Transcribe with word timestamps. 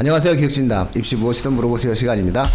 안녕하세요. 0.00 0.34
교육진담 0.36 0.88
입시 0.96 1.14
무엇이든 1.14 1.52
물어보세요 1.52 1.94
시간입니다. 1.94 2.46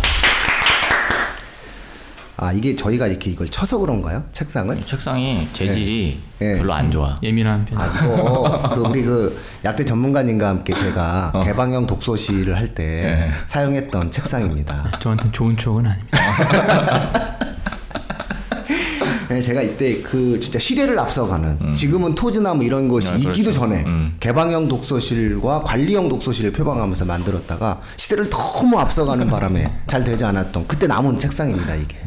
아 2.37 2.51
이게 2.51 2.75
저희가 2.75 3.05
이렇게 3.05 3.29
이걸 3.29 3.51
쳐서 3.51 3.77
그런가요? 3.77 4.23
책상을? 4.31 4.83
책상이 4.83 5.47
재질이 5.53 6.19
예. 6.41 6.55
별로 6.57 6.73
안 6.73 6.89
좋아. 6.89 7.19
예민한 7.21 7.63
편. 7.63 7.77
아 7.79 7.85
이거 7.85 8.71
그 8.73 8.81
우리 8.81 9.03
그 9.03 9.39
약대 9.63 9.85
전문가님과 9.85 10.49
함께 10.49 10.73
제가 10.73 11.33
개방형 11.45 11.85
독서실을 11.85 12.57
할때 12.57 13.29
사용했던 13.45 14.09
책상입니다. 14.09 14.97
저한테는 14.99 15.31
좋은 15.31 15.55
추억은 15.55 15.85
아닙니다. 15.85 16.17
네, 19.29 19.41
제가 19.41 19.61
이때 19.61 20.01
그 20.01 20.39
진짜 20.39 20.59
시대를 20.59 20.97
앞서가는 20.99 21.73
지금은 21.73 22.15
토지나 22.15 22.53
뭐 22.53 22.63
이런 22.63 22.87
것이 22.87 23.09
아, 23.09 23.15
있기도 23.15 23.51
그렇죠. 23.51 23.59
전에 23.59 23.83
음. 23.85 24.15
개방형 24.19 24.67
독서실과 24.67 25.63
관리형 25.63 26.09
독서실을 26.09 26.51
표방하면서 26.51 27.05
만들었다가 27.05 27.81
시대를 27.97 28.29
너무 28.29 28.77
앞서가는 28.79 29.27
바람에 29.29 29.71
잘 29.87 30.03
되지 30.03 30.25
않았던 30.25 30.67
그때 30.67 30.87
남은 30.87 31.17
책상입니다 31.19 31.75
이게. 31.75 31.97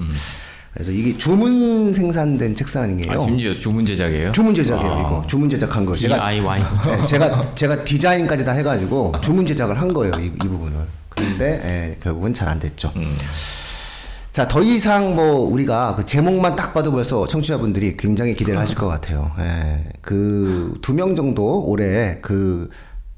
그래서 0.73 0.93
이게 0.93 1.17
주문 1.19 1.93
생산된 1.93 2.55
책상이에요. 2.55 3.11
아, 3.23 3.25
심지어 3.27 3.53
주문 3.55 3.85
제작이에요? 3.85 4.31
주문 4.33 4.55
제작이에요 4.55 4.93
와. 4.93 5.01
이거 5.01 5.25
주문 5.27 5.51
제작한 5.51 5.85
거 5.85 5.93
제가 5.95 6.15
DIY. 6.17 6.63
네, 6.87 7.05
제가 7.05 7.55
제가 7.55 7.85
디자인까지 7.85 8.45
다 8.45 8.53
해가지고 8.53 9.15
주문 9.21 9.45
제작을 9.45 9.81
한 9.81 9.93
거예요 9.93 10.15
이, 10.21 10.27
이 10.27 10.31
부분을 10.39 10.77
그런데 11.09 11.61
예, 11.65 11.99
결국은 12.03 12.33
잘 12.33 12.49
안 12.49 12.61
됐죠. 12.61 12.93
자 14.39 14.47
더 14.47 14.63
이상 14.63 15.17
뭐 15.17 15.41
우리가 15.51 15.97
그 15.97 16.07
제목만 16.07 16.55
딱 16.55 16.73
봐도 16.73 16.93
벌써 16.93 17.27
청취자분들이 17.27 17.97
굉장히 17.97 18.35
기대를 18.35 18.61
하실 18.61 18.77
것 18.77 18.87
같아요. 18.87 19.33
예, 19.41 19.85
그 20.01 20.79
두 20.81 20.95
명 20.95 21.17
정도 21.17 21.65
올해 21.67 22.21
그 22.23 22.71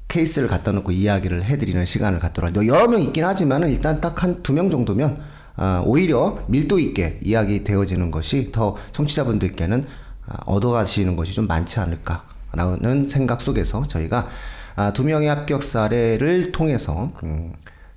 케이스를 0.07 0.47
갖다 0.47 0.71
놓고 0.71 0.91
이야기를 0.91 1.43
해드리는 1.43 1.85
시간을 1.85 2.23
하죠. 2.23 2.65
여러 2.65 2.87
명 2.87 3.03
있긴 3.03 3.23
하지만 3.23 3.69
일단 3.69 4.01
딱 4.01 4.23
한 4.23 4.41
두 4.41 4.51
명 4.53 4.71
정도면 4.71 5.19
아, 5.57 5.83
오히려 5.85 6.39
밀도 6.47 6.79
있게 6.79 7.19
이야기 7.21 7.63
되어지는 7.63 8.09
것이 8.09 8.51
더 8.51 8.75
청취자분들께는 8.91 9.85
아, 10.25 10.37
얻어가시는 10.47 11.15
것이 11.15 11.33
좀 11.33 11.45
많지 11.45 11.79
않을까라는 11.81 13.07
생각 13.07 13.41
속에서 13.41 13.85
저희가 13.87 14.27
아, 14.75 14.91
두 14.91 15.03
명의 15.03 15.27
합격 15.27 15.61
사례를 15.61 16.51
통해서 16.51 17.11
음, 17.23 17.53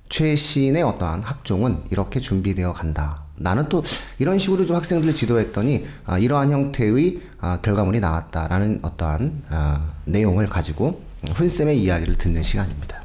최신의 0.09 0.83
어떠한 0.83 1.23
학종은 1.23 1.83
이렇게 1.91 2.19
준비되어 2.19 2.73
간다. 2.73 3.23
나는 3.37 3.67
또 3.67 3.83
이런 4.17 4.39
식으로 4.39 4.65
좀 4.65 4.75
학생들을 4.75 5.13
지도했더니 5.13 5.85
아, 6.05 6.17
이러한 6.17 6.51
형태의 6.51 7.21
아, 7.39 7.59
결과물이 7.61 7.99
나왔다라는 7.99 8.79
어떠한 8.81 9.43
아, 9.49 9.93
내용을 10.05 10.47
가지고 10.47 11.01
훈쌤의 11.33 11.81
이야기를 11.81 12.17
듣는 12.17 12.43
시간입니다. 12.43 13.01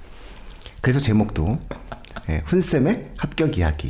그래서 0.81 1.01
제목도 1.01 1.59
예, 2.29 2.43
훈쌤의 2.45 3.11
합격 3.19 3.57
이야기. 3.57 3.89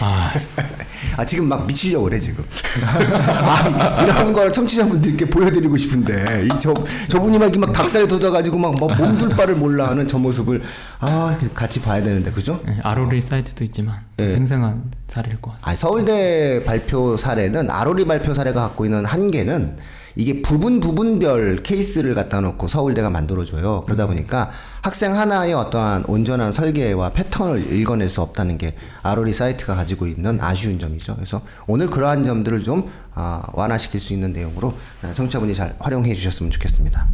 아, 1.16 1.24
지금 1.24 1.48
막 1.48 1.66
미치려고 1.66 2.04
그래 2.04 2.18
지금. 2.18 2.44
아 2.84 3.68
이- 4.00 4.04
이런 4.04 4.32
걸 4.32 4.52
청취자분들께 4.52 5.26
보여드리고 5.26 5.76
싶은데 5.76 6.46
이 6.46 6.48
저 6.60 6.72
저분이 7.08 7.38
막, 7.38 7.52
이막 7.54 7.72
닭살 7.72 8.06
돋아가지고 8.06 8.56
막, 8.58 8.78
막 8.78 8.96
몸둘 8.96 9.30
바를 9.30 9.54
몰라 9.56 9.88
하는 9.88 10.06
저 10.06 10.16
모습을 10.18 10.62
아 11.00 11.36
같이 11.54 11.80
봐야 11.80 12.02
되는데 12.02 12.30
그죠? 12.30 12.60
네, 12.64 12.78
아로리 12.82 13.20
사이트도 13.20 13.64
있지만 13.64 13.96
네. 14.16 14.30
생생한 14.30 14.90
사례일 15.08 15.40
것 15.40 15.50
같습니다. 15.52 15.70
아, 15.70 15.74
서울대 15.74 16.62
발표 16.64 17.16
사례는 17.16 17.70
아로리 17.70 18.04
발표 18.04 18.32
사례가 18.34 18.60
갖고 18.60 18.84
있는 18.84 19.04
한계는 19.04 19.76
이게 20.16 20.42
부분 20.42 20.80
부분별 20.80 21.62
케이스를 21.62 22.14
갖다 22.14 22.40
놓고 22.40 22.68
서울대가 22.68 23.10
만들어줘요. 23.10 23.82
그러다 23.82 24.06
보니까 24.06 24.50
학생 24.82 25.16
하나의 25.16 25.54
어떠한 25.54 26.04
온전한 26.06 26.52
설계와 26.52 27.10
패턴을 27.10 27.72
읽어낼 27.72 28.08
수 28.08 28.20
없다는 28.20 28.58
게 28.58 28.76
아로리 29.02 29.32
사이트가 29.32 29.74
가지고 29.74 30.06
있는 30.06 30.40
아쉬운 30.40 30.78
점이죠. 30.78 31.14
그래서 31.14 31.42
오늘 31.66 31.88
그러한 31.88 32.24
점들을 32.24 32.62
좀 32.62 32.90
아, 33.14 33.42
완화시킬 33.52 34.00
수 34.00 34.12
있는 34.12 34.32
내용으로 34.32 34.74
아, 35.02 35.12
청취자분이 35.12 35.54
잘 35.54 35.74
활용해 35.78 36.14
주셨으면 36.14 36.50
좋겠습니다. 36.50 37.06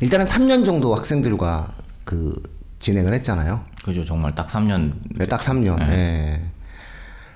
일단은 0.00 0.26
3년 0.26 0.64
정도 0.64 0.94
학생들과 0.94 1.72
그 2.04 2.32
진행을 2.78 3.12
했잖아요. 3.14 3.60
그죠. 3.84 4.04
정말 4.04 4.34
딱 4.34 4.48
3년 4.48 4.92
네, 5.16 5.26
딱 5.26 5.40
3년. 5.40 5.78
네. 5.86 6.50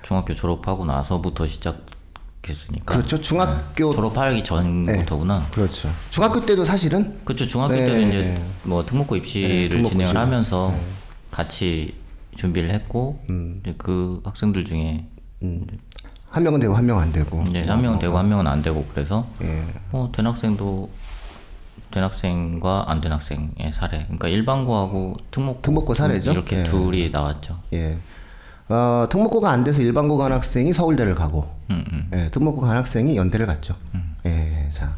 중학교 0.01 0.33
졸업하고 0.33 0.85
나서부터 0.85 1.47
시작 1.47 1.92
했으니까. 2.49 2.85
그렇죠. 2.85 3.19
중학교 3.21 3.93
졸업하기 3.93 4.43
전부터구나. 4.43 5.47
그렇죠. 5.51 5.89
중학교 6.09 6.45
때도 6.45 6.65
사실은 6.65 7.17
그렇죠. 7.23 7.47
중학교 7.47 7.73
네. 7.73 7.85
때는 7.85 8.07
이제 8.09 8.41
뭐 8.63 8.85
특목고 8.85 9.15
입시를 9.15 9.49
네, 9.49 9.69
특목고 9.69 9.89
진행을 9.91 10.05
입시를. 10.11 10.21
하면서 10.21 10.73
같이 11.31 11.95
준비를 12.35 12.71
했고 12.71 13.23
음. 13.29 13.61
이제 13.63 13.75
그 13.77 14.21
학생들 14.25 14.65
중에 14.65 15.07
한 16.29 16.43
명은 16.43 16.59
되고 16.59 16.73
한명안 16.73 17.11
되고. 17.11 17.43
이제 17.47 17.61
한 17.63 17.81
명은 17.81 17.99
되고 17.99 18.17
한 18.17 18.27
명은 18.27 18.47
안 18.47 18.61
되고 18.61 18.85
그래서 18.93 19.27
예. 19.41 19.63
뭐된 19.91 20.25
학생도 20.25 20.89
된 21.91 22.03
학생과 22.03 22.85
안 22.87 23.01
된 23.01 23.11
학생의 23.11 23.71
사례. 23.71 24.03
그러니까 24.05 24.27
일반고하고 24.27 25.15
특목고, 25.29 25.61
특목고 25.61 25.93
사례죠? 25.93 26.31
이렇게 26.31 26.59
예. 26.59 26.63
둘이 26.63 27.09
나왔죠. 27.11 27.59
예. 27.73 27.97
어, 28.69 29.05
특목고가 29.09 29.51
안 29.51 29.63
돼서 29.63 29.81
일반고 29.81 30.17
간 30.17 30.31
학생이 30.31 30.71
서울대를 30.73 31.15
가고, 31.15 31.47
음, 31.69 31.83
음. 31.91 32.09
예, 32.13 32.29
특목고 32.29 32.61
간 32.61 32.77
학생이 32.77 33.17
연대를 33.17 33.45
갔죠. 33.45 33.75
예, 34.25 34.67
자. 34.71 34.93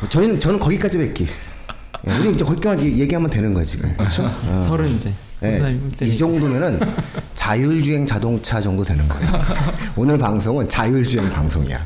뭐 0.00 0.08
저희는 0.08 0.40
저는 0.40 0.58
거기까지 0.58 0.98
뵙기. 0.98 1.26
예, 2.06 2.18
우리 2.18 2.34
이제 2.34 2.44
거기까지 2.44 2.98
얘기하면 2.98 3.30
되는 3.30 3.54
거야 3.54 3.64
지금. 3.64 3.96
그렇죠? 3.96 4.24
어. 4.24 4.64
서른 4.68 4.96
이제 4.96 5.12
예, 5.42 5.78
이 6.02 6.16
정도면은 6.16 6.80
자율주행 7.34 8.06
자동차 8.06 8.60
정도 8.60 8.82
되는 8.82 9.06
거예요. 9.06 9.32
오늘 9.96 10.18
방송은 10.18 10.68
자율주행 10.68 11.30
방송이야. 11.30 11.84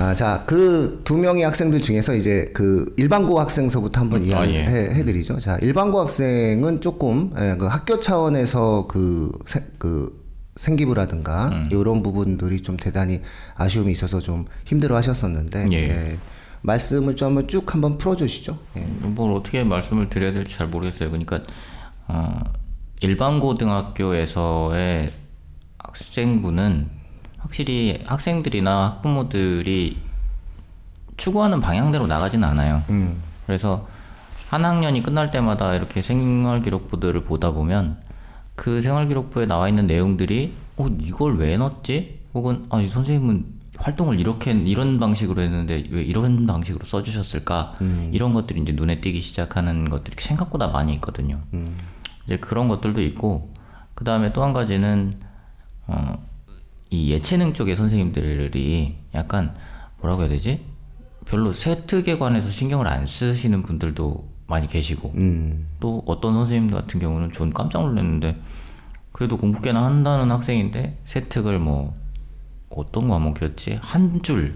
아, 0.00 0.14
자, 0.14 0.44
그 0.46 1.02
두 1.04 1.18
명의 1.18 1.42
학생들 1.42 1.80
중에서 1.80 2.14
이제 2.14 2.50
그 2.54 2.94
일반고 2.96 3.38
학생서부터 3.40 4.00
한번 4.00 4.22
아, 4.22 4.24
이야기 4.24 4.54
예. 4.54 4.64
해, 4.64 4.94
해드리죠. 4.94 5.38
자, 5.38 5.58
일반고 5.60 6.00
학생은 6.00 6.80
조금 6.80 7.32
예, 7.38 7.56
그 7.58 7.66
학교 7.66 8.00
차원에서 8.00 8.86
그, 8.88 9.30
세, 9.46 9.66
그 9.78 10.20
생기부라든가 10.56 11.48
음. 11.48 11.68
이런 11.70 12.02
부분들이 12.02 12.60
좀 12.62 12.76
대단히 12.76 13.20
아쉬움이 13.56 13.92
있어서 13.92 14.20
좀 14.20 14.46
힘들어 14.64 14.96
하셨었는데 14.96 15.66
예. 15.72 15.76
예, 15.76 16.16
말씀을 16.62 17.16
좀 17.16 17.28
한번 17.28 17.48
쭉 17.48 17.72
한번 17.72 17.98
풀어 17.98 18.14
주시죠. 18.16 18.58
예. 18.76 18.80
뭘 19.08 19.32
어떻게 19.32 19.64
말씀을 19.64 20.08
드려야 20.08 20.32
될지 20.32 20.56
잘 20.56 20.68
모르겠어요. 20.68 21.10
그러니까 21.10 21.42
어, 22.08 22.40
일반 23.00 23.40
고등학교에서의 23.40 25.10
학생부는 25.78 26.99
확실히 27.40 28.00
학생들이나 28.06 28.84
학부모들이 28.84 29.98
추구하는 31.16 31.60
방향대로 31.60 32.06
나가지는 32.06 32.46
않아요. 32.48 32.82
음. 32.90 33.20
그래서 33.46 33.86
한 34.48 34.64
학년이 34.64 35.02
끝날 35.02 35.30
때마다 35.30 35.74
이렇게 35.74 36.02
생활기록부들을 36.02 37.24
보다 37.24 37.50
보면 37.52 37.98
그 38.54 38.80
생활기록부에 38.82 39.46
나와 39.46 39.68
있는 39.68 39.86
내용들이 39.86 40.52
어 40.76 40.86
이걸 41.00 41.36
왜 41.38 41.56
넣었지? 41.56 42.20
혹은 42.34 42.66
아이 42.70 42.88
선생님은 42.88 43.60
활동을 43.78 44.20
이렇게 44.20 44.52
이런 44.52 44.98
방식으로 45.00 45.40
했는데 45.40 45.84
왜 45.90 46.02
이런 46.02 46.46
방식으로 46.46 46.84
써주셨을까? 46.84 47.76
이런 48.12 48.34
것들이 48.34 48.60
이제 48.60 48.72
눈에 48.72 49.00
띄기 49.00 49.20
시작하는 49.22 49.88
것들이 49.88 50.16
생각보다 50.20 50.68
많이 50.68 50.92
있거든요. 50.94 51.40
이제 52.26 52.36
그런 52.38 52.68
것들도 52.68 53.00
있고 53.02 53.52
그 53.94 54.04
다음에 54.04 54.32
또 54.32 54.42
한 54.44 54.52
가지는 54.52 55.14
어, 55.86 56.18
이 56.90 57.10
예체능 57.12 57.54
쪽의 57.54 57.76
선생님들이 57.76 58.96
약간 59.14 59.54
뭐라고 60.00 60.22
해야 60.22 60.28
되지? 60.30 60.64
별로 61.26 61.52
세특에 61.52 62.18
관해서 62.18 62.50
신경을 62.50 62.88
안 62.88 63.06
쓰시는 63.06 63.62
분들도 63.62 64.28
많이 64.46 64.66
계시고 64.66 65.12
음. 65.16 65.68
또 65.78 66.02
어떤 66.06 66.34
선생님 66.34 66.70
같은 66.72 66.98
경우는 66.98 67.30
전 67.32 67.52
깜짝 67.52 67.82
놀랐는데 67.82 68.40
그래도 69.12 69.36
공부 69.36 69.60
꽤나 69.60 69.84
한다는 69.84 70.30
학생인데 70.30 70.98
세특을 71.06 71.58
뭐 71.60 71.94
어떤 72.70 73.08
과목이었지 73.08 73.78
한 73.80 74.20
줄 74.22 74.54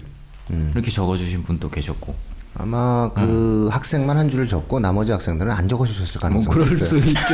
이렇게 0.73 0.91
적어주신 0.91 1.43
분도 1.43 1.69
계셨고 1.69 2.13
아마 2.57 3.11
그 3.15 3.67
학생만 3.71 4.17
한 4.17 4.29
줄을 4.29 4.47
적고 4.47 4.79
나머지 4.79 5.11
학생들은 5.11 5.51
안 5.51 5.67
적어주셨을 5.67 6.19
뭐 6.29 6.39
가능성이 6.43 6.53
그럴 6.53 6.71
있어요. 6.73 6.87
수 6.87 6.97
있죠. 6.97 7.19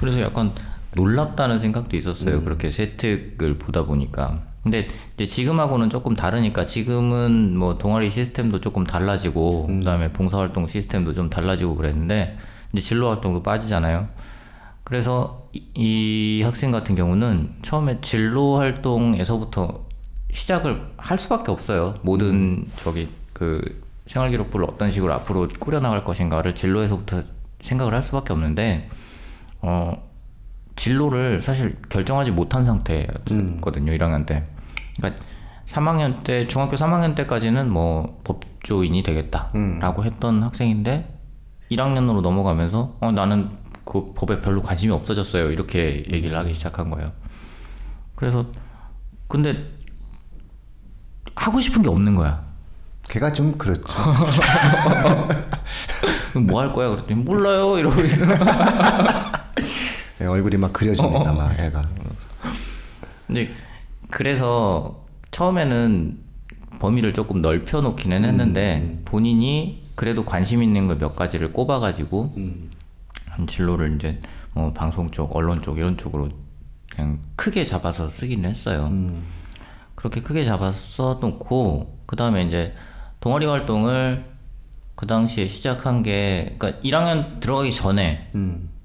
그래서 0.00 0.20
약간 0.20 0.52
놀랍다는 0.98 1.60
생각도 1.60 1.96
있었어요. 1.96 2.42
그렇게 2.42 2.70
세특을 2.70 3.56
보다 3.58 3.84
보니까. 3.84 4.42
근데 4.64 4.88
지금하고는 5.16 5.88
조금 5.88 6.14
다르니까 6.14 6.66
지금은 6.66 7.56
뭐 7.56 7.78
동아리 7.78 8.10
시스템도 8.10 8.60
조금 8.60 8.84
달라지고 8.84 9.68
그다음에 9.68 10.12
봉사활동 10.12 10.66
시스템도 10.66 11.14
좀 11.14 11.30
달라지고 11.30 11.76
그랬는데 11.76 12.36
이제 12.72 12.82
진로 12.82 13.08
활동도 13.10 13.42
빠지잖아요. 13.42 14.08
그래서 14.82 15.48
이, 15.52 15.62
이 15.74 16.42
학생 16.42 16.72
같은 16.72 16.96
경우는 16.96 17.54
처음에 17.62 17.98
진로 18.00 18.58
활동에서부터 18.58 19.86
시작을 20.32 20.82
할 20.96 21.16
수밖에 21.16 21.52
없어요. 21.52 21.94
모든 22.02 22.66
저기 22.76 23.08
그 23.32 23.62
생활 24.08 24.30
기록부를 24.30 24.66
어떤 24.68 24.90
식으로 24.90 25.12
앞으로 25.14 25.48
꾸려 25.60 25.80
나갈 25.80 26.04
것인가를 26.04 26.54
진로에서부터 26.54 27.22
생각을 27.60 27.94
할 27.94 28.02
수밖에 28.02 28.32
없는데 28.32 28.90
어 29.60 30.07
진로를 30.78 31.42
사실 31.42 31.76
결정하지 31.90 32.30
못한 32.30 32.64
상태였거든요 32.64 33.92
1학년 33.92 34.24
때. 34.26 34.44
그러니까 34.96 35.22
3학년 35.66 36.24
때 36.24 36.46
중학교 36.46 36.76
3학년 36.76 37.14
때까지는 37.14 37.70
뭐 37.70 38.20
법조인이 38.24 39.02
되겠다라고 39.02 40.04
했던 40.04 40.42
학생인데 40.42 41.14
1학년으로 41.70 42.22
넘어가면서 42.22 42.96
어 43.00 43.12
나는 43.12 43.50
그 43.84 44.12
법에 44.14 44.40
별로 44.40 44.62
관심이 44.62 44.90
없어졌어요 44.92 45.50
이렇게 45.50 46.04
얘기를 46.10 46.38
하기 46.38 46.54
시작한 46.54 46.88
거예요. 46.90 47.12
그래서 48.14 48.46
근데 49.26 49.70
하고 51.34 51.60
싶은 51.60 51.82
게 51.82 51.88
없는 51.90 52.14
거야. 52.14 52.46
걔가 53.04 53.32
좀 53.32 53.56
그렇죠. 53.58 53.84
뭐 56.48 56.60
할 56.60 56.72
거야? 56.72 56.90
그랬더니 56.90 57.20
몰라요 57.22 57.78
이러고 57.78 58.00
있어. 58.02 58.26
예, 60.20 60.26
얼굴이 60.26 60.56
막 60.56 60.72
그려집니다, 60.72 61.32
막 61.32 61.58
애가. 61.58 61.88
근데 63.26 63.50
그래서 64.10 65.04
처음에는 65.30 66.18
범위를 66.80 67.12
조금 67.12 67.42
넓혀 67.42 67.80
놓기는 67.80 68.24
했는데 68.24 69.00
본인이 69.04 69.82
그래도 69.94 70.24
관심 70.24 70.62
있는 70.62 70.86
거몇 70.86 71.16
가지를 71.16 71.52
꼽아가지고 71.52 72.34
한 73.26 73.46
진로를 73.46 73.96
이제 73.96 74.20
뭐 74.54 74.72
방송 74.72 75.10
쪽, 75.10 75.34
언론 75.36 75.62
쪽 75.62 75.78
이런 75.78 75.96
쪽으로 75.96 76.28
그냥 76.94 77.20
크게 77.36 77.64
잡아서 77.64 78.08
쓰기는 78.08 78.48
했어요. 78.48 78.90
그렇게 79.94 80.22
크게 80.22 80.44
잡아서 80.44 80.78
써놓고 81.12 82.02
그 82.06 82.16
다음에 82.16 82.44
이제 82.44 82.74
동아리 83.20 83.46
활동을 83.46 84.24
그 84.94 85.06
당시에 85.06 85.48
시작한 85.48 86.02
게 86.02 86.56
그러니까 86.58 86.80
1학년 86.82 87.40
들어가기 87.40 87.72
전에 87.72 88.30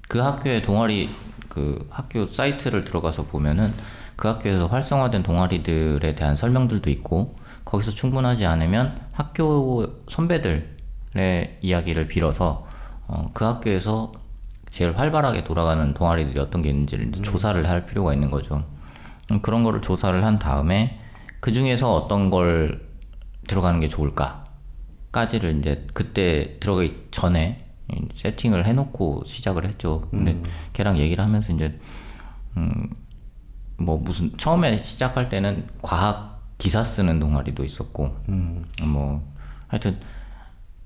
그 0.08 0.18
학교의 0.18 0.62
동아리 0.62 1.08
그 1.54 1.86
학교 1.88 2.26
사이트를 2.26 2.82
들어가서 2.84 3.26
보면은 3.26 3.70
그 4.16 4.26
학교에서 4.26 4.66
활성화된 4.66 5.22
동아리들에 5.22 6.16
대한 6.16 6.36
설명들도 6.36 6.90
있고 6.90 7.36
거기서 7.64 7.92
충분하지 7.92 8.44
않으면 8.44 9.00
학교 9.12 10.02
선배들의 10.10 11.58
이야기를 11.62 12.08
빌어서 12.08 12.66
어, 13.06 13.30
그 13.32 13.44
학교에서 13.44 14.10
제일 14.70 14.98
활발하게 14.98 15.44
돌아가는 15.44 15.94
동아리들이 15.94 16.40
어떤 16.40 16.60
게 16.62 16.70
있는지를 16.70 17.08
이제 17.08 17.22
조사를 17.22 17.68
할 17.68 17.86
필요가 17.86 18.12
있는 18.12 18.32
거죠. 18.32 18.64
음, 19.30 19.40
그런 19.40 19.62
거를 19.62 19.80
조사를 19.80 20.24
한 20.24 20.40
다음에 20.40 20.98
그 21.38 21.52
중에서 21.52 21.94
어떤 21.94 22.30
걸 22.30 22.84
들어가는 23.46 23.78
게 23.78 23.86
좋을까까지를 23.86 25.58
이제 25.60 25.86
그때 25.92 26.56
들어가기 26.58 27.08
전에 27.12 27.63
세팅을 28.14 28.66
해놓고 28.66 29.24
시작을 29.26 29.66
했죠. 29.66 30.08
근데 30.10 30.40
걔랑 30.72 30.98
얘기를 30.98 31.24
하면서 31.24 31.52
이제 31.52 31.78
음 32.56 33.04
뭐 33.76 33.98
무슨 33.98 34.36
처음에 34.36 34.82
시작할 34.82 35.28
때는 35.28 35.66
과학 35.82 36.42
기사 36.58 36.84
쓰는 36.84 37.18
동아리도 37.18 37.64
있었고 37.64 38.14
뭐 38.92 39.22
하여튼 39.66 39.98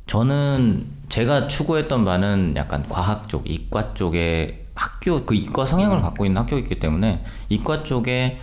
저는 0.07 0.87
제가 1.09 1.49
추구했던 1.49 2.05
바는 2.05 2.55
약간 2.57 2.83
과학 2.89 3.29
쪽, 3.29 3.49
이과 3.49 3.93
쪽에 3.93 4.67
학교 4.75 5.25
그 5.27 5.35
이과 5.35 5.67
성향을 5.67 6.01
갖고 6.01 6.25
있는 6.25 6.41
학교이기 6.41 6.79
때문에 6.79 7.25
이과 7.51 7.85
쪽에 7.85 8.39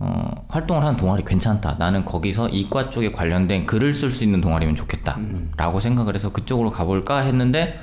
어, 0.00 0.44
활동을 0.48 0.82
하는 0.82 0.96
동아리 0.96 1.24
괜찮다. 1.24 1.76
나는 1.78 2.04
거기서 2.04 2.48
이과 2.48 2.90
쪽에 2.90 3.12
관련된 3.12 3.64
글을 3.64 3.94
쓸 3.94 4.10
수 4.10 4.24
있는 4.24 4.40
동아리면 4.40 4.74
좋겠다라고 4.74 5.78
생각을 5.78 6.16
해서 6.16 6.32
그쪽으로 6.32 6.70
가볼까 6.70 7.20
했는데 7.20 7.78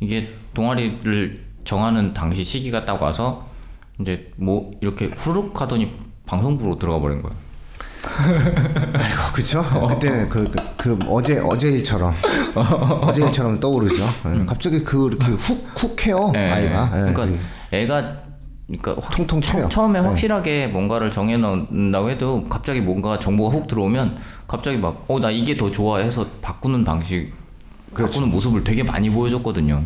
이게 0.00 0.26
동아리를 0.54 1.40
정하는 1.64 2.12
당시 2.14 2.44
시기가 2.44 2.84
딱 2.84 3.00
와서 3.00 3.46
이제 4.00 4.30
뭐 4.36 4.70
이렇게 4.80 5.06
후룩 5.14 5.60
하더니 5.60 5.92
방송부로 6.26 6.76
들어가 6.76 6.98
버린 7.00 7.22
거예요. 7.22 7.36
아이고, 8.04 9.32
그쵸? 9.34 9.64
그때 9.88 10.26
그, 10.28 10.44
그, 10.50 10.60
그 10.76 10.98
어제, 11.08 11.40
어제 11.40 11.68
일처럼. 11.70 12.12
어제 13.00 13.24
일처럼 13.24 13.58
떠오르죠. 13.60 14.04
예, 14.38 14.44
갑자기 14.44 14.84
그, 14.84 15.08
이렇게 15.08 15.26
훅, 15.32 15.70
훅 15.74 16.06
해요, 16.06 16.30
예, 16.34 16.38
아이가. 16.50 16.90
예, 16.94 17.12
그러니까 17.12 17.24
그 17.26 17.40
애가 17.76 18.16
그러니까 18.66 18.96
확, 19.00 19.10
통통 19.16 19.40
처, 19.40 19.52
튀어요. 19.56 19.68
처음에 19.68 20.00
네. 20.00 20.06
확실하게 20.08 20.66
뭔가를 20.68 21.10
정해 21.10 21.36
놓는다고 21.38 22.10
해도 22.10 22.44
갑자기 22.48 22.80
뭔가 22.80 23.18
정보가 23.18 23.54
훅 23.56 23.68
들어오면 23.68 24.18
갑자기 24.48 24.76
막 24.78 25.04
어 25.08 25.18
나 25.18 25.30
이게 25.30 25.56
더 25.56 25.70
좋아해서 25.70 26.26
바꾸는 26.42 26.84
방식 26.84 27.32
그렇죠. 27.94 28.12
바꾸는 28.12 28.30
모습을 28.30 28.64
되게 28.64 28.82
많이 28.82 29.08
보여줬거든요. 29.10 29.82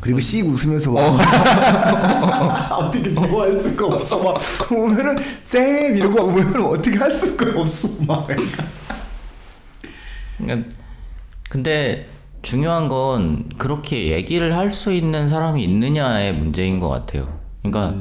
그리고 0.00 0.20
씩 0.20 0.46
웃으면서 0.46 0.90
막 0.92 1.18
어떻게 2.78 3.08
뭐할 3.08 3.52
수가 3.54 3.86
없어 3.86 4.22
막 4.22 4.38
보면은 4.68 5.16
쌤 5.44 5.96
이러고 5.96 6.30
보면 6.30 6.62
어떻게 6.66 6.98
할 6.98 7.10
수가 7.10 7.58
없어 7.58 7.88
막 8.06 8.28
그러니까 10.36 10.68
근데 11.48 12.06
중요한 12.42 12.88
건 12.90 13.48
그렇게 13.56 14.08
얘기를 14.12 14.54
할 14.54 14.70
수 14.70 14.92
있는 14.92 15.28
사람이 15.28 15.64
있느냐의 15.64 16.34
문제인 16.34 16.80
것 16.80 16.88
같아요. 16.90 17.40
그러니까 17.62 17.96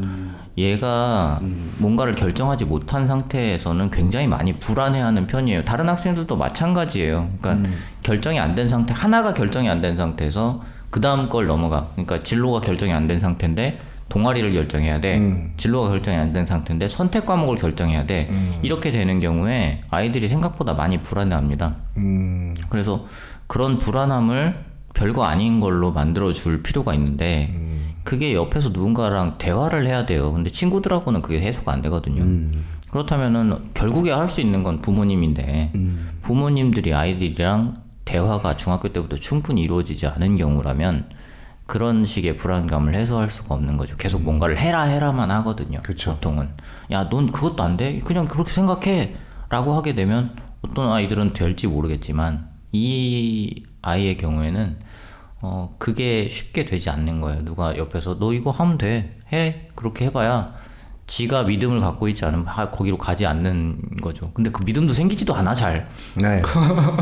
얘가 0.57 1.39
뭔가를 1.79 2.13
결정하지 2.15 2.65
못한 2.65 3.07
상태에서는 3.07 3.89
굉장히 3.89 4.27
많이 4.27 4.53
불안해하는 4.53 5.25
편이에요. 5.27 5.63
다른 5.65 5.89
학생들도 5.89 6.35
마찬가지예요. 6.37 7.29
그러니까 7.41 7.69
결정이 8.03 8.39
안 8.39 8.53
된 8.55 8.69
상태 8.69 8.93
하나가 8.93 9.33
결정이 9.33 9.67
안 9.69 9.81
된 9.81 9.97
상태에서 9.97 10.63
그 10.91 11.01
다음 11.01 11.27
걸 11.27 11.47
넘어가. 11.47 11.87
그러니까 11.93 12.21
진로가 12.21 12.61
결정이 12.61 12.93
안 12.93 13.07
된 13.07 13.19
상태인데 13.19 13.79
동아리를 14.09 14.53
결정해야 14.53 15.01
돼. 15.01 15.17
진로가 15.57 15.89
결정이 15.89 16.17
안 16.17 16.33
된 16.33 16.45
상태인데 16.45 16.87
선택 16.87 17.25
과목을 17.25 17.57
결정해야 17.57 18.05
돼. 18.05 18.29
이렇게 18.61 18.91
되는 18.91 19.19
경우에 19.19 19.81
아이들이 19.89 20.29
생각보다 20.29 20.73
많이 20.75 21.01
불안해합니다. 21.01 21.75
그래서 22.69 23.05
그런 23.47 23.79
불안함을 23.79 24.55
별거 24.93 25.23
아닌 25.23 25.59
걸로 25.59 25.91
만들어 25.91 26.31
줄 26.31 26.61
필요가 26.61 26.93
있는데 26.93 27.49
그게 28.03 28.33
옆에서 28.33 28.69
누군가랑 28.69 29.37
대화를 29.37 29.87
해야 29.87 30.05
돼요. 30.05 30.31
근데 30.33 30.51
친구들하고는 30.51 31.21
그게 31.21 31.41
해소가 31.41 31.71
안 31.73 31.81
되거든요. 31.81 32.23
그렇다면은 32.91 33.71
결국에 33.73 34.11
할 34.11 34.29
수 34.29 34.41
있는 34.41 34.61
건 34.63 34.79
부모님인데 34.79 35.71
부모님들이 36.21 36.93
아이들이랑 36.93 37.81
대화가 38.05 38.57
중학교 38.57 38.89
때부터 38.89 39.15
충분히 39.15 39.61
이루어지지 39.61 40.05
않은 40.07 40.37
경우라면 40.37 41.09
그런 41.65 42.05
식의 42.05 42.35
불안감을 42.35 42.93
해소할 42.93 43.29
수가 43.29 43.55
없는 43.55 43.77
거죠. 43.77 43.95
계속 43.95 44.21
뭔가를 44.21 44.57
해라 44.57 44.83
해라만 44.83 45.31
하거든요. 45.31 45.79
그쵸. 45.81 46.15
보통은 46.15 46.49
야 46.91 47.09
넌 47.09 47.31
그것도 47.31 47.63
안 47.63 47.77
돼? 47.77 47.99
그냥 48.01 48.25
그렇게 48.25 48.51
생각해.라고 48.51 49.73
하게 49.73 49.95
되면 49.95 50.35
어떤 50.61 50.91
아이들은 50.91 51.31
될지 51.31 51.67
모르겠지만 51.67 52.49
이 52.73 53.63
아이의 53.81 54.17
경우에는 54.17 54.77
어 55.45 55.75
그게 55.77 56.29
쉽게 56.31 56.65
되지 56.65 56.89
않는 56.89 57.19
거예요. 57.19 57.43
누가 57.43 57.75
옆에서 57.77 58.17
너 58.17 58.31
이거 58.33 58.49
하면 58.51 58.77
돼. 58.77 59.17
해. 59.33 59.67
그렇게 59.75 60.05
해봐야 60.05 60.53
지가 61.05 61.43
믿음을 61.43 61.81
갖고 61.81 62.07
있지 62.07 62.23
않으면 62.23 62.47
하- 62.47 62.71
거기로 62.71 62.97
가지 62.97 63.25
않는 63.25 63.77
거죠. 64.01 64.31
근데 64.33 64.49
그 64.51 64.63
믿음도 64.63 64.93
생기지도 64.93 65.35
않아 65.35 65.53
잘. 65.53 65.85
네 66.15 66.41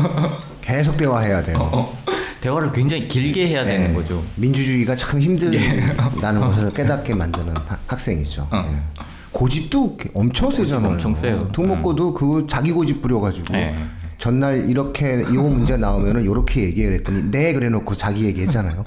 계속 0.60 0.96
대화해야 0.96 1.40
돼요 1.44 1.58
어. 1.72 1.96
대화를 2.40 2.72
굉장히 2.72 3.06
길게 3.06 3.46
해야 3.46 3.64
네. 3.64 3.78
되는 3.78 3.94
거죠. 3.94 4.20
민주주의가 4.34 4.96
참 4.96 5.20
힘들다는 5.20 6.40
것을 6.40 6.72
깨닫게 6.74 7.14
만드는 7.14 7.56
하- 7.56 7.78
학생이죠 7.86 8.48
예. 8.52 8.64
고집도 9.30 9.96
엄청 10.14 10.50
세잖아요 10.50 10.88
어. 10.90 10.92
엄청 10.94 11.14
세요. 11.14 11.48
툭 11.52 11.64
먹고도 11.68 12.12
그 12.14 12.44
자기 12.50 12.72
고집 12.72 13.00
부려가지고 13.02 13.52
네. 13.52 13.72
전날 14.22 14.70
이렇게 14.70 15.22
이 15.22 15.36
문제 15.36 15.76
나오면은 15.76 16.22
이렇게 16.22 16.62
얘기를 16.62 16.94
했더니 16.94 17.24
네 17.32 17.52
그래놓고 17.52 17.96
자기 17.96 18.24
얘기했잖아요 18.26 18.84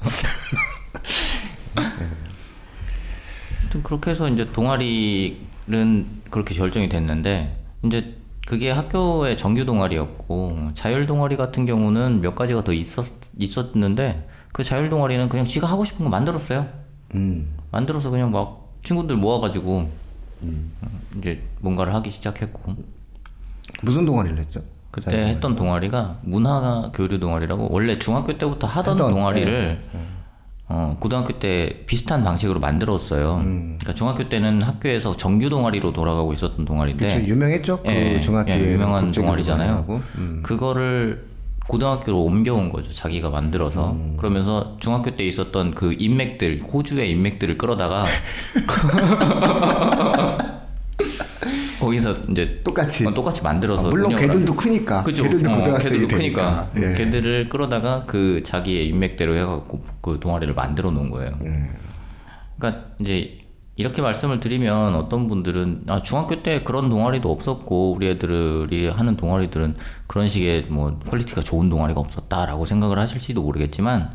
아무튼 3.60 3.82
그렇게 3.82 4.12
해서 4.12 4.30
이제 4.30 4.50
동아리는 4.50 5.36
그렇게 6.30 6.54
결정이 6.54 6.88
됐는데 6.88 7.54
이제 7.84 8.16
그게 8.46 8.70
학교의 8.70 9.36
정규 9.36 9.66
동아리였고 9.66 10.70
자율 10.72 11.04
동아리 11.04 11.36
같은 11.36 11.66
경우는 11.66 12.22
몇 12.22 12.34
가지가 12.34 12.64
더 12.64 12.72
있었 12.72 13.04
있었는데 13.36 14.26
그 14.54 14.64
자율 14.64 14.88
동아리는 14.88 15.28
그냥 15.28 15.44
지가 15.44 15.66
하고 15.66 15.84
싶은 15.84 16.04
거 16.04 16.08
만들었어요. 16.08 16.66
음. 17.14 17.54
만들어서 17.72 18.08
그냥 18.08 18.30
막 18.30 18.72
친구들 18.82 19.16
모아가지고 19.16 19.90
음, 20.44 20.72
이제 21.18 21.42
뭔가를 21.60 21.92
하기 21.92 22.10
시작했고 22.10 22.74
무슨 23.82 24.06
동아리를 24.06 24.38
했죠? 24.38 24.62
그때 24.96 25.28
했던 25.28 25.54
동아리가 25.54 26.16
문화 26.22 26.90
교류 26.94 27.20
동아리라고 27.20 27.68
원래 27.70 27.98
중학교 27.98 28.38
때부터 28.38 28.66
하던 28.66 28.94
하던, 28.94 29.12
동아리를 29.12 29.78
어, 30.68 30.96
고등학교 30.98 31.38
때 31.38 31.82
비슷한 31.86 32.24
방식으로 32.24 32.58
만들었어요. 32.60 33.42
그러니까 33.44 33.94
중학교 33.94 34.28
때는 34.28 34.62
학교에서 34.62 35.16
정규 35.16 35.50
동아리로 35.50 35.92
돌아가고 35.92 36.32
있었던 36.32 36.64
동아리인데 36.64 37.08
그쵸 37.08 37.26
유명했죠 37.26 37.82
그 37.82 37.90
예, 37.90 38.20
중학교에 38.20 38.58
예, 38.58 38.72
유명한 38.72 39.12
동아리잖아요. 39.12 40.02
음. 40.16 40.40
그거를 40.42 41.26
고등학교로 41.68 42.22
옮겨온 42.22 42.70
거죠. 42.70 42.90
자기가 42.90 43.28
만들어서. 43.28 43.94
그러면서 44.16 44.76
중학교 44.80 45.14
때 45.14 45.24
있었던 45.24 45.74
그 45.74 45.94
인맥들, 45.98 46.62
호주의 46.62 47.10
인맥들을 47.10 47.58
끌어다가 47.58 48.06
거기서 51.86 52.16
이제 52.30 52.60
똑같이. 52.64 53.06
어, 53.06 53.14
똑같이 53.14 53.42
만들어서 53.42 53.86
아, 53.86 53.90
물론 53.90 54.10
걔들도 54.10 54.40
하죠. 54.40 54.56
크니까. 54.56 55.04
그죠. 55.04 55.22
걔들도 55.22 55.50
어, 55.50 55.56
고등학생이 55.58 56.08
되니까. 56.08 56.16
크니까 56.16 56.70
예. 56.76 56.94
걔들을 56.94 57.48
끌어다가 57.48 58.04
그 58.06 58.42
자기의 58.44 58.88
인맥대로 58.88 59.36
해갖고 59.36 59.82
그 60.00 60.18
동아리를 60.20 60.52
만들어 60.54 60.90
놓은 60.90 61.10
거예요. 61.10 61.32
예. 61.44 61.48
그러니까 62.58 62.86
이제 62.98 63.38
이렇게 63.76 64.02
말씀을 64.02 64.40
드리면 64.40 64.94
어떤 64.94 65.26
분들은 65.28 65.84
아 65.86 66.02
중학교 66.02 66.34
때 66.36 66.62
그런 66.62 66.88
동아리도 66.88 67.30
없었고 67.30 67.92
우리 67.92 68.08
애들이 68.08 68.88
하는 68.88 69.16
동아리들은 69.16 69.76
그런 70.06 70.28
식의 70.28 70.66
뭐 70.68 70.98
퀄리티가 71.06 71.42
좋은 71.42 71.68
동아리가 71.68 72.00
없었다라고 72.00 72.64
생각을 72.64 72.98
하실지도 72.98 73.42
모르겠지만 73.42 74.10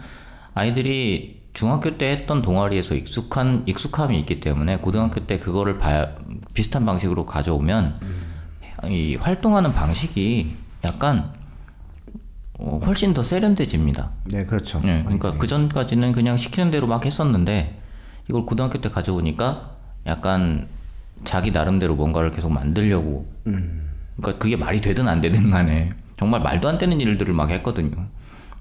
아이들이 0.55 1.40
중학교 1.53 1.97
때 1.97 2.11
했던 2.11 2.41
동아리에서 2.41 2.95
익숙한 2.95 3.63
익숙함이 3.65 4.17
있기 4.21 4.39
때문에 4.39 4.77
고등학교 4.77 5.25
때 5.25 5.37
그거를 5.37 5.77
봐, 5.77 6.09
비슷한 6.53 6.85
방식으로 6.85 7.25
가져오면 7.25 7.99
이 8.85 9.15
활동하는 9.15 9.71
방식이 9.73 10.55
약간 10.83 11.33
어, 12.57 12.79
훨씬 12.85 13.13
더 13.13 13.23
세련돼집니다. 13.23 14.11
네, 14.25 14.45
그렇죠. 14.45 14.79
네, 14.81 15.01
그러니까 15.03 15.33
그 15.33 15.47
전까지는 15.47 16.11
그냥 16.13 16.37
시키는 16.37 16.71
대로 16.71 16.87
막 16.87 17.05
했었는데 17.05 17.79
이걸 18.29 18.45
고등학교 18.45 18.79
때 18.79 18.89
가져오니까 18.89 19.71
약간 20.05 20.67
자기 21.23 21.51
나름대로 21.51 21.95
뭔가를 21.95 22.31
계속 22.31 22.51
만들려고. 22.51 23.29
그러니까 24.17 24.39
그게 24.41 24.55
말이 24.55 24.81
되든 24.81 25.07
안 25.07 25.21
되든 25.21 25.49
간에 25.49 25.91
정말 26.17 26.41
말도 26.41 26.67
안 26.69 26.77
되는 26.77 26.99
일들을 26.99 27.33
막 27.33 27.49
했거든요. 27.49 28.07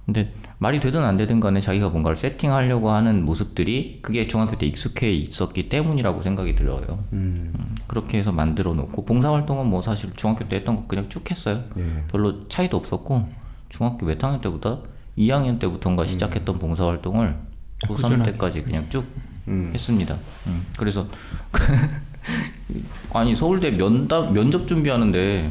근데 0.07 0.33
말이 0.59 0.81
되든 0.81 1.05
안 1.05 1.17
되든 1.17 1.39
간에 1.41 1.61
자기가 1.61 1.91
뭔가를 1.91 2.17
세팅하려고 2.17 2.91
하는 2.91 3.25
모습들이 3.25 4.01
그게 4.03 4.27
중학교 4.27 4.59
때 4.59 4.67
익숙해 4.67 5.11
있었기 5.13 5.69
때문이라고 5.69 6.23
생각이 6.23 6.57
들어요. 6.57 7.05
음, 7.13 7.53
그렇게 7.87 8.19
해서 8.19 8.33
만들어 8.33 8.75
놓고 8.75 9.05
봉사활동은 9.05 9.67
뭐 9.67 9.83
사실 9.83 10.11
중학교 10.17 10.49
때 10.49 10.57
했던 10.57 10.77
거 10.77 10.85
그냥 10.89 11.09
쭉 11.09 11.29
했어요. 11.31 11.63
별로 12.11 12.49
차이도 12.49 12.77
없었고 12.77 13.29
중학교 13.69 14.07
몇 14.07 14.23
학년 14.23 14.41
때보다 14.41 14.79
2학년 15.17 15.61
때부터인가 15.61 16.07
시작했던 16.07 16.59
봉사활동을 16.59 17.37
고3 17.85 17.89
꾸준하게. 17.97 18.33
때까지 18.33 18.63
그냥 18.63 18.87
쭉 18.89 19.05
했습니다. 19.49 20.15
음, 20.49 20.67
그래서 20.77 21.07
아니 23.15 23.35
서울대 23.37 23.71
면담 23.71 24.33
면접 24.33 24.67
준비하는데 24.67 25.51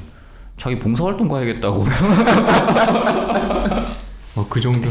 자기 0.58 0.78
봉사활동 0.80 1.28
가야겠다고 1.28 1.86
어, 4.40 4.46
그 4.50 4.62
정도. 4.62 4.90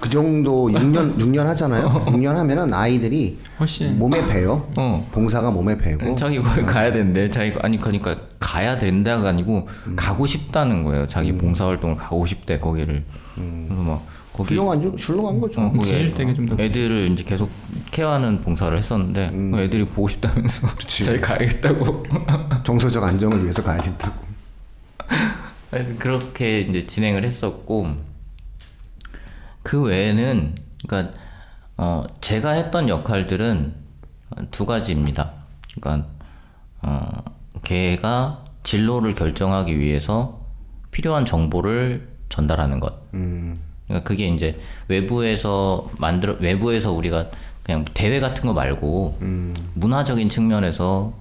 그 0.00 0.08
정도 0.10 0.68
6년 0.68 1.16
6년 1.16 1.44
하잖아요. 1.44 2.06
6년 2.08 2.34
하면은 2.34 2.72
아이들이 2.74 3.38
훨씬 3.58 3.98
몸에 3.98 4.26
배요. 4.26 4.70
어. 4.76 5.08
봉사가 5.12 5.50
몸에 5.50 5.76
배고. 5.78 6.14
자기 6.16 6.40
거기 6.42 6.62
가야 6.62 6.92
된대. 6.92 7.28
자기 7.30 7.52
아니 7.62 7.80
그러니까 7.80 8.16
가야 8.38 8.78
된다가 8.78 9.30
아니고 9.30 9.66
가고 9.96 10.26
싶다는 10.26 10.84
거예요. 10.84 11.06
자기 11.06 11.32
봉사 11.32 11.66
활동을 11.66 11.96
가고 11.96 12.26
싶대 12.26 12.58
거기를. 12.58 13.02
그래서 13.34 13.82
막 13.82 14.06
거기 14.32 14.50
훌륭한 14.50 14.80
줄 14.80 14.90
훌륭한 14.92 15.40
거죠. 15.40 15.60
어, 15.62 15.72
거기 15.72 15.84
지일 15.84 16.14
때가 16.14 16.34
좀더 16.34 16.62
애들을 16.62 17.10
이제 17.12 17.24
계속 17.24 17.50
케어하는 17.90 18.40
봉사를 18.42 18.76
했었는데 18.76 19.30
그 19.32 19.58
애들이 19.60 19.84
보고 19.84 20.08
싶다면서 20.08 20.68
자기 20.86 21.18
가야겠다고. 21.20 22.04
정서적 22.64 23.02
안정을 23.02 23.42
위해서 23.42 23.62
가야 23.62 23.80
된다고. 23.80 24.14
그렇게 25.98 26.60
이제 26.60 26.86
진행을 26.86 27.24
했었고 27.24 27.96
그 29.62 29.82
외에는 29.82 30.54
그러니까 30.86 31.14
어 31.76 32.04
제가 32.20 32.52
했던 32.52 32.88
역할들은 32.88 33.74
두 34.50 34.66
가지입니다. 34.66 35.32
그러니까 35.74 36.08
어 36.82 37.10
걔가 37.62 38.44
진로를 38.62 39.14
결정하기 39.14 39.78
위해서 39.78 40.40
필요한 40.90 41.26
정보를 41.26 42.08
전달하는 42.28 42.80
것. 42.80 42.94
그러니까 43.86 44.08
그게 44.08 44.28
이제 44.28 44.58
외부에서 44.88 45.90
만들어 45.98 46.36
외부에서 46.40 46.92
우리가 46.92 47.26
그냥 47.62 47.84
대회 47.92 48.20
같은 48.20 48.46
거 48.46 48.54
말고 48.54 49.18
문화적인 49.74 50.30
측면에서 50.30 51.12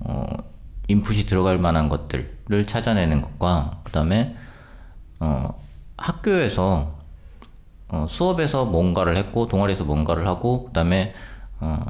어 0.00 0.26
인풋이 0.88 1.24
들어갈 1.26 1.58
만한 1.58 1.88
것들 1.88 2.33
을 2.52 2.66
찾아내는 2.66 3.22
것과 3.22 3.80
그다음에 3.84 4.36
어 5.18 5.54
학교에서 5.96 6.98
어 7.88 8.06
수업에서 8.08 8.66
뭔가를 8.66 9.16
했고 9.16 9.46
동아리에서 9.46 9.84
뭔가를 9.84 10.26
하고 10.26 10.66
그다음에 10.66 11.14
어 11.60 11.86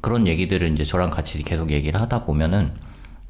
그런 0.00 0.28
얘기들을 0.28 0.72
이제 0.72 0.84
저랑 0.84 1.10
같이 1.10 1.42
계속 1.42 1.72
얘기를 1.72 2.00
하다 2.00 2.24
보면은 2.26 2.74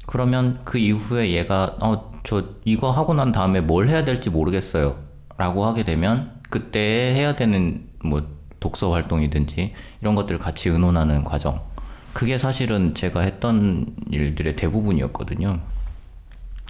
그러면 0.05 0.61
그 0.63 0.77
이후에 0.77 1.31
얘가 1.31 1.75
어 1.79 2.09
저 2.23 2.43
이거 2.65 2.91
하고 2.91 3.13
난 3.13 3.31
다음에 3.31 3.61
뭘 3.61 3.89
해야 3.89 4.03
될지 4.03 4.29
모르겠어요 4.29 4.97
라고 5.37 5.65
하게 5.65 5.83
되면 5.83 6.31
그때 6.49 6.79
해야 6.79 7.35
되는 7.35 7.87
뭐 8.03 8.23
독서 8.59 8.91
활동이든지 8.91 9.73
이런 10.01 10.15
것들을 10.15 10.39
같이 10.39 10.69
의논하는 10.69 11.23
과정. 11.23 11.61
그게 12.13 12.37
사실은 12.37 12.93
제가 12.93 13.21
했던 13.21 13.95
일들의 14.11 14.55
대부분이었거든요 14.55 15.59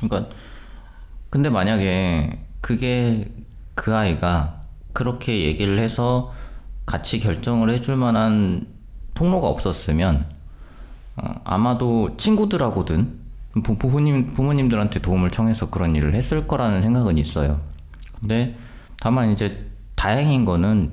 그러니까 0.02 0.34
근데 1.30 1.50
만약에 1.50 2.40
그게 2.62 3.32
그 3.76 3.96
아이가 3.96 4.64
그렇게 4.94 5.44
얘기를 5.44 5.80
해서 5.80 6.34
같이 6.86 7.20
결정을 7.20 7.70
해줄 7.70 7.96
만한 7.96 8.68
통로가 9.14 9.48
없었으면 9.48 10.26
어, 11.18 11.42
아마도 11.44 12.18
친구들하고든 12.18 13.20
부, 13.64 13.78
부모님 13.78 14.34
부모님들한테 14.34 15.00
도움을 15.00 15.32
청해서 15.32 15.70
그런 15.70 15.96
일을 15.96 16.14
했을 16.14 16.48
거라는 16.48 16.82
생각은 16.82 17.18
있어요. 17.18 17.62
근데 18.20 18.58
다만 19.00 19.32
이제 19.32 19.70
다행인 19.96 20.46
거는 20.46 20.92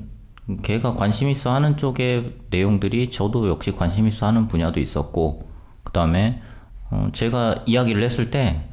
걔가 0.63 0.95
관심 0.95 1.29
있어 1.29 1.53
하는 1.53 1.77
쪽의 1.77 2.37
내용들이 2.51 3.11
저도 3.11 3.49
역시 3.49 3.73
관심 3.73 4.07
있어 4.07 4.27
하는 4.27 4.49
분야도 4.49 4.81
있었고 4.81 5.49
그 5.83 5.93
다음에 5.93 6.43
어, 6.91 7.09
제가 7.13 7.65
이야기를 7.67 8.03
했을 8.03 8.31
때 8.31 8.69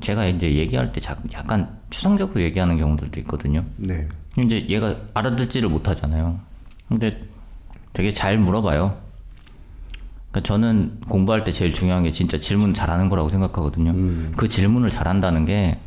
제가 0.00 0.26
이제 0.26 0.54
얘기할 0.54 0.92
때 0.92 1.00
자- 1.00 1.16
약간 1.34 1.78
추상적으로 1.90 2.40
얘기하는 2.42 2.78
경우들도 2.78 3.18
있거든요. 3.20 3.64
네. 3.76 4.06
이제 4.38 4.66
얘가 4.68 4.94
알아듣지를 5.14 5.68
못하잖아요. 5.68 6.38
근데 6.88 7.10
되게 7.92 8.12
잘 8.12 8.38
물어봐요. 8.38 8.96
그러니까 10.30 10.46
저는 10.46 11.00
공부할 11.08 11.42
때 11.44 11.52
제일 11.52 11.72
중요한 11.72 12.02
게 12.02 12.10
진짜 12.10 12.38
질문 12.38 12.74
잘하는 12.74 13.08
거라고 13.08 13.30
생각하거든요. 13.30 13.92
그 14.36 14.48
질문을 14.48 14.90
잘한다는 14.90 15.44
게 15.46 15.78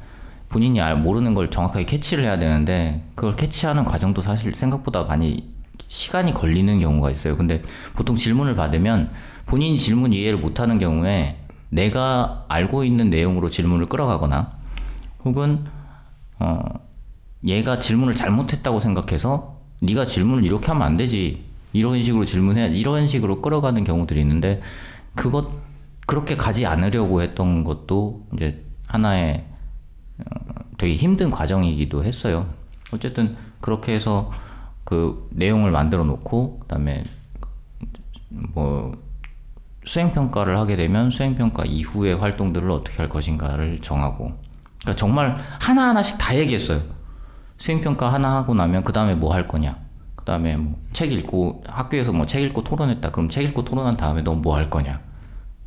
본인이 0.50 0.82
알- 0.82 0.98
모르는 0.98 1.34
걸 1.34 1.50
정확하게 1.50 1.86
캐치를 1.86 2.24
해야 2.26 2.38
되는데 2.40 3.04
그걸 3.16 3.36
캐치하는 3.36 3.86
과정도 3.86 4.22
사실 4.22 4.54
생각보다 4.56 5.04
많이 5.04 5.50
시간이 5.88 6.34
걸리는 6.34 6.80
경우가 6.80 7.12
있어요. 7.12 7.36
근데 7.38 7.62
보통 7.96 8.16
질문을 8.16 8.56
받으면 8.56 9.12
본인이 9.46 9.78
질문 9.78 10.12
이해를 10.14 10.40
못하는 10.40 10.80
경우에 10.80 11.38
내가 11.72 12.46
알고 12.50 12.84
있는 12.84 13.10
내용으로 13.10 13.50
질문을 13.50 13.88
끌어가거나 13.88 14.52
혹은 15.24 15.66
어, 16.38 16.60
얘가 17.46 17.80
질문을 17.80 18.14
잘못했다고 18.14 18.80
생각해서 18.80 19.60
네가 19.80 20.06
질문을 20.06 20.44
이렇게 20.44 20.68
하면 20.68 20.84
안 20.84 20.98
되지 20.98 21.44
이런 21.74 22.04
식으로 22.04 22.26
질문해 22.26 22.70
이런 22.76 23.08
식으로 23.08 23.42
끌어가는 23.42 23.84
경우들이 23.84 24.20
있는데 24.22 24.62
그것 25.16 25.50
그렇게 26.06 26.36
가지 26.36 26.66
않으려고 26.66 27.22
했던 27.22 27.64
것도 27.64 28.28
이제 28.34 28.64
하나의 28.88 29.46
어, 30.20 30.54
되게 30.78 30.96
힘든 30.98 31.32
과정이기도 31.32 32.04
했어요. 32.04 32.50
어쨌든 32.94 33.38
그렇게 33.62 33.96
해서 33.96 34.32
그 34.84 35.30
내용을 35.32 35.72
만들어 35.72 36.04
놓고 36.04 36.60
그다음에 36.60 37.04
뭐 38.30 38.92
수행 39.86 40.12
평가를 40.12 40.58
하게 40.58 40.76
되면 40.76 41.10
수행 41.10 41.36
평가 41.36 41.64
이후의 41.66 42.16
활동들을 42.16 42.70
어떻게 42.70 42.98
할 42.98 43.10
것인가를 43.10 43.80
정하고 43.80 44.32
그러니까 44.82 44.96
정말 44.96 45.38
하나 45.60 45.90
하나씩 45.90 46.18
다 46.18 46.36
얘기했어요. 46.36 46.82
수행 47.58 47.80
평가 47.82 48.12
하나 48.12 48.36
하고 48.36 48.54
나면 48.54 48.84
그 48.84 48.92
다음에 48.94 49.16
뭐 49.16 49.34
할 49.34 49.48
거냐. 49.48 49.78
그 50.16 50.26
다음에 50.26 50.56
뭐 50.58 50.76
책 50.94 51.12
읽고 51.12 51.64
학교에서 51.68 52.12
뭐 52.12 52.26
책 52.26 52.42
읽고 52.44 52.64
토론했다. 52.64 53.12
그럼 53.12 53.30
책 53.30 53.44
읽고 53.46 53.64
토론한 53.66 53.98
다음에 53.98 54.22
너뭐할 54.22 54.70
거냐. 54.70 55.00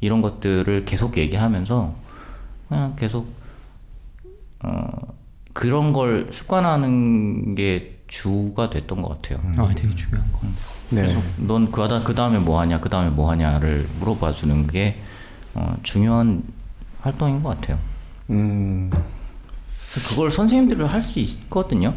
이런 0.01 0.21
것들을 0.21 0.85
계속 0.85 1.17
얘기하면서 1.17 1.95
그냥 2.69 2.97
계속 2.97 3.27
어 4.63 4.89
그런 5.53 5.93
걸 5.93 6.29
습관하는 6.33 7.55
게 7.55 8.03
주가 8.07 8.71
됐던 8.71 9.03
것 9.03 9.23
같아요. 9.23 9.41
아, 9.59 9.75
되게 9.75 9.95
중요한 9.95 10.31
거. 10.33 10.41
네. 10.91 11.17
넌 11.39 11.71
그, 11.71 11.87
그 12.05 12.15
다음에 12.15 12.39
뭐 12.39 12.61
하냐, 12.61 12.81
그 12.81 12.89
다음에 12.89 13.11
뭐 13.11 13.31
하냐를 13.31 13.87
물어봐 14.01 14.33
주는 14.33 14.67
게 14.67 14.97
어, 15.55 15.77
중요한 15.83 16.43
활동인 17.01 17.43
것 17.43 17.59
같아요. 17.61 17.79
음. 18.31 18.91
그걸 20.09 20.31
선생님들을 20.31 20.87
할수 20.93 21.19
있거든요. 21.21 21.95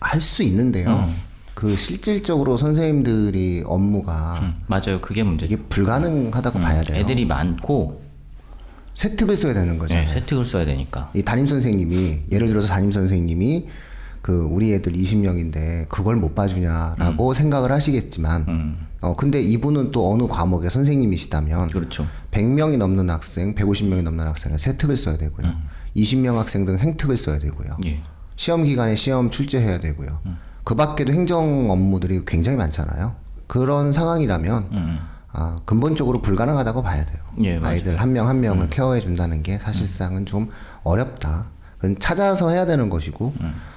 할 0.00 0.20
수 0.20 0.42
있는데요. 0.42 0.90
음. 1.08 1.14
그 1.54 1.74
실질적으로 1.74 2.56
선생님들이 2.58 3.62
업무가 3.64 4.40
음, 4.42 4.54
맞아요. 4.66 5.00
그게 5.00 5.22
문제죠. 5.22 5.54
이게 5.54 5.62
불가능하다고 5.70 6.58
봐야 6.60 6.82
돼요. 6.82 6.98
애들이 6.98 7.24
많고 7.24 8.02
세특을 8.92 9.36
써야 9.36 9.54
되는 9.54 9.78
거죠. 9.78 9.94
네, 9.94 10.06
세특을 10.06 10.44
써야 10.44 10.66
되니까. 10.66 11.10
이 11.14 11.22
담임 11.22 11.46
선생님이 11.46 12.24
예를 12.30 12.46
들어서 12.48 12.68
담임 12.68 12.92
선생님이 12.92 13.68
그 14.26 14.40
우리 14.50 14.74
애들 14.74 14.92
20명인데 14.92 15.88
그걸 15.88 16.16
못 16.16 16.34
봐주냐라고 16.34 17.32
생각을 17.32 17.70
하시겠지만 17.70 18.76
어 19.00 19.14
근데 19.14 19.40
이분은 19.40 19.92
또 19.92 20.12
어느 20.12 20.26
과목의 20.26 20.68
선생님이시다면 20.68 21.68
그렇죠. 21.68 22.08
100명이 22.32 22.76
넘는 22.76 23.08
학생, 23.08 23.54
150명이 23.54 24.02
넘는 24.02 24.26
학생은 24.26 24.58
세특을 24.58 24.96
써야 24.96 25.16
되고요. 25.16 25.48
20명 25.94 26.34
학생들은 26.38 26.80
행특을 26.80 27.16
써야 27.16 27.38
되고요. 27.38 27.76
예. 27.84 28.02
시험 28.34 28.64
기간에 28.64 28.96
시험 28.96 29.30
출제해야 29.30 29.78
되고요. 29.78 30.18
그 30.64 30.74
밖에도 30.74 31.12
행정 31.12 31.70
업무들이 31.70 32.24
굉장히 32.26 32.58
많잖아요. 32.58 33.14
그런 33.46 33.92
상황이라면 33.92 34.98
아, 35.32 35.60
근본적으로 35.64 36.20
불가능하다고 36.20 36.82
봐야 36.82 37.06
돼요. 37.06 37.20
예. 37.44 37.60
아이들 37.62 38.00
한 38.00 38.12
명한 38.12 38.40
명을 38.40 38.70
케어해 38.70 39.00
준다는 39.00 39.44
게 39.44 39.58
사실상은 39.58 40.26
좀 40.26 40.48
어렵다. 40.82 41.46
찾아서 41.98 42.50
해야 42.50 42.64
되는 42.66 42.90
것이고 42.90 43.32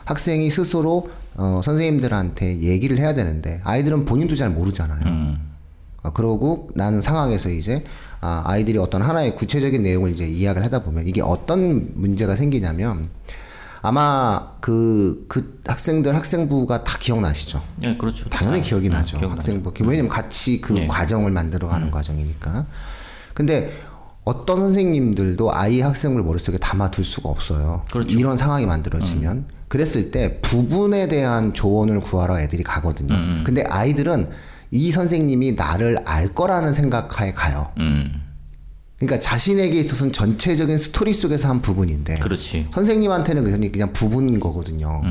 학생이 0.06 0.50
스스로 0.50 1.10
어, 1.36 1.62
선생님들한테 1.64 2.60
얘기를 2.62 2.98
해야 2.98 3.14
되는데 3.14 3.62
아이들은 3.64 4.06
본인도 4.06 4.36
잘 4.36 4.50
모르잖아요. 4.50 5.38
아, 6.02 6.12
그러고 6.12 6.70
나는 6.76 7.02
상황에서 7.02 7.50
이제 7.50 7.84
아, 8.22 8.44
아이들이 8.46 8.78
어떤 8.78 9.02
하나의 9.02 9.36
구체적인 9.36 9.84
내용을 9.84 10.12
이제 10.12 10.26
이야기를 10.26 10.66
하다 10.66 10.84
보면 10.84 11.08
이게 11.08 11.22
어떤 11.22 11.92
문제가 11.96 12.36
생기냐면 12.36 13.10
아마 13.82 14.54
그, 14.60 15.26
그 15.30 15.62
학생들 15.66 16.14
학생부가 16.16 16.84
다 16.84 16.98
기억나시죠? 17.00 17.62
네, 17.78 17.96
그렇죠. 17.96 18.28
당연히 18.30 18.60
아, 18.60 18.64
기억이 18.64 18.90
아, 18.92 18.98
나죠. 18.98 19.18
기억나죠. 19.20 19.40
학생부. 19.40 19.72
왜냐면 19.86 20.10
같이 20.10 20.60
그 20.60 20.74
네. 20.74 20.88
과정을 20.88 21.32
만들어 21.32 21.70
가는 21.70 21.90
과정이니까. 21.90 22.66
근데 23.34 23.72
어떤 24.30 24.60
선생님들도 24.60 25.52
아이 25.52 25.82
학생을 25.82 26.22
머릿속에 26.22 26.60
담아둘 26.60 27.04
수가 27.04 27.30
없어요. 27.30 27.84
그렇죠. 27.92 28.16
이런 28.16 28.38
상황이 28.38 28.66
만들어지면. 28.68 29.46
그랬을 29.68 30.12
때 30.12 30.40
부분에 30.42 31.08
대한 31.08 31.54
조언을 31.54 32.00
구하러 32.02 32.40
애들이 32.40 32.64
가거든요. 32.64 33.16
음, 33.16 33.44
근데 33.46 33.64
아이들은 33.64 34.30
이 34.72 34.92
선생님이 34.92 35.54
나를 35.54 36.00
알 36.06 36.34
거라는 36.34 36.74
생각하에 36.74 37.32
가요. 37.34 37.72
음, 37.78 38.22
그러니까 38.98 39.20
자신에게 39.20 39.80
있어서는 39.80 40.14
전체적인 40.14 40.78
스토리 40.78 41.14
속에서 41.14 41.50
한 41.50 41.62
부분인데 41.62 42.16
그렇지. 42.16 42.68
선생님한테는 42.74 43.44
그냥 43.44 43.72
그냥 43.72 43.94
부분인 43.94 44.40
거거든요. 44.40 45.02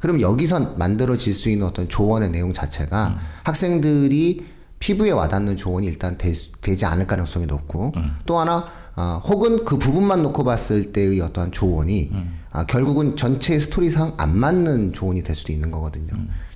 그럼 0.00 0.20
여기서 0.20 0.76
만들어질 0.76 1.34
수 1.34 1.48
있는 1.50 1.66
어떤 1.66 1.88
조언의 1.88 2.30
내용 2.30 2.52
자체가 2.52 3.16
학생들이 3.44 4.44
피부에 4.80 5.10
와닿는 5.10 5.56
조언이 5.56 5.86
일단 5.86 6.16
되, 6.18 6.32
지 6.32 6.84
않을 6.86 7.06
가능성이 7.06 7.46
높고 7.46 7.92
또 8.26 8.38
하나 8.38 8.66
아, 8.96 9.20
혹은 9.24 9.64
그 9.64 9.78
부분만 9.78 10.22
놓고 10.24 10.42
봤을 10.42 10.92
때의 10.92 11.20
어떠한 11.20 11.52
조언이 11.52 12.10
아, 12.50 12.64
결국은 12.64 13.14
전체 13.14 13.58
스토리상 13.58 14.14
안 14.16 14.36
맞는 14.36 14.94
조언이 14.94 15.22
될 15.22 15.36
수도 15.36 15.52
있는 15.52 15.70
거거든요. 15.70 16.12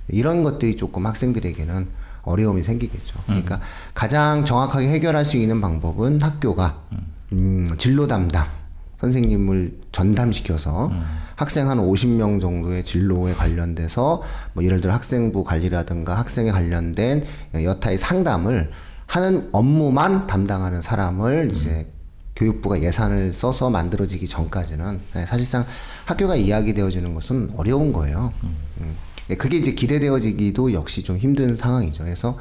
이런 0.09 0.43
것들이 0.43 0.75
조금 0.75 1.05
학생들에게는 1.05 1.87
어려움이 2.23 2.63
생기겠죠. 2.63 3.19
그러니까 3.27 3.61
가장 3.93 4.43
정확하게 4.43 4.89
해결할 4.89 5.23
수 5.23 5.37
있는 5.37 5.61
방법은 5.61 6.19
학교가 6.21 6.81
음, 7.31 7.75
진로 7.77 8.07
담당 8.07 8.47
선생님을 8.99 9.81
전담시켜서 9.91 10.91
학생 11.35 11.69
한 11.69 11.79
50명 11.79 12.39
정도의 12.39 12.83
진로에 12.83 13.33
관련돼서 13.33 14.21
뭐 14.53 14.63
예를 14.63 14.81
들어 14.81 14.93
학생부 14.93 15.43
관리라든가 15.43 16.17
학생에 16.17 16.51
관련된 16.51 17.25
여타의 17.53 17.97
상담을 17.97 18.71
하는 19.05 19.49
업무만 19.51 20.27
담당하는 20.27 20.81
사람을 20.81 21.49
이제 21.51 21.87
교육부가 22.35 22.81
예산을 22.81 23.33
써서 23.33 23.69
만들어지기 23.69 24.27
전까지는 24.27 24.99
네, 25.13 25.25
사실상 25.25 25.65
학교가 26.05 26.35
이야기되어지는 26.35 27.13
것은 27.13 27.51
어려운 27.55 27.93
거예요. 27.93 28.33
음. 28.43 28.95
예, 29.29 29.35
그게 29.35 29.57
이제 29.57 29.71
기대되어지기도 29.71 30.73
역시 30.73 31.03
좀 31.03 31.17
힘든 31.17 31.55
상황이죠. 31.57 32.03
그래서 32.03 32.37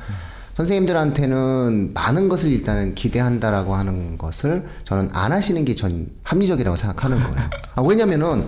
선생님들한테는 0.55 1.93
많은 1.95 2.29
것을 2.29 2.51
일단은 2.51 2.95
기대한다라고 2.95 3.75
하는 3.75 4.17
것을 4.19 4.67
저는 4.85 5.11
안 5.13 5.33
하시는 5.33 5.65
게 5.65 5.75
전 5.75 6.07
합리적이라고 6.23 6.77
생각하는 6.77 7.19
거예요. 7.19 7.51
아, 7.75 7.83
왜냐면은, 7.83 8.47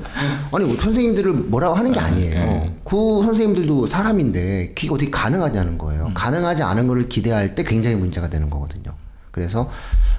아니, 0.53 0.77
선생님들을 0.77 1.33
뭐라고 1.33 1.75
하는 1.75 1.91
게 1.93 1.99
아니에요. 1.99 2.73
그 2.85 2.97
선생님들도 3.25 3.89
사람인데, 3.89 4.75
그게 4.77 4.89
어떻게 4.89 5.11
가능하냐는 5.11 5.77
거예요. 5.77 6.13
가능하지 6.15 6.63
않은 6.63 6.87
거를 6.87 7.09
기대할 7.09 7.57
때 7.57 7.65
굉장히 7.65 7.97
문제가 7.97 8.31
되는 8.31 8.49
거거든요. 8.49 8.93
그래서, 9.33 9.69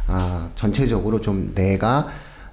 아, 0.08 0.50
전체적으로 0.56 1.22
좀 1.22 1.54
내가 1.56 2.08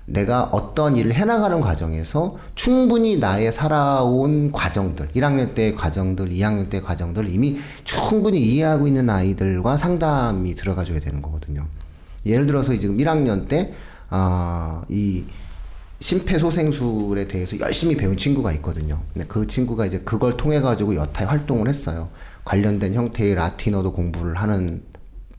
내가 0.07 0.45
어떤 0.45 0.97
일을 0.97 1.15
해나가는 1.15 1.61
과정에서 1.61 2.37
충분히 2.55 3.17
나의 3.17 3.53
살아온 3.53 4.53
과정들, 4.53 5.09
1학년 5.13 5.55
때의 5.55 5.75
과정들, 5.75 6.31
2학년 6.31 6.69
때의 6.69 6.83
과정들 6.83 7.29
이미 7.29 7.59
충분히 7.85 8.41
이해하고 8.41 8.87
있는 8.87 9.09
아이들과 9.09 9.77
상담이 9.77 10.55
들어가줘야 10.55 11.01
되는 11.01 11.23
거거든요. 11.23 11.67
예를 12.27 12.47
들어서 12.47 12.79
지금 12.79 12.99
1학년 12.99 13.49
때, 13.49 13.73
아, 14.11 14.83
이 14.89 15.25
심폐소생술에 16.01 17.29
대해서 17.29 17.59
열심히 17.61 17.97
배운 17.97 18.17
친구가 18.17 18.53
있거든요. 18.55 19.01
그 19.27 19.47
친구가 19.47 19.87
이제 19.87 20.01
그걸 20.01 20.37
통해가지고 20.37 20.97
여타의 20.97 21.27
활동을 21.29 21.69
했어요. 21.69 22.11
관련된 22.45 22.93
형태의 22.93 23.35
라틴어도 23.35 23.93
공부를 23.93 24.35
하는 24.35 24.83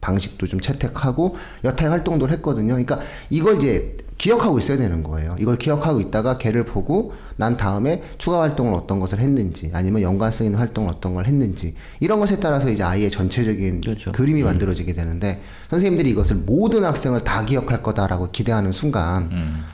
방식도 0.00 0.46
좀 0.46 0.60
채택하고 0.60 1.36
여타의 1.62 1.90
활동도 1.90 2.28
했거든요. 2.28 2.68
그러니까 2.74 3.00
이걸 3.30 3.58
이제 3.58 3.96
기억하고 4.18 4.58
있어야 4.58 4.78
되는 4.78 5.02
거예요. 5.02 5.36
이걸 5.38 5.56
기억하고 5.56 6.00
있다가 6.00 6.38
걔를 6.38 6.64
보고 6.64 7.12
난 7.36 7.56
다음에 7.56 8.02
추가 8.18 8.40
활동을 8.40 8.74
어떤 8.74 8.98
것을 8.98 9.18
했는지 9.20 9.70
아니면 9.74 10.02
연관성 10.02 10.46
있는 10.46 10.58
활동을 10.58 10.90
어떤 10.90 11.14
걸 11.14 11.26
했는지 11.26 11.74
이런 12.00 12.18
것에 12.18 12.40
따라서 12.40 12.70
이제 12.70 12.82
아이의 12.82 13.10
전체적인 13.10 13.82
그렇죠. 13.82 14.12
그림이 14.12 14.42
만들어지게 14.42 14.94
되는데 14.94 15.42
선생님들이 15.68 16.10
이것을 16.10 16.36
모든 16.36 16.84
학생을 16.84 17.24
다 17.24 17.44
기억할 17.44 17.82
거다라고 17.82 18.30
기대하는 18.30 18.72
순간 18.72 19.30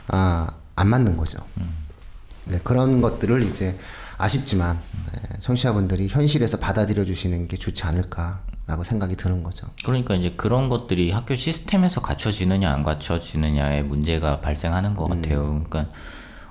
아, 0.07 0.49
안 0.75 0.87
맞는 0.87 1.15
거죠. 1.15 1.39
네, 2.45 2.59
그런 2.63 3.01
것들을 3.01 3.41
이제 3.43 3.77
아쉽지만 4.17 4.77
네, 5.13 5.37
청취자분들이 5.39 6.07
현실에서 6.09 6.57
받아들여 6.57 7.05
주시는 7.05 7.47
게 7.47 7.57
좋지 7.57 7.83
않을까 7.83 8.42
라고 8.65 8.83
생각이 8.83 9.15
드는 9.17 9.43
거죠. 9.43 9.67
그러니까 9.83 10.15
이제 10.15 10.33
그런 10.37 10.69
것들이 10.69 11.11
학교 11.11 11.35
시스템에서 11.35 12.01
갖춰지느냐 12.01 12.71
안 12.71 12.83
갖춰지느냐의 12.83 13.83
문제가 13.83 14.39
발생하는 14.39 14.95
것 14.95 15.09
같아요. 15.09 15.63
그러니까 15.67 15.87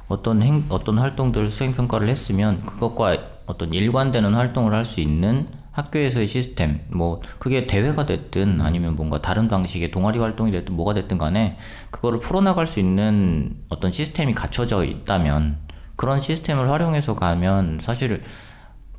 어떤 0.08 0.42
행 0.42 0.64
어떤 0.68 0.98
활동들을 0.98 1.50
수행 1.50 1.72
평가를 1.72 2.08
했으면 2.08 2.60
그것과 2.66 3.16
어떤 3.46 3.72
일관되는 3.72 4.34
활동을 4.34 4.74
할 4.74 4.84
수 4.84 5.00
있는 5.00 5.48
학교에서의 5.72 6.28
시스템 6.28 6.80
뭐 6.88 7.22
그게 7.38 7.66
대회가 7.66 8.04
됐든 8.04 8.60
아니면 8.60 8.94
뭔가 8.94 9.22
다른 9.22 9.48
방식의 9.48 9.90
동아리 9.90 10.18
활동이 10.18 10.52
됐든 10.52 10.74
뭐가 10.74 10.92
됐든 10.92 11.16
간에 11.16 11.56
그거를 11.90 12.18
풀어나갈 12.20 12.66
수 12.66 12.78
있는 12.78 13.56
어떤 13.70 13.90
시스템이 13.90 14.34
갖춰져 14.34 14.84
있다면 14.84 15.56
그런 15.96 16.20
시스템을 16.20 16.70
활용해서 16.70 17.14
가면 17.14 17.80
사실 17.82 18.22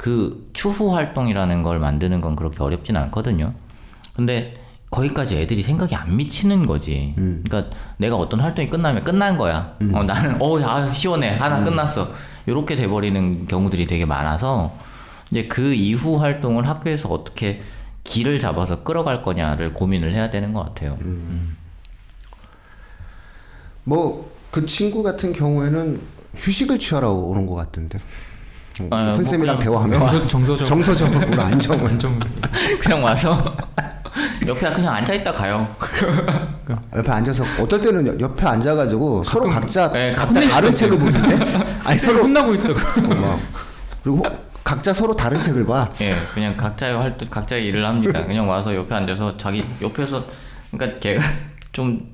그 0.04 0.50
추후 0.52 0.94
활동이라는 0.94 1.64
걸 1.64 1.80
만드는 1.80 2.20
건 2.20 2.36
그렇게 2.36 2.62
어렵진 2.62 2.98
않거든요. 2.98 3.54
근데 4.14 4.54
거기까지 4.90 5.38
애들이 5.38 5.64
생각이 5.64 5.96
안 5.96 6.18
미치는 6.18 6.66
거지. 6.66 7.14
그러니까 7.46 7.74
내가 7.96 8.18
어떤 8.18 8.42
활동이 8.42 8.68
끝나면 8.68 9.06
끝난 9.06 9.38
거야. 9.38 9.78
어, 9.94 10.04
나는 10.04 10.42
어, 10.42 10.60
아 10.60 10.92
시원해 10.92 11.30
하나 11.38 11.64
끝났어. 11.64 12.12
이렇게 12.48 12.76
돼버리는 12.76 13.48
경우들이 13.48 13.88
되게 13.88 14.04
많아서 14.06 14.76
이제 15.32 15.48
그 15.48 15.74
이후 15.74 16.20
활동을 16.20 16.68
학교에서 16.68 17.08
어떻게 17.08 17.62
길을 18.04 18.40
잡아서 18.40 18.84
끌어갈 18.84 19.24
거냐를 19.24 19.74
고민을 19.74 20.14
해야 20.14 20.30
되는 20.30 20.52
것 20.52 20.66
같아요. 20.66 20.98
뭐 23.86 24.34
그 24.54 24.68
친구 24.68 25.02
같은 25.02 25.34
경우에는 25.34 26.00
휴식을 26.36 26.78
취하러 26.78 27.12
오는 27.12 27.48
것 27.48 27.56
같던데. 27.56 28.00
아, 28.90 29.04
뭐 29.04 29.14
선생님이랑 29.16 29.60
그냥 29.60 29.60
대화하면 29.60 30.00
정서- 30.00 30.28
정서적으로. 30.28 30.66
정서적으로 30.66 31.42
안정을 31.44 31.84
완전 31.84 32.20
그냥 32.82 33.04
와서 33.04 33.56
옆에 34.48 34.72
그냥 34.74 34.94
앉아 34.96 35.14
있다 35.14 35.32
가요. 35.32 35.68
옆에 36.96 37.12
앉아서 37.12 37.44
어떨 37.62 37.82
때는 37.82 38.08
여- 38.08 38.20
옆에 38.20 38.46
앉아가지고 38.46 39.24
서로 39.24 39.50
각자 39.50 39.92
네, 39.92 40.14
각자 40.14 40.42
다른 40.48 40.74
책을 40.74 40.98
보는데 40.98 41.38
아니 41.84 41.98
서로 41.98 42.24
혼나고 42.24 42.54
있다고. 42.56 42.74
어, 42.74 43.16
막 43.16 43.40
그리고 44.04 44.24
각자 44.64 44.92
서로 44.94 45.16
다른 45.16 45.40
책을 45.40 45.66
봐. 45.66 45.90
예, 46.02 46.14
그냥 46.34 46.56
각자의 46.58 46.96
활동, 46.98 47.30
각자의 47.30 47.66
일을 47.68 47.86
합니다. 47.86 48.26
그냥 48.26 48.48
와서 48.50 48.74
옆에 48.76 48.94
앉아서 48.96 49.36
자기 49.38 49.64
옆에서, 49.82 50.26
그러니까 50.72 51.00
걔가 51.00 51.22
좀 51.74 52.10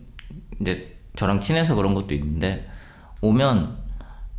이제 0.62 0.96
저랑 1.16 1.40
친해서 1.40 1.76
그런 1.76 1.94
것도 1.94 2.14
있는데 2.14 2.68
오면 3.22 3.78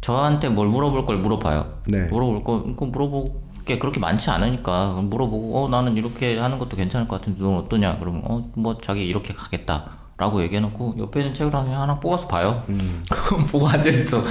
저한테 0.01 0.49
뭘 0.49 0.69
물어볼 0.69 1.05
걸 1.07 1.19
물어봐요. 1.19 1.81
네. 1.87 2.07
물어볼 2.09 2.45
거, 2.45 2.87
물어볼 2.87 3.25
게 3.67 3.79
그렇게 3.79 4.01
많지 4.01 4.31
않으니까 4.31 5.01
물어보고 5.03 5.65
어 5.65 5.69
나는 5.69 5.97
이렇게 5.97 6.39
하는 6.39 6.59
것도 6.59 6.77
괜찮을 6.77 7.07
것 7.07 7.21
같은데 7.21 7.43
넌 7.43 7.57
어떠냐? 7.59 7.99
그러면 7.99 8.23
어 8.27 8.41
뭐 8.55 8.77
자기 8.83 9.07
이렇게 9.07 9.35
가겠다 9.35 9.91
라고 10.17 10.43
얘기해놓고 10.43 10.97
옆에 10.99 11.21
있는 11.21 11.35
책을 11.35 11.55
하나 11.55 11.83
하나 11.83 11.99
뽑아서 12.01 12.27
봐요. 12.29 12.63
그럼 13.09 13.47
보고 13.47 13.69
앉아 13.69 13.91
있어. 13.91 14.23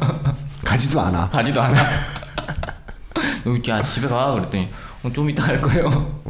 가지도 0.64 1.00
않아. 1.00 1.28
가지도 1.30 1.60
않아. 1.62 1.76
야 3.68 3.82
집에 3.88 4.08
가 4.08 4.32
그랬더니 4.32 4.68
어, 5.04 5.10
좀 5.12 5.30
이따 5.30 5.44
갈 5.44 5.60
거예요. 5.60 6.20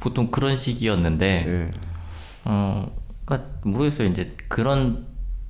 보통 0.00 0.30
그런 0.30 0.56
식이었는데 0.56 1.44
예. 1.46 1.70
어, 2.44 2.86
그러니까 3.24 3.50
모르겠어요. 3.64 4.08
이제 4.08 4.36
그런 4.48 5.05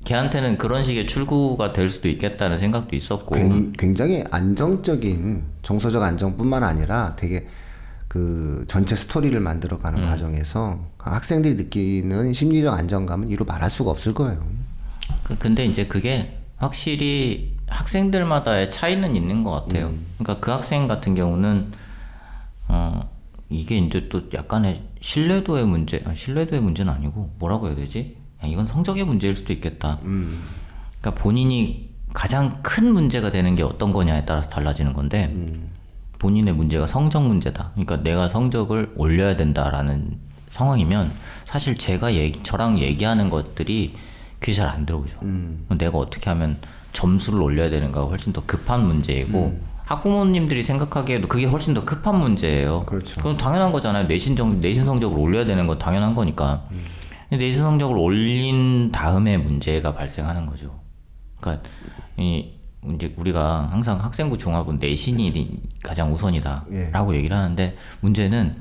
걔한테는 0.06 0.56
그런 0.56 0.82
식의 0.84 1.06
출구가 1.06 1.72
될 1.72 1.90
수도 1.90 2.08
있겠다는 2.08 2.60
생각도 2.60 2.94
있었고. 2.96 3.34
굉- 3.34 3.72
굉장히 3.72 4.22
안정적인 4.30 5.42
정서적 5.62 6.02
안정뿐만 6.02 6.62
아니라 6.62 7.14
되게 7.16 7.46
그 8.08 8.64
전체 8.68 8.94
스토리를 8.96 9.38
만들어가는 9.38 10.02
음. 10.02 10.08
과정에서 10.08 10.78
학생들이 10.98 11.56
느끼는 11.56 12.32
심리적 12.32 12.72
안정감은 12.72 13.28
이루 13.28 13.44
말할 13.44 13.68
수가 13.68 13.90
없을 13.90 14.14
거예요. 14.14 14.42
그- 15.24 15.36
근데 15.36 15.64
이제 15.66 15.86
그게 15.86 16.38
확실히 16.56 17.56
학생들마다의 17.66 18.70
차이는 18.70 19.14
있는 19.16 19.42
것 19.42 19.50
같아요. 19.50 19.92
그러니까 20.18 20.40
그 20.40 20.50
학생 20.52 20.86
같은 20.86 21.14
경우는 21.16 21.72
어 22.68 23.08
이게 23.50 23.76
이제 23.78 24.08
또 24.08 24.22
약간의 24.32 24.82
신뢰도의 25.00 25.66
문제, 25.66 26.02
아, 26.06 26.14
신뢰도의 26.14 26.62
문제는 26.62 26.92
아니고 26.92 27.30
뭐라고 27.38 27.66
해야 27.68 27.74
되지? 27.76 28.16
야, 28.42 28.46
이건 28.46 28.66
성적의 28.66 29.04
문제일 29.04 29.36
수도 29.36 29.52
있겠다. 29.52 29.98
그러니까 30.02 31.22
본인이 31.22 31.90
가장 32.12 32.62
큰 32.62 32.92
문제가 32.92 33.30
되는 33.30 33.54
게 33.56 33.62
어떤 33.62 33.92
거냐에 33.92 34.24
따라서 34.24 34.48
달라지는 34.48 34.92
건데 34.92 35.34
본인의 36.18 36.54
문제가 36.54 36.86
성적 36.86 37.22
문제다. 37.22 37.72
그러니까 37.74 38.02
내가 38.02 38.28
성적을 38.28 38.92
올려야 38.96 39.36
된다라는 39.36 40.18
상황이면 40.50 41.12
사실 41.44 41.76
제가 41.76 42.14
얘기, 42.14 42.42
저랑 42.42 42.78
얘기하는 42.78 43.28
것들이 43.28 43.94
귀에 44.42 44.54
잘 44.54 44.68
안 44.68 44.86
들어오죠. 44.86 45.18
내가 45.76 45.98
어떻게 45.98 46.30
하면 46.30 46.56
점수를 46.92 47.42
올려야 47.42 47.68
되는가가 47.68 48.06
훨씬 48.06 48.32
더 48.32 48.42
급한 48.46 48.86
문제이고 48.86 49.60
학부모님들이 49.84 50.64
생각하기에도 50.64 51.28
그게 51.28 51.44
훨씬 51.44 51.74
더 51.74 51.84
급한 51.84 52.18
문제예요. 52.18 52.84
그렇죠. 52.86 53.16
그건 53.16 53.36
당연한 53.36 53.70
거잖아요. 53.72 54.06
내신 54.08 54.34
정 54.34 54.58
내신 54.60 54.84
성적을 54.84 55.18
올려야 55.18 55.44
되는 55.44 55.66
건 55.66 55.78
당연한 55.78 56.14
거니까. 56.14 56.64
근데 56.70 56.86
내신 57.30 57.64
성적을 57.64 57.96
올린 57.96 58.90
다음에 58.92 59.36
문제가 59.36 59.94
발생하는 59.94 60.46
거죠. 60.46 60.80
그러니까 61.40 61.68
이 62.16 62.52
이제 62.94 63.12
우리가 63.16 63.68
항상 63.70 64.02
학생부 64.02 64.38
종합은 64.38 64.76
내신이 64.76 65.60
가장 65.82 66.12
우선이다라고 66.12 67.16
얘기를 67.16 67.36
하는데 67.36 67.76
문제는 68.00 68.56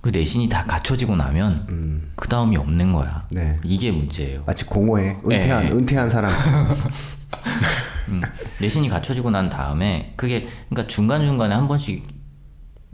그 0.00 0.10
내신이 0.10 0.48
다 0.48 0.64
갖춰지고 0.64 1.16
나면 1.16 2.12
그 2.14 2.28
다음이 2.28 2.56
없는 2.56 2.92
거야. 2.92 3.26
네. 3.30 3.58
이게 3.64 3.90
문제예요. 3.90 4.44
마치 4.46 4.64
공허에 4.64 5.18
은퇴한 5.24 5.66
네. 5.66 5.72
은퇴한 5.72 6.08
사람처럼 6.08 6.76
음, 8.08 8.22
내신이 8.60 8.88
갖춰지고 8.88 9.30
난 9.30 9.50
다음에 9.50 10.14
그게 10.16 10.46
그러니까 10.68 10.86
중간 10.86 11.26
중간에 11.26 11.54
한 11.54 11.66
번씩 11.68 12.06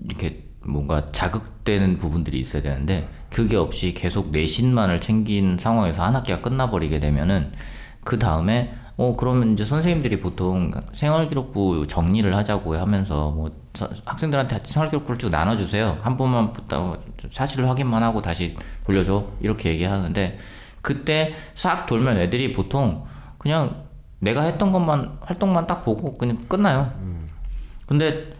이렇게 0.04 0.51
뭔가 0.64 1.06
자극되는 1.06 1.98
부분들이 1.98 2.38
있어야 2.40 2.62
되는데 2.62 3.08
그게 3.30 3.56
없이 3.56 3.94
계속 3.94 4.30
내신만을 4.30 5.00
챙긴 5.00 5.58
상황에서 5.58 6.04
한 6.04 6.14
학기가 6.14 6.40
끝나버리게 6.40 7.00
되면은 7.00 7.52
그 8.04 8.18
다음에 8.18 8.74
어 8.96 9.16
그러면 9.16 9.54
이제 9.54 9.64
선생님들이 9.64 10.20
보통 10.20 10.70
생활기록부 10.92 11.86
정리를 11.86 12.34
하자고 12.36 12.76
하면서 12.76 13.30
뭐 13.30 13.50
서- 13.74 13.88
학생들한테 14.04 14.60
생활기록부를 14.64 15.18
쭉 15.18 15.30
나눠주세요. 15.30 15.98
한 16.02 16.16
번만 16.16 16.52
부터 16.52 16.98
사실 17.30 17.66
확인만 17.66 18.02
하고 18.02 18.20
다시 18.20 18.54
돌려줘. 18.84 19.26
이렇게 19.40 19.70
얘기하는데 19.70 20.38
그때 20.82 21.34
싹 21.54 21.86
돌면 21.86 22.18
애들이 22.18 22.52
보통 22.52 23.04
그냥 23.38 23.84
내가 24.18 24.42
했던 24.42 24.70
것만 24.72 25.18
활동만 25.22 25.66
딱 25.66 25.82
보고 25.82 26.16
그냥 26.18 26.36
끝나요. 26.48 26.92
근데 27.86 28.30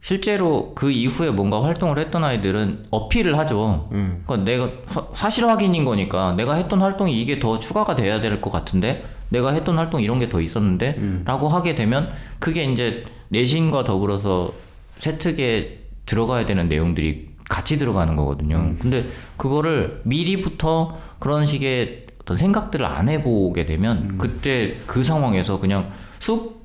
실제로 0.00 0.72
그 0.74 0.90
이후에 0.90 1.30
뭔가 1.30 1.62
활동을 1.62 1.98
했던 1.98 2.24
아이들은 2.24 2.86
어필을 2.90 3.36
하죠. 3.38 3.88
그러니까 4.24 4.36
내가 4.50 4.70
사- 4.86 5.06
사실 5.12 5.46
확인인 5.46 5.84
거니까 5.84 6.32
내가 6.34 6.54
했던 6.54 6.80
활동이 6.80 7.20
이게 7.20 7.38
더 7.40 7.58
추가가 7.58 7.94
돼야 7.96 8.20
될 8.20 8.40
것 8.40 8.50
같은데 8.50 9.04
내가 9.30 9.52
했던 9.52 9.76
활동 9.76 10.00
이런 10.02 10.18
게 10.18 10.28
더 10.28 10.40
있었는데 10.40 10.96
라고 11.24 11.48
하게 11.48 11.74
되면 11.74 12.10
그게 12.38 12.64
이제 12.64 13.04
내신과 13.28 13.84
더불어서 13.84 14.52
세특에 14.98 15.80
들어가야 16.06 16.46
되는 16.46 16.68
내용들이 16.68 17.28
같이 17.48 17.76
들어가는 17.78 18.16
거거든요. 18.16 18.56
근데 18.78 19.04
그거를 19.36 20.00
미리부터 20.04 20.96
그런 21.18 21.44
식의 21.44 22.06
어떤 22.22 22.36
생각들을 22.36 22.84
안 22.86 23.08
해보게 23.08 23.66
되면 23.66 24.16
그때 24.18 24.74
그 24.86 25.02
상황에서 25.02 25.58
그냥 25.58 25.90
쑥 26.18 26.57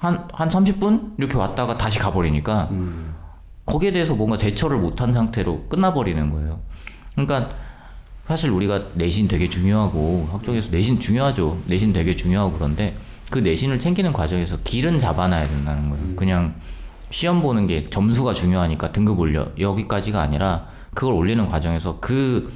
한, 0.00 0.26
한 0.32 0.48
30분? 0.48 1.12
이렇게 1.18 1.36
왔다가 1.36 1.76
다시 1.76 1.98
가버리니까, 1.98 2.70
거기에 3.66 3.92
대해서 3.92 4.14
뭔가 4.14 4.38
대처를 4.38 4.78
못한 4.78 5.12
상태로 5.12 5.66
끝나버리는 5.68 6.30
거예요. 6.30 6.60
그러니까, 7.14 7.50
사실 8.26 8.48
우리가 8.50 8.82
내신 8.94 9.28
되게 9.28 9.48
중요하고, 9.48 10.28
학교에서 10.32 10.70
내신 10.70 10.98
중요하죠. 10.98 11.58
내신 11.66 11.92
되게 11.92 12.16
중요하고 12.16 12.52
그런데, 12.52 12.94
그 13.30 13.38
내신을 13.38 13.78
챙기는 13.78 14.10
과정에서 14.12 14.56
길은 14.64 14.98
잡아놔야 14.98 15.46
된다는 15.46 15.90
거예요. 15.90 16.16
그냥, 16.16 16.54
시험 17.10 17.42
보는 17.42 17.66
게 17.66 17.90
점수가 17.90 18.32
중요하니까 18.32 18.92
등급 18.92 19.18
올려. 19.18 19.48
여기까지가 19.58 20.18
아니라, 20.18 20.68
그걸 20.94 21.12
올리는 21.12 21.44
과정에서 21.44 21.98
그, 22.00 22.50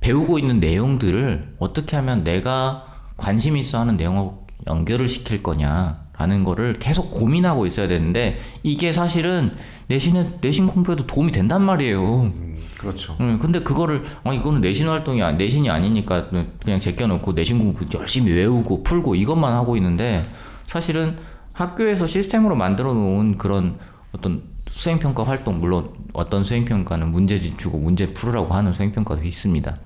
배우고 0.00 0.38
있는 0.38 0.60
내용들을 0.60 1.54
어떻게 1.58 1.96
하면 1.96 2.24
내가 2.24 2.84
관심 3.16 3.56
있어 3.56 3.80
하는 3.80 3.96
내용하고 3.96 4.46
연결을 4.66 5.08
시킬 5.08 5.42
거냐 5.42 6.03
라는 6.16 6.44
거를 6.44 6.74
계속 6.74 7.10
고민하고 7.10 7.66
있어야 7.66 7.88
되는데 7.88 8.40
이게 8.62 8.92
사실은 8.92 9.52
내신에 9.88 10.38
내신 10.40 10.66
공부에도 10.66 11.06
도움이 11.06 11.32
된단 11.32 11.62
말이에요. 11.62 12.22
음, 12.22 12.60
그렇죠. 12.78 13.16
음, 13.20 13.38
근데 13.40 13.60
그거를 13.60 14.04
아 14.22 14.32
이거는 14.32 14.60
내신 14.60 14.88
활동이 14.88 15.22
아- 15.22 15.32
내신이 15.32 15.68
아니니까 15.68 16.28
그냥 16.62 16.78
제껴놓고 16.80 17.32
내신 17.32 17.58
공부 17.58 17.84
열심히 17.98 18.32
외우고 18.32 18.82
풀고 18.84 19.16
이것만 19.16 19.52
하고 19.54 19.76
있는데 19.76 20.22
사실은 20.66 21.16
학교에서 21.52 22.06
시스템으로 22.06 22.54
만들어 22.54 22.92
놓은 22.92 23.36
그런 23.36 23.78
어떤 24.12 24.42
수행평가 24.70 25.24
활동 25.24 25.60
물론 25.60 25.90
어떤 26.12 26.44
수행평가는 26.44 27.10
문제집 27.10 27.58
주고 27.58 27.78
문제 27.78 28.12
풀으라고 28.12 28.54
하는 28.54 28.72
수행평가도 28.72 29.24
있습니다. 29.24 29.78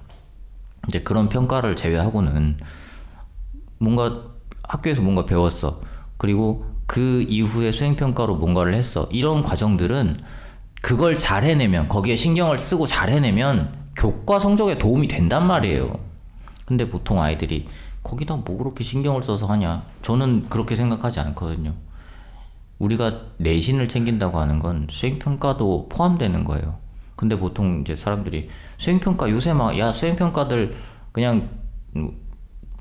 이제 0.88 1.00
그런 1.00 1.28
평가를 1.28 1.76
제외하고는 1.76 2.58
뭔가 3.78 4.22
학교에서 4.62 5.02
뭔가 5.02 5.24
배웠어. 5.24 5.80
그리고 6.18 6.66
그 6.86 7.24
이후에 7.28 7.72
수행평가로 7.72 8.36
뭔가를 8.36 8.74
했어. 8.74 9.08
이런 9.10 9.42
과정들은 9.42 10.20
그걸 10.82 11.14
잘 11.16 11.44
해내면, 11.44 11.88
거기에 11.88 12.16
신경을 12.16 12.58
쓰고 12.58 12.86
잘 12.86 13.08
해내면 13.08 13.72
교과 13.96 14.38
성적에 14.38 14.78
도움이 14.78 15.08
된단 15.08 15.46
말이에요. 15.46 15.98
근데 16.66 16.88
보통 16.88 17.20
아이들이 17.20 17.66
거기다 18.02 18.36
뭐 18.36 18.58
그렇게 18.58 18.84
신경을 18.84 19.22
써서 19.22 19.46
하냐? 19.46 19.82
저는 20.02 20.46
그렇게 20.48 20.76
생각하지 20.76 21.20
않거든요. 21.20 21.74
우리가 22.78 23.22
내신을 23.38 23.88
챙긴다고 23.88 24.38
하는 24.38 24.58
건 24.58 24.86
수행평가도 24.88 25.88
포함되는 25.88 26.44
거예요. 26.44 26.76
근데 27.16 27.36
보통 27.36 27.80
이제 27.80 27.96
사람들이 27.96 28.48
수행평가 28.76 29.28
요새 29.30 29.52
막, 29.52 29.76
야, 29.78 29.92
수행평가들 29.92 30.76
그냥 31.10 31.48
음, 31.96 32.12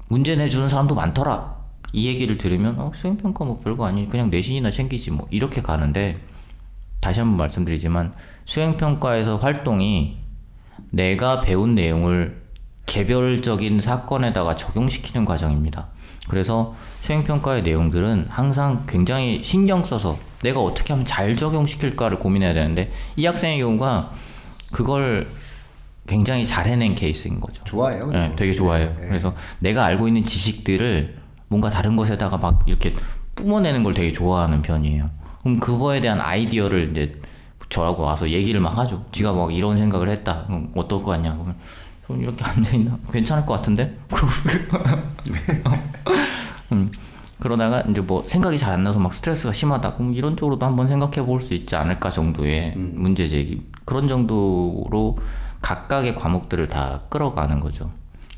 문제 0.10 0.36
내주는 0.36 0.69
사람도 0.69 0.93
많더라. 0.93 1.57
이 1.93 2.08
얘기를 2.08 2.38
들으면, 2.38 2.80
어, 2.80 2.91
수행평가 2.93 3.45
뭐 3.45 3.58
별거 3.58 3.86
아니, 3.86 4.08
그냥 4.08 4.30
내신이나 4.30 4.71
챙기지 4.71 5.12
뭐, 5.12 5.28
이렇게 5.32 5.62
가는데, 5.62 6.17
다시 7.00 7.19
한번 7.19 7.38
말씀드리지만, 7.38 8.13
수행평가에서 8.45 9.38
활동이 9.38 10.17
내가 10.91 11.41
배운 11.41 11.76
내용을 11.76 12.41
개별적인 12.86 13.82
사건에다가 13.82 14.56
적용시키는 14.56 15.26
과정입니다. 15.26 15.89
그래서 16.28 16.76
수행평가의 17.02 17.63
내용들은 17.63 18.28
항상 18.30 18.86
굉장히 18.88 19.41
신경 19.43 19.84
써서 19.84 20.17
내가 20.41 20.60
어떻게 20.62 20.93
하면 20.93 21.06
잘 21.06 21.36
적용시킬까를 21.36 22.19
고민해야 22.19 22.54
되는데 22.54 22.91
이 23.15 23.26
학생의 23.26 23.60
경우가 23.60 24.12
그걸 24.71 25.28
굉장히 26.06 26.45
잘 26.45 26.65
해낸 26.65 26.95
케이스인 26.95 27.39
거죠. 27.39 27.63
좋아해요. 27.63 28.08
네, 28.12 28.34
되게 28.36 28.54
좋아해요. 28.54 28.95
그래서 28.97 29.36
내가 29.60 29.86
알고 29.86 30.08
있는 30.08 30.23
지식들을 30.23 31.17
뭔가 31.47 31.69
다른 31.69 31.95
것에다가 31.95 32.38
막 32.38 32.63
이렇게 32.65 32.95
뿜어내는 33.36 33.83
걸 33.83 33.93
되게 33.93 34.12
좋아하는 34.12 34.62
편이에요. 34.62 35.10
그럼 35.41 35.60
그거에 35.60 36.01
대한 36.01 36.19
아이디어를 36.19 36.91
이제 36.91 37.19
저하고 37.69 38.03
와서 38.03 38.29
얘기를 38.29 38.60
막 38.62 38.77
하죠. 38.77 39.05
지가 39.12 39.33
막 39.33 39.53
이런 39.53 39.77
생각을 39.77 40.10
했다. 40.10 40.43
그럼 40.45 40.71
어떨 40.75 40.99
것 40.99 41.05
같냐? 41.12 41.33
그러면 41.33 41.55
좀 42.07 42.21
이렇게 42.21 42.43
앉아있나? 42.43 42.97
괜찮을 43.12 43.45
것 43.45 43.53
같은데? 43.55 43.97
음. 46.71 46.91
그러다가 47.39 47.81
이제 47.81 48.01
뭐 48.01 48.23
생각이 48.23 48.57
잘 48.57 48.73
안 48.73 48.83
나서 48.83 48.99
막 48.99 49.13
스트레스가 49.13 49.53
심하다. 49.53 49.93
그럼 49.95 50.13
이런 50.13 50.36
쪽으로도 50.36 50.65
한번 50.65 50.88
생각해 50.88 51.25
볼 51.25 51.41
수 51.41 51.53
있지 51.53 51.75
않을까 51.75 52.10
정도의 52.10 52.73
문제 52.75 53.29
제기. 53.29 53.62
그런 53.86 54.07
정도로 54.07 55.17
각각의 55.62 56.15
과목들을 56.15 56.67
다 56.67 57.01
끌어가는 57.10 57.60
거죠. 57.60 57.91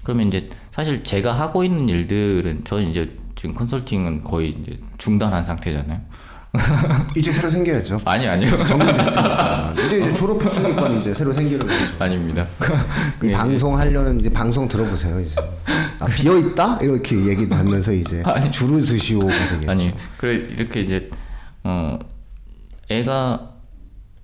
그러면 0.03 0.27
이제 0.27 0.49
사실 0.79 1.03
제가 1.03 1.37
하고 1.37 1.65
있는 1.65 1.89
일들은 1.89 2.63
저는 2.63 2.91
이제 2.91 3.13
지금 3.35 3.53
컨설팅은 3.53 4.21
거의 4.21 4.51
이제 4.51 4.79
중단한 4.97 5.43
상태잖아요. 5.43 5.99
이제 7.17 7.33
새로 7.33 7.49
생겨야죠. 7.49 7.99
아니 8.05 8.25
아니요. 8.25 8.55
정리됐으니까 8.65 9.73
이제 9.73 9.99
이제 9.99 10.13
졸업했으니까 10.15 10.87
이제 10.87 11.13
새로 11.13 11.33
생기는 11.33 11.67
거죠. 11.67 11.85
아닙니다. 11.99 12.45
이 13.21 13.29
방송 13.29 13.77
하려는 13.77 14.21
이제 14.21 14.31
방송 14.31 14.69
들어보세요 14.69 15.19
이제 15.19 15.35
아 15.99 16.05
비어 16.15 16.37
있다 16.37 16.79
이렇게 16.81 17.25
얘기 17.25 17.45
하면서 17.53 17.91
이제 17.91 18.23
줄을 18.49 18.81
서시오가 18.81 19.33
되겠죠. 19.49 19.71
아니 19.71 19.93
그래 20.15 20.35
이렇게 20.35 20.79
이제 20.79 21.09
어 21.65 21.99
애가 22.89 23.51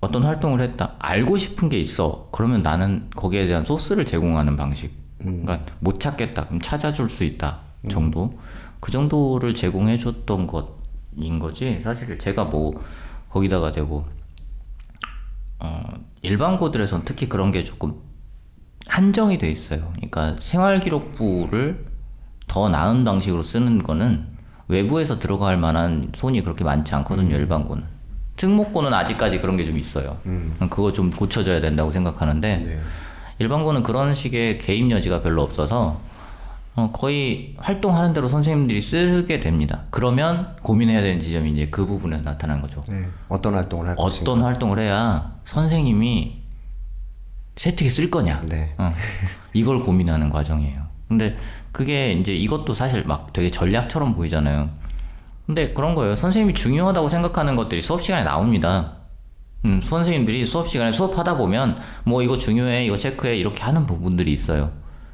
어떤 0.00 0.22
활동을 0.22 0.62
했다 0.62 0.94
알고 1.00 1.36
싶은 1.36 1.68
게 1.68 1.78
있어 1.78 2.30
그러면 2.32 2.62
나는 2.62 3.10
거기에 3.14 3.46
대한 3.46 3.66
소스를 3.66 4.06
제공하는 4.06 4.56
방식 4.56 5.05
그러니까 5.18 5.60
못 5.80 5.98
찾겠다. 6.00 6.46
그럼 6.46 6.60
찾아줄 6.60 7.08
수 7.08 7.24
있다 7.24 7.60
정도? 7.90 8.38
그 8.80 8.90
정도를 8.92 9.54
제공해 9.54 9.96
줬던 9.98 10.46
것인 10.46 11.38
거지. 11.38 11.80
사실 11.82 12.18
제가 12.18 12.44
뭐 12.44 12.72
거기다가 13.30 13.72
대고 13.72 14.04
어 15.58 15.82
일반고들에선 16.22 17.02
특히 17.04 17.28
그런 17.28 17.50
게 17.52 17.64
조금 17.64 17.94
한정이 18.88 19.38
돼 19.38 19.50
있어요. 19.50 19.90
그러니까 19.94 20.36
생활기록부를 20.40 21.86
더 22.46 22.68
나은 22.68 23.04
방식으로 23.04 23.42
쓰는 23.42 23.82
거는 23.82 24.26
외부에서 24.68 25.18
들어갈 25.18 25.56
만한 25.56 26.12
손이 26.14 26.42
그렇게 26.42 26.64
많지 26.64 26.94
않거든요 26.96 27.34
일반고는. 27.36 27.84
특목고는 28.36 28.92
아직까지 28.92 29.40
그런 29.40 29.56
게 29.56 29.64
좀 29.64 29.78
있어요. 29.78 30.18
그거 30.70 30.92
좀 30.92 31.10
고쳐져야 31.10 31.60
된다고 31.60 31.90
생각하는데 31.90 32.56
네. 32.58 32.80
일반고는 33.38 33.82
그런 33.82 34.14
식의 34.14 34.58
개입 34.58 34.90
여지가 34.90 35.22
별로 35.22 35.42
없어서 35.42 36.00
어, 36.74 36.90
거의 36.92 37.54
활동하는 37.56 38.12
대로 38.12 38.28
선생님들이 38.28 38.82
쓰게 38.82 39.40
됩니다 39.40 39.84
그러면 39.90 40.56
고민해야 40.62 41.00
되는 41.02 41.20
지점이 41.20 41.52
이제 41.52 41.68
그 41.70 41.86
부분에서 41.86 42.22
나타나는 42.22 42.60
거죠 42.62 42.80
네. 42.88 43.06
어떤 43.28 43.54
활동을 43.54 43.88
할 43.88 43.96
것인가. 43.96 44.30
어떤 44.30 44.44
활동을 44.44 44.78
해야 44.78 45.32
선생님이 45.46 46.42
세특에 47.56 47.88
쓸 47.88 48.10
거냐 48.10 48.42
네. 48.48 48.74
어, 48.78 48.92
이걸 49.56 49.80
고민하는 49.80 50.28
과정이에요. 50.30 50.86
근데 51.08 51.36
그게 51.72 52.12
이제 52.12 52.34
이것도 52.34 52.74
사실 52.74 53.04
막 53.04 53.32
되게 53.32 53.50
전략처럼 53.50 54.14
보이잖아요. 54.14 54.68
근데 55.46 55.72
그런 55.72 55.94
거예요. 55.94 56.16
선생님이 56.16 56.54
중요하다고 56.54 57.08
생각하는 57.08 57.56
것들이 57.56 57.80
수업 57.80 58.02
시간에 58.02 58.24
나옵니다. 58.24 58.96
음, 59.66 59.80
선생님들이 59.82 60.46
수업 60.46 60.68
시간에 60.68 60.92
수업하다 60.92 61.36
보면 61.36 61.76
뭐 62.04 62.22
이거 62.22 62.38
중요해, 62.38 62.86
이거 62.86 62.96
체크해 62.96 63.36
이렇게 63.36 63.62
하는 63.62 63.84
부분들이 63.84 64.32
있어요. 64.32 64.70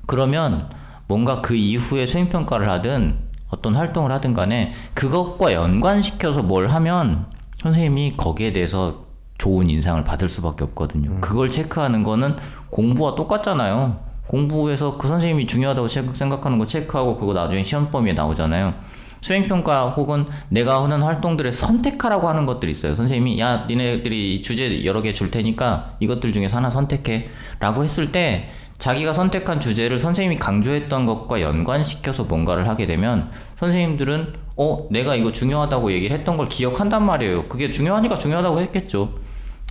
그러면 0.06 0.68
뭔가 1.08 1.40
그 1.40 1.54
이후에 1.54 2.06
수행 2.06 2.28
평가를 2.28 2.68
하든 2.68 3.18
어떤 3.48 3.74
활동을 3.74 4.12
하든 4.12 4.34
간에 4.34 4.72
그것과 4.94 5.52
연관시켜서 5.52 6.42
뭘 6.42 6.68
하면 6.68 7.26
선생님이 7.62 8.14
거기에 8.16 8.52
대해서 8.52 9.06
좋은 9.38 9.68
인상을 9.70 10.04
받을 10.04 10.28
수밖에 10.28 10.64
없거든요. 10.64 11.16
그걸 11.20 11.50
체크하는 11.50 12.02
거는 12.02 12.36
공부와 12.70 13.14
똑같잖아요. 13.14 14.00
공부에서 14.26 14.96
그 14.98 15.08
선생님이 15.08 15.46
중요하다고 15.46 15.88
생각하는 15.88 16.58
거 16.58 16.66
체크하고 16.66 17.16
그거 17.16 17.32
나중에 17.32 17.62
시험 17.62 17.90
범위에 17.90 18.12
나오잖아요. 18.12 18.72
수행평가 19.22 19.90
혹은 19.90 20.26
내가 20.48 20.82
하는 20.82 21.00
활동들을 21.02 21.52
선택하라고 21.52 22.28
하는 22.28 22.44
것들이 22.44 22.72
있어요. 22.72 22.94
선생님이 22.96 23.38
야 23.40 23.64
니네들이 23.68 24.34
이 24.34 24.42
주제 24.42 24.84
여러 24.84 25.00
개 25.00 25.14
줄 25.14 25.30
테니까 25.30 25.96
이것들 26.00 26.32
중에서 26.32 26.56
하나 26.56 26.70
선택해 26.70 27.28
라고 27.60 27.84
했을 27.84 28.10
때 28.12 28.50
자기가 28.78 29.12
선택한 29.14 29.60
주제를 29.60 30.00
선생님이 30.00 30.38
강조했던 30.38 31.06
것과 31.06 31.40
연관시켜서 31.40 32.24
뭔가를 32.24 32.66
하게 32.68 32.86
되면 32.86 33.30
선생님들은 33.58 34.34
어 34.56 34.88
내가 34.90 35.14
이거 35.14 35.30
중요하다고 35.30 35.92
얘기를 35.92 36.18
했던 36.18 36.36
걸 36.36 36.48
기억한단 36.48 37.06
말이에요. 37.06 37.44
그게 37.44 37.70
중요하니까 37.70 38.16
중요하다고 38.16 38.60
했겠죠. 38.60 39.12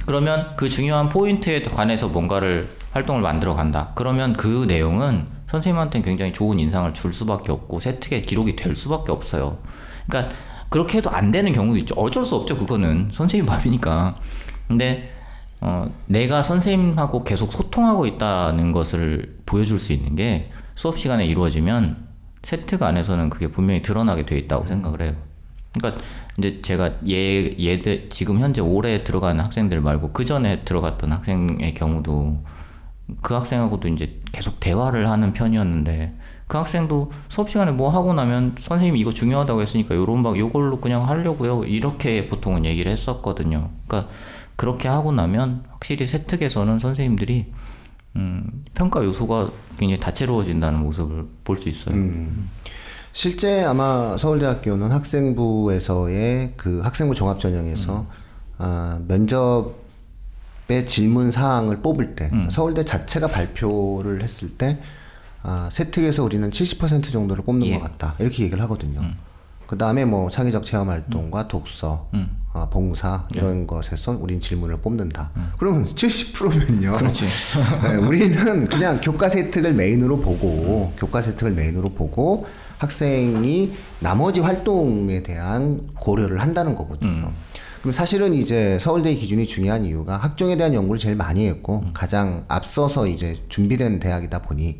그러면 0.05 0.53
그 0.55 0.69
중요한 0.69 1.09
포인트에 1.09 1.61
관해서 1.63 2.07
뭔가를 2.07 2.69
활동을 2.93 3.21
만들어 3.21 3.53
간다. 3.53 3.89
그러면 3.95 4.33
그 4.33 4.65
내용은 4.67 5.25
선생님한테는 5.51 6.05
굉장히 6.05 6.31
좋은 6.31 6.59
인상을 6.59 6.93
줄 6.93 7.11
수밖에 7.11 7.51
없고 7.51 7.81
세특에 7.81 8.21
기록이 8.21 8.55
될 8.55 8.73
수밖에 8.73 9.11
없어요. 9.11 9.57
그러니까 10.07 10.33
그렇게 10.69 10.99
해도 10.99 11.09
안 11.09 11.29
되는 11.29 11.51
경우도 11.51 11.77
있죠. 11.79 11.93
어쩔 11.95 12.23
수 12.23 12.35
없죠. 12.35 12.57
그거는 12.57 13.11
선생님 13.13 13.45
마음이니까. 13.45 14.15
근데 14.69 15.11
어, 15.59 15.93
내가 16.07 16.41
선생님하고 16.41 17.25
계속 17.25 17.51
소통하고 17.51 18.05
있다는 18.07 18.71
것을 18.71 19.39
보여줄 19.45 19.77
수 19.77 19.91
있는 19.91 20.15
게 20.15 20.49
수업 20.75 20.97
시간에 20.97 21.25
이루어지면 21.25 22.07
세특 22.43 22.81
안에서는 22.81 23.29
그게 23.29 23.49
분명히 23.49 23.81
드러나게 23.81 24.25
돼 24.25 24.37
있다고 24.37 24.65
생각을 24.65 25.01
해요. 25.01 25.13
그러니까 25.73 26.01
이제 26.37 26.61
제가 26.61 26.93
얘 27.09 27.55
얘들 27.59 28.09
지금 28.09 28.39
현재 28.39 28.61
올해 28.61 29.03
들어가는 29.03 29.43
학생들 29.43 29.81
말고 29.81 30.13
그 30.13 30.23
전에 30.23 30.63
들어갔던 30.63 31.11
학생의 31.11 31.73
경우도 31.73 32.43
그 33.21 33.34
학생하고도 33.34 33.88
이제 33.89 34.19
계속 34.32 34.60
대화를 34.60 35.10
하는 35.10 35.34
편이었는데 35.34 36.15
그 36.47 36.58
학생도 36.58 37.12
수업 37.30 37.50
시간에 37.50 37.71
뭐 37.71 37.89
하고 37.89 38.13
나면 38.13 38.56
선생님이 38.60 39.00
이거 39.00 39.12
중요하다고 39.12 39.62
했으니까 39.62 39.95
요런 39.95 40.24
방 40.24 40.38
요걸로 40.38 40.80
그냥 40.80 41.08
하려고요 41.08 41.63
이렇게 41.63 42.28
보통은 42.28 42.65
얘기를 42.65 42.91
했었거든요. 42.91 43.69
그러니까 43.88 44.12
그렇게 44.56 44.88
하고 44.88 45.12
나면 45.12 45.63
확실히 45.69 46.08
세특에서는 46.08 46.80
선생님들이 46.80 47.47
음, 48.17 48.63
평가 48.74 49.04
요소가 49.04 49.50
굉장히 49.78 50.00
다채로워진다는 50.00 50.80
모습을 50.80 51.26
볼 51.43 51.58
수 51.58 51.69
있어요. 51.69 51.95
실제 53.13 53.63
아마 53.63 54.15
서울대학교는 54.17 54.91
학생부에서의 54.91 56.54
그 56.58 56.80
학생부 56.82 57.13
종합 57.15 57.39
전형에서 57.39 58.06
아, 58.58 59.00
면접 59.08 59.74
의 60.71 60.88
질문 60.88 61.31
사항을 61.31 61.81
뽑을 61.81 62.15
때 62.15 62.31
서울대 62.49 62.84
자체가 62.86 63.27
발표를 63.27 64.23
했을 64.23 64.49
때 64.49 64.77
아, 65.43 65.69
세특에서 65.71 66.23
우리는 66.23 66.49
70% 66.49 67.12
정도를 67.12 67.43
뽑는 67.43 67.67
예. 67.67 67.73
것 67.73 67.81
같다 67.81 68.15
이렇게 68.19 68.43
얘기를 68.43 68.62
하거든요. 68.63 69.01
그 69.67 69.77
다음에 69.77 70.03
뭐 70.03 70.29
창의적 70.29 70.65
체험 70.65 70.89
활동과 70.89 71.47
독서, 71.47 72.10
아, 72.51 72.67
봉사 72.69 73.25
이런 73.34 73.65
것에서 73.65 74.12
우린 74.19 74.41
질문을 74.41 74.77
뽑는다. 74.81 75.31
그러면 75.57 75.86
70%면요. 75.86 76.97
네, 77.84 77.95
우리는 77.95 78.67
그냥 78.67 78.99
교과 78.99 79.29
세특을 79.29 79.73
메인으로 79.73 80.19
보고 80.19 80.93
교과 80.97 81.21
세특을 81.21 81.53
메인으로 81.53 81.89
보고 81.93 82.47
학생이 82.79 83.71
나머지 83.99 84.41
활동에 84.41 85.23
대한 85.23 85.88
고려를 85.95 86.41
한다는 86.41 86.75
거거든요. 86.75 87.31
그럼 87.82 87.94
사실은 87.94 88.34
이제 88.34 88.78
서울대 88.80 89.13
기준이 89.13 89.48
중요한 89.48 89.84
이유가 89.84 90.17
학종에 90.17 90.56
대한 90.56 90.74
연구를 90.74 91.00
제일 91.00 91.15
많이 91.15 91.48
했고 91.48 91.84
가장 91.94 92.46
앞서서 92.48 93.08
이제 93.08 93.38
준비된 93.50 94.00
대학이다 94.00 94.44
보니 94.44 94.80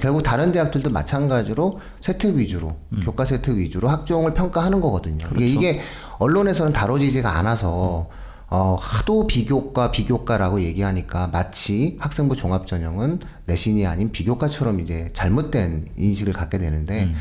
결국 0.00 0.22
다른 0.22 0.52
대학들도 0.52 0.90
마찬가지로 0.90 1.80
세특 2.00 2.36
위주로 2.36 2.76
교과 3.04 3.24
세특 3.24 3.56
위주로 3.56 3.88
학종을 3.88 4.34
평가하는 4.34 4.80
거거든요. 4.80 5.24
이게, 5.36 5.46
이게 5.46 5.80
언론에서는 6.18 6.72
다뤄지지가 6.72 7.36
않아서 7.38 8.08
어, 8.48 8.76
하도 8.78 9.26
비교과 9.26 9.92
비교과라고 9.92 10.60
얘기하니까 10.60 11.28
마치 11.28 11.96
학생부 12.00 12.36
종합 12.36 12.66
전형은 12.66 13.20
내신이 13.46 13.86
아닌 13.86 14.12
비교과처럼 14.12 14.80
이제 14.80 15.10
잘못된 15.14 15.86
인식을 15.96 16.34
갖게 16.34 16.58
되는데 16.58 17.14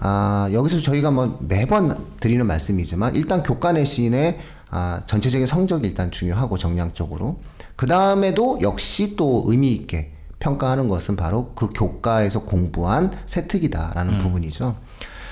아, 0.00 0.48
여기서 0.52 0.80
저희가 0.80 1.10
뭐 1.12 1.38
매번 1.40 1.96
드리는 2.18 2.44
말씀이지만 2.44 3.14
일단 3.14 3.42
교과 3.42 3.72
내신의 3.72 4.38
아, 4.76 5.02
전체적인 5.06 5.46
성적이 5.46 5.86
일단 5.86 6.10
중요하고 6.10 6.58
정량적으로 6.58 7.38
그 7.76 7.86
다음에도 7.86 8.58
역시 8.60 9.14
또 9.16 9.44
의미 9.46 9.70
있게 9.72 10.10
평가하는 10.40 10.88
것은 10.88 11.14
바로 11.14 11.52
그 11.54 11.68
교과에서 11.72 12.40
공부한 12.40 13.12
세특이다라는 13.26 14.18
부분이죠. 14.18 14.76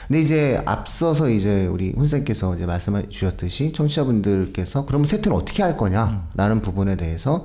근데 0.07 0.21
이제 0.21 0.63
앞서서 0.65 1.29
이제 1.29 1.67
우리 1.67 1.91
훈쌤께서 1.91 2.55
이제 2.55 2.67
말씀해 2.67 3.09
주셨듯이 3.09 3.73
청취자분들께서 3.73 4.87
그러면 4.87 5.09
세특을 5.09 5.37
어떻게 5.37 5.65
할 5.65 5.77
거냐라는 5.77 6.63
부분에 6.63 6.97
대해서 6.97 7.45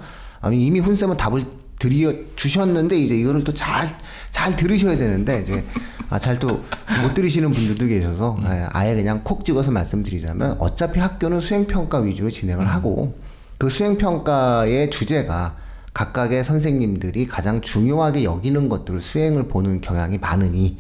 이미 0.54 0.80
훈쌤은 0.80 1.18
답을 1.18 1.46
드려 1.80 2.14
주셨는데 2.36 2.98
이제 2.98 3.16
이거를 3.16 3.44
또 3.44 3.54
잘 3.54 3.88
잘 4.32 4.56
들으셔야 4.56 4.98
되는데 4.98 5.42
이제 5.42 5.64
아, 6.10 6.20
잘 6.20 6.38
또 6.40 6.62
못 7.02 7.14
들으시는 7.14 7.52
분들도 7.52 7.86
계셔서 7.88 8.38
아, 8.44 8.70
아예 8.74 8.96
그냥 8.96 9.22
콕 9.24 9.44
찍어서 9.46 9.72
말씀드리자면 9.72 10.56
어차피 10.60 11.00
학교는 11.00 11.40
수행 11.40 11.66
평가 11.68 12.00
위주로 12.00 12.30
진행을 12.30 12.68
하고 12.68 13.18
그 13.58 13.70
수행 13.70 13.98
평가의 13.98 14.90
주제가 14.92 15.56
각각의 15.94 16.44
선생님들이 16.44 17.26
가장 17.28 17.62
중요하게 17.62 18.24
여기는 18.24 18.70
것들을 18.70 19.02
수행을 19.02 19.48
보는 19.48 19.82
경향이 19.82 20.18
많으니 20.20 20.78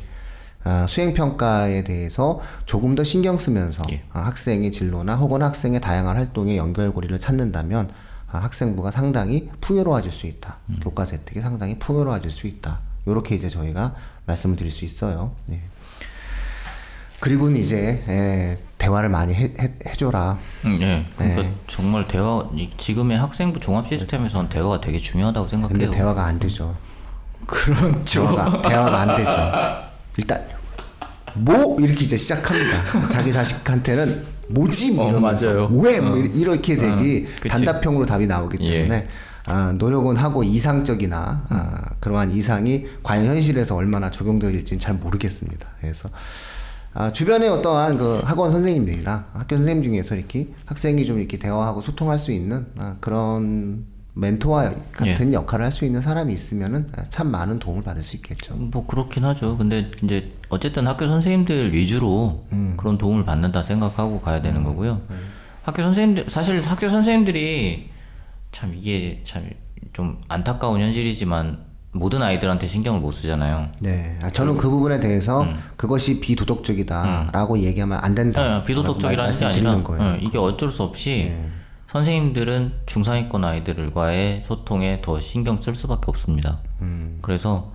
아, 0.63 0.85
수행 0.87 1.13
평가에 1.13 1.83
대해서 1.83 2.39
조금 2.65 2.93
더 2.95 3.03
신경 3.03 3.37
쓰면서 3.37 3.83
예. 3.91 4.03
아, 4.11 4.21
학생의 4.21 4.71
진로나 4.71 5.15
혹은 5.15 5.41
학생의 5.41 5.81
다양한 5.81 6.17
활동의 6.17 6.57
연결고리를 6.57 7.17
찾는다면 7.19 7.89
아, 7.89 8.06
학생부가 8.27 8.91
상당히 8.91 9.49
풍요로워질 9.61 10.11
수 10.11 10.27
있다. 10.27 10.57
음. 10.69 10.79
교과서 10.83 11.15
혜택이 11.15 11.39
상당히 11.41 11.79
풍요로워질 11.79 12.29
수 12.31 12.47
있다. 12.47 12.79
요렇게 13.07 13.35
이제 13.35 13.47
저희가 13.49 13.95
말씀을 14.25 14.55
드릴 14.57 14.71
수 14.71 14.83
있어요. 14.85 15.31
네. 15.45 15.61
그리고는 17.19 17.59
이제 17.59 18.03
예, 18.07 18.57
대화를 18.77 19.09
많이 19.09 19.33
해, 19.33 19.45
해, 19.59 19.93
줘라 19.97 20.37
음, 20.65 20.77
예. 20.81 21.03
그러니까 21.17 21.41
네. 21.41 21.53
정말 21.67 22.07
대화 22.07 22.47
이- 22.53 22.69
지금의 22.77 23.17
학생부 23.17 23.59
종합 23.59 23.87
시스템에서는 23.87 24.49
대화가 24.49 24.81
되게 24.81 24.99
중요하다고 24.99 25.47
생각해요. 25.47 25.79
근데 25.79 25.97
대화가 25.97 26.25
안 26.25 26.37
되죠. 26.37 26.75
그렇죠. 27.47 28.27
대화가, 28.27 28.61
대화가 28.69 29.01
안 29.01 29.15
되죠. 29.15 29.31
일단 30.17 30.45
뭐 31.35 31.79
이렇게 31.79 32.03
이제 32.03 32.17
시작합니다. 32.17 33.09
자기 33.09 33.31
자식한테는 33.31 34.25
뭐지 34.49 34.93
뭐 34.93 35.05
어, 35.05 35.09
이러면서 35.09 35.47
맞아요. 35.47 35.69
왜뭐 35.71 36.17
이렇게 36.17 36.77
되기 36.77 37.25
그치. 37.25 37.49
단답형으로 37.49 38.05
답이 38.05 38.27
나오기 38.27 38.57
예. 38.61 38.71
때문에 38.71 39.07
아, 39.45 39.73
노력은 39.77 40.17
하고 40.17 40.43
이상적이나 40.43 41.45
아, 41.49 41.89
그러한 41.99 42.31
이상이 42.31 42.85
과연 43.03 43.25
현실에서 43.25 43.75
얼마나 43.75 44.11
적용되어질지는 44.11 44.79
잘 44.79 44.95
모르겠습니다. 44.95 45.67
그래서 45.81 46.09
아, 46.93 47.11
주변에 47.11 47.47
어떠한 47.47 47.97
그 47.97 48.21
학원 48.23 48.51
선생님들이나 48.51 49.27
학교 49.33 49.55
선생님 49.55 49.83
중에서 49.83 50.15
이렇게 50.15 50.47
학생이 50.65 51.05
좀 51.05 51.19
이렇게 51.19 51.37
대화하고 51.37 51.81
소통할 51.81 52.19
수 52.19 52.31
있는 52.31 52.65
아, 52.77 52.95
그런 52.99 53.85
멘토와 54.19 54.71
같은 54.93 55.33
역할을 55.33 55.65
할 55.65 55.71
수 55.71 55.85
있는 55.85 56.01
사람이 56.01 56.33
있으면은 56.33 56.89
아, 56.97 57.03
참 57.09 57.29
많은 57.29 57.59
도움을 57.59 57.83
받을 57.83 58.01
수 58.03 58.15
있겠죠. 58.15 58.55
뭐 58.55 58.85
그렇긴 58.87 59.23
하죠. 59.25 59.57
근데 59.57 59.89
이제 60.03 60.31
어쨌든 60.49 60.87
학교 60.87 61.07
선생님들 61.07 61.73
위주로 61.73 62.45
음. 62.51 62.73
그런 62.77 62.97
도움을 62.97 63.25
받는다 63.25 63.63
생각하고 63.63 64.21
가야 64.21 64.41
되는 64.41 64.63
거고요. 64.63 65.01
학교 65.63 65.83
선생님들 65.83 66.29
사실 66.29 66.61
학교 66.65 66.89
선생님들이 66.89 67.89
참 68.51 68.73
이게 68.75 69.21
참 69.25 69.43
좀 69.93 70.19
안타까운 70.27 70.81
현실이지만 70.81 71.59
모든 71.91 72.21
아이들한테 72.21 72.67
신경을 72.67 72.99
못 72.99 73.11
쓰잖아요. 73.13 73.69
네, 73.79 74.19
아, 74.21 74.29
저는 74.29 74.57
그 74.57 74.69
부분에 74.69 74.99
대해서 74.99 75.47
그것이 75.75 76.19
비도덕적이다라고 76.19 77.59
얘기하면 77.59 77.97
안 78.01 78.13
된다. 78.13 78.59
네, 78.59 78.63
비도덕적이라는 78.63 79.31
게 79.31 79.45
아니라 79.45 79.83
거예요. 79.83 80.03
네, 80.03 80.19
이게 80.21 80.37
어쩔 80.37 80.71
수 80.71 80.83
없이 80.83 81.31
선생님들은 81.87 82.73
중상위권 82.85 83.43
아이들과의 83.45 84.43
소통에 84.45 85.01
더 85.01 85.19
신경 85.21 85.57
쓸 85.57 85.73
수밖에 85.73 86.03
없습니다. 86.07 86.59
음. 86.81 87.19
그래서 87.21 87.71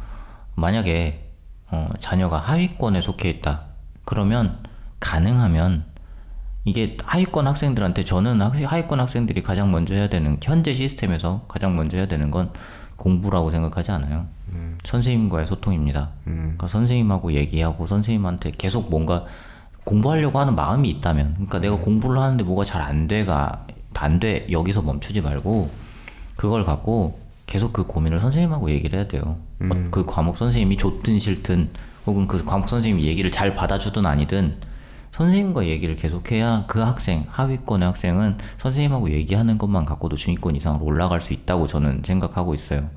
만약에 0.55 1.31
어, 1.70 1.88
자녀가 1.98 2.37
하위권에 2.37 3.01
속해 3.01 3.31
있다. 3.31 3.62
그러면 4.05 4.59
가능하면 5.01 5.85
이게 6.64 6.96
하위권 7.03 7.46
학생들한테 7.46 8.05
저는 8.05 8.40
학- 8.42 8.55
하위권 8.55 9.01
학생들이 9.01 9.42
가장 9.42 9.72
먼저 9.72 9.94
해야 9.94 10.09
되는 10.09 10.38
현재 10.42 10.75
시스템에서 10.75 11.46
가장 11.48 11.75
먼저 11.75 11.96
해야 11.96 12.07
되는 12.07 12.31
건 12.31 12.53
공부라고 12.96 13.51
생각하지 13.51 13.90
않아요. 13.92 14.27
선생님과의 14.85 15.46
소통입니다. 15.46 16.11
그러니까 16.25 16.68
선생님하고 16.68 17.33
얘기하고 17.33 17.87
선생님한테 17.87 18.53
계속 18.59 18.90
뭔가 18.90 19.25
공부하려고 19.85 20.38
하는 20.38 20.55
마음이 20.55 20.88
있다면, 20.90 21.33
그러니까 21.35 21.59
내가 21.59 21.77
공부를 21.77 22.20
하는데 22.20 22.44
뭐가 22.44 22.62
잘 22.64 22.83
안 22.83 23.09
돼가 23.09 23.66
안 23.95 24.21
돼 24.21 24.47
여기서 24.51 24.83
멈추지 24.83 25.21
말고 25.21 25.71
그걸 26.37 26.65
갖고 26.65 27.19
계속 27.47 27.73
그 27.73 27.87
고민을 27.87 28.21
선생님하고 28.21 28.71
얘기를 28.71 28.99
해야 28.99 29.09
돼요. 29.09 29.37
어, 29.61 29.89
그 29.91 30.05
과목 30.07 30.37
선생님이 30.37 30.77
좋든 30.77 31.19
싫든 31.19 31.71
혹은 32.07 32.27
그 32.27 32.45
과목 32.45 32.69
선생님이 32.69 33.07
얘기를 33.07 33.31
잘 33.31 33.55
받아주든 33.55 34.07
아니든 34.07 34.57
선생님과 35.13 35.67
얘기를 35.67 35.95
계속해야 35.95 36.65
그 36.67 36.81
학생 36.81 37.27
하위권의 37.29 37.87
학생은 37.87 38.39
선생님하고 38.59 39.11
얘기하는 39.11 39.59
것만 39.59 39.85
갖고도 39.85 40.17
중위권 40.17 40.57
이상으로 40.57 40.85
올라갈 40.85 41.21
수 41.21 41.33
있다고 41.35 41.67
저는 41.67 42.03
생각하고 42.05 42.55
있어요. 42.55 42.89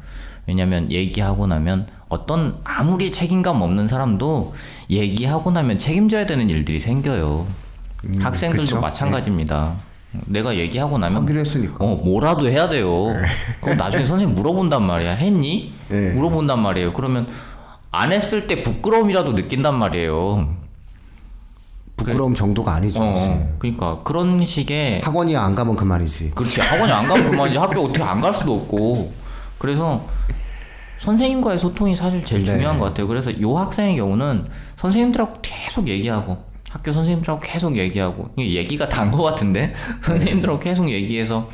왜냐면 0.48 0.92
얘기하고 0.92 1.48
나면 1.48 1.88
어떤 2.08 2.58
아무리 2.64 3.12
책임감 3.12 3.62
없는 3.62 3.88
사람도 3.88 4.54
얘기하고 4.90 5.52
나면 5.52 5.78
책임져야 5.78 6.26
되는 6.26 6.50
일들이 6.50 6.80
생겨요. 6.80 7.46
학생들도 8.20 8.64
그쵸. 8.64 8.80
마찬가지입니다. 8.80 9.76
내가 10.26 10.56
얘기하고 10.56 10.98
나면 10.98 11.24
하기로 11.24 11.40
했으니까. 11.40 11.78
어, 11.80 11.96
뭐라도 11.96 12.48
해야 12.50 12.68
돼요. 12.70 13.14
그럼 13.62 13.78
나중에 13.78 14.06
선생님 14.06 14.36
물어본단 14.36 14.84
말이야. 14.84 15.12
했니? 15.14 15.74
네. 15.90 16.12
물어본단 16.14 16.60
말이에요. 16.62 16.94
그러면 16.94 17.28
안 17.92 18.12
했을 18.12 18.48
때 18.48 18.62
부끄러움이라도 18.62 19.34
느낀단 19.34 19.76
말이에요. 19.76 20.50
부끄러움 21.98 22.34
정도가 22.34 22.74
아니죠. 22.74 23.02
어. 23.02 23.14
어. 23.18 23.56
그러니까 23.58 24.04
그런 24.04 24.44
식의 24.46 25.02
학원이 25.02 25.36
안 25.38 25.56
가면 25.56 25.76
그만이지. 25.76 26.32
그렇지 26.32 26.60
학원에 26.62 26.92
안 26.92 27.08
가면 27.08 27.32
그만이지 27.32 27.58
학교 27.58 27.86
어떻게 27.86 28.04
안 28.04 28.20
갈 28.22 28.34
수도 28.34 28.56
없고 28.56 29.12
그래서 29.58 30.06
선생님과의 31.00 31.60
소통이 31.60 31.96
사실 31.96 32.24
제일 32.26 32.44
네. 32.44 32.52
중요한 32.54 32.80
것 32.80 32.86
같아요. 32.86 33.08
그래서 33.08 33.32
요 33.42 33.58
학생의 33.58 33.96
경우는 33.96 34.48
선생님들하고 34.78 35.36
계속 35.42 35.88
얘기하고 35.88 36.38
학교 36.76 36.92
선생님들하고 36.92 37.40
계속 37.42 37.78
얘기하고 37.78 38.32
얘기가 38.38 38.90
단것 38.90 39.22
같은데 39.24 39.74
선생님들하고 40.04 40.60
계속 40.60 40.90
얘기해서 40.90 41.50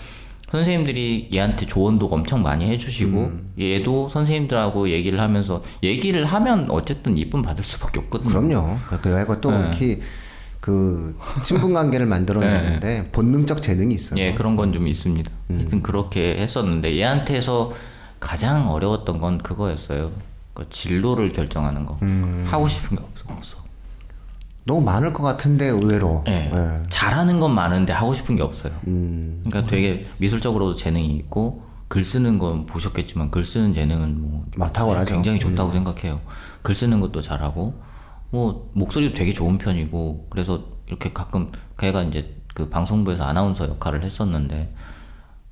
선생님들이 0.49 1.29
얘한테 1.31 1.67
조언도 1.67 2.07
엄청 2.07 2.41
많이 2.41 2.67
해주시고 2.71 3.17
음. 3.19 3.53
얘도 3.59 4.09
선생님들하고 4.09 4.89
얘기를 4.89 5.19
하면서 5.19 5.63
얘기를 5.83 6.25
하면 6.25 6.71
어쨌든 6.71 7.19
이쁨 7.19 7.43
받을 7.43 7.63
수밖에 7.63 7.99
없거든요. 7.99 8.29
그럼요. 8.29 8.77
그리고 9.01 9.39
또 9.39 9.51
네. 9.51 9.59
이렇게 9.59 10.01
그 10.59 11.15
친분 11.43 11.73
관계를 11.73 12.07
만들어내는데 12.07 13.09
본능적 13.11 13.61
재능이 13.61 13.93
있어요. 13.93 14.19
예, 14.19 14.33
그런 14.33 14.55
건 14.55 14.73
좀 14.73 14.87
있습니다. 14.87 15.31
음. 15.51 15.57
하여튼 15.59 15.83
그렇게 15.83 16.35
했었는데 16.39 16.97
얘한테서 16.97 17.73
가장 18.19 18.71
어려웠던 18.71 19.19
건 19.21 19.37
그거였어요. 19.37 20.11
그 20.55 20.67
진로를 20.71 21.31
결정하는 21.31 21.85
거. 21.85 21.97
음. 22.01 22.45
하고 22.49 22.67
싶은 22.67 22.97
게 22.97 23.03
없어. 23.03 23.23
없어. 23.35 23.70
너무 24.71 24.85
많을 24.85 25.11
것 25.11 25.21
같은데 25.21 25.65
의외로. 25.65 26.23
예. 26.29 26.49
예. 26.49 26.83
잘하는 26.87 27.41
건 27.41 27.53
많은데 27.53 27.91
하고 27.91 28.13
싶은 28.13 28.37
게 28.37 28.43
없어요. 28.43 28.71
음. 28.87 29.43
그러니까 29.45 29.69
되게 29.69 30.07
미술적으로도 30.21 30.77
재능이 30.77 31.13
있고 31.17 31.63
글 31.89 32.05
쓰는 32.05 32.39
건 32.39 32.65
보셨겠지만 32.65 33.31
글 33.31 33.43
쓰는 33.43 33.73
재능은 33.73 34.21
뭐막 34.21 34.71
탁월하죠. 34.71 35.13
음. 35.13 35.15
굉장히 35.15 35.39
좋다고 35.39 35.73
생각해요. 35.73 36.21
글 36.61 36.73
쓰는 36.73 37.01
것도 37.01 37.21
잘하고 37.21 37.73
뭐 38.29 38.71
목소리도 38.73 39.13
되게 39.13 39.33
좋은 39.33 39.57
편이고 39.57 40.27
그래서 40.29 40.63
이렇게 40.87 41.11
가끔 41.11 41.51
걔가 41.77 42.03
이제 42.03 42.33
그 42.53 42.69
방송부에서 42.69 43.25
아나운서 43.25 43.67
역할을 43.67 44.05
했었는데 44.05 44.73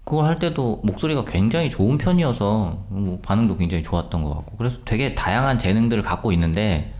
그걸 0.05 0.27
할 0.27 0.39
때도 0.39 0.79
목소리가 0.86 1.25
굉장히 1.25 1.69
좋은 1.69 1.97
편이어서 1.97 2.86
뭐 2.88 3.19
반응도 3.21 3.58
굉장히 3.58 3.84
좋았던 3.84 4.23
것 4.23 4.34
같고 4.34 4.55
그래서 4.55 4.77
되게 4.86 5.13
다양한 5.13 5.60
재능들을 5.60 6.03
갖고 6.03 6.32
있는데 6.32 6.93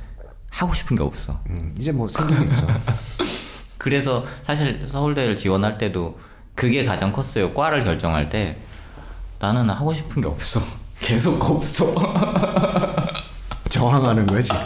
하고 0.50 0.74
싶은 0.74 0.96
게 0.98 1.04
없어. 1.04 1.40
음, 1.50 1.74
이제 1.78 1.92
뭐 1.92 2.08
생기겠죠. 2.08 2.68
그래서 3.78 4.26
사실 4.44 4.88
서울대를 4.92 5.36
지원할 5.36 5.78
때도 5.78 6.20
그게 6.56 6.84
가장 6.84 7.12
컸어요. 7.14 7.54
과를 7.54 7.84
결정할 7.84 8.30
때 8.30 8.58
나는 9.40 9.70
하고 9.70 9.94
싶은 9.94 10.22
게 10.22 10.28
없어. 10.28 10.62
계속 11.00 11.42
없어. 11.50 11.94
저항하는 13.70 14.26
거야 14.28 14.42
지금. 14.42 14.60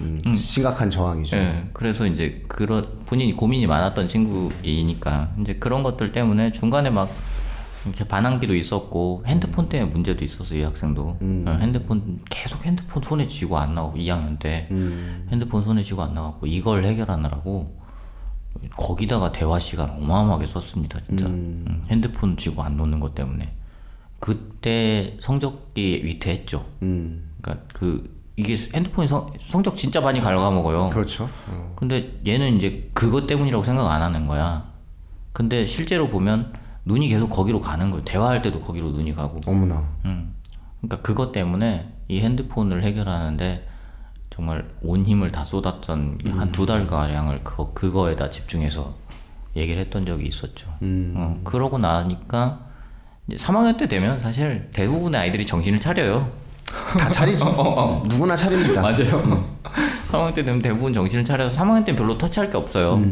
음, 0.00 0.36
심각한 0.36 0.88
저항이죠. 0.88 1.36
예, 1.36 1.68
그래서 1.72 2.06
이제 2.06 2.42
그런 2.48 3.00
본인이 3.06 3.34
고민이 3.34 3.66
많았던 3.66 4.08
친구이니까 4.08 5.30
이제 5.40 5.54
그런 5.54 5.82
것들 5.82 6.12
때문에 6.12 6.52
중간에 6.52 6.90
막 6.90 7.08
이렇게 7.86 8.04
반항기도 8.06 8.54
있었고 8.54 9.24
핸드폰 9.26 9.68
때문에 9.68 9.90
문제도 9.90 10.24
있었어요 10.24 10.60
이 10.60 10.62
학생도. 10.62 11.18
어, 11.46 11.58
핸드폰 11.60 12.20
계속 12.28 12.64
핸드폰 12.64 13.02
손에 13.02 13.26
쥐고 13.26 13.56
안 13.58 13.74
나오고 13.74 13.98
2학년 13.98 14.38
때. 14.38 14.68
핸드폰 15.30 15.64
손에 15.64 15.82
쥐고 15.82 16.02
안 16.02 16.14
나왔고 16.14 16.46
이걸 16.46 16.84
해결하느라고 16.84 17.76
거기다가 18.76 19.32
대화 19.32 19.58
시간 19.58 19.90
어마어마하게 19.90 20.46
썼습니다 20.46 21.00
진짜. 21.06 21.26
음, 21.26 21.82
핸드폰 21.88 22.36
쥐고 22.36 22.62
안 22.62 22.76
노는 22.76 23.00
것 23.00 23.14
때문에. 23.14 23.54
그때 24.18 25.16
성적이 25.20 26.02
위태했죠. 26.04 26.64
음, 26.82 27.30
그러니까 27.40 27.66
그 27.72 28.16
이게 28.36 28.56
핸드폰이 28.74 29.08
성, 29.08 29.30
성적 29.40 29.76
진짜 29.76 30.00
많이 30.00 30.20
갉아먹어요. 30.20 30.88
그렇죠. 30.88 31.28
어. 31.48 31.74
근데 31.76 32.18
얘는 32.26 32.56
이제 32.56 32.90
그것 32.92 33.26
때문이라고 33.26 33.64
생각 33.64 33.88
안 33.90 34.02
하는 34.02 34.26
거야. 34.26 34.72
근데 35.32 35.66
실제로 35.66 36.08
보면 36.08 36.52
눈이 36.86 37.08
계속 37.08 37.28
거기로 37.28 37.60
가는 37.60 37.90
거예요. 37.90 38.04
대화할 38.04 38.40
때도 38.42 38.60
거기로 38.62 38.90
눈이 38.90 39.14
가고. 39.14 39.40
어머나. 39.46 39.84
음. 40.04 40.32
그러니까 40.80 41.02
그것 41.02 41.32
때문에 41.32 41.88
이 42.08 42.20
핸드폰을 42.20 42.84
해결하는데 42.84 43.68
정말 44.30 44.64
온 44.82 45.04
힘을 45.04 45.32
다 45.32 45.44
쏟았던 45.44 46.18
한두 46.28 46.64
달가량을 46.64 47.42
그거, 47.42 47.72
그거에다 47.74 48.30
집중해서 48.30 48.94
얘기를 49.56 49.80
했던 49.82 50.06
적이 50.06 50.26
있었죠. 50.28 50.68
어, 51.16 51.40
그러고 51.42 51.78
나니까 51.78 52.60
이제 53.28 53.36
3학년 53.44 53.76
때 53.78 53.88
되면 53.88 54.20
사실 54.20 54.68
대부분의 54.72 55.20
아이들이 55.20 55.44
정신을 55.44 55.80
차려요. 55.80 56.30
다 56.98 57.10
차리죠. 57.10 58.02
누구나 58.10 58.36
차립니다. 58.36 58.82
맞아요. 58.82 59.56
3학년 60.12 60.34
때 60.34 60.44
되면 60.44 60.62
대부분 60.62 60.92
정신을 60.92 61.24
차려서 61.24 61.60
3학년 61.60 61.84
때 61.84 61.96
별로 61.96 62.16
터치할 62.16 62.48
게 62.50 62.56
없어요. 62.56 63.02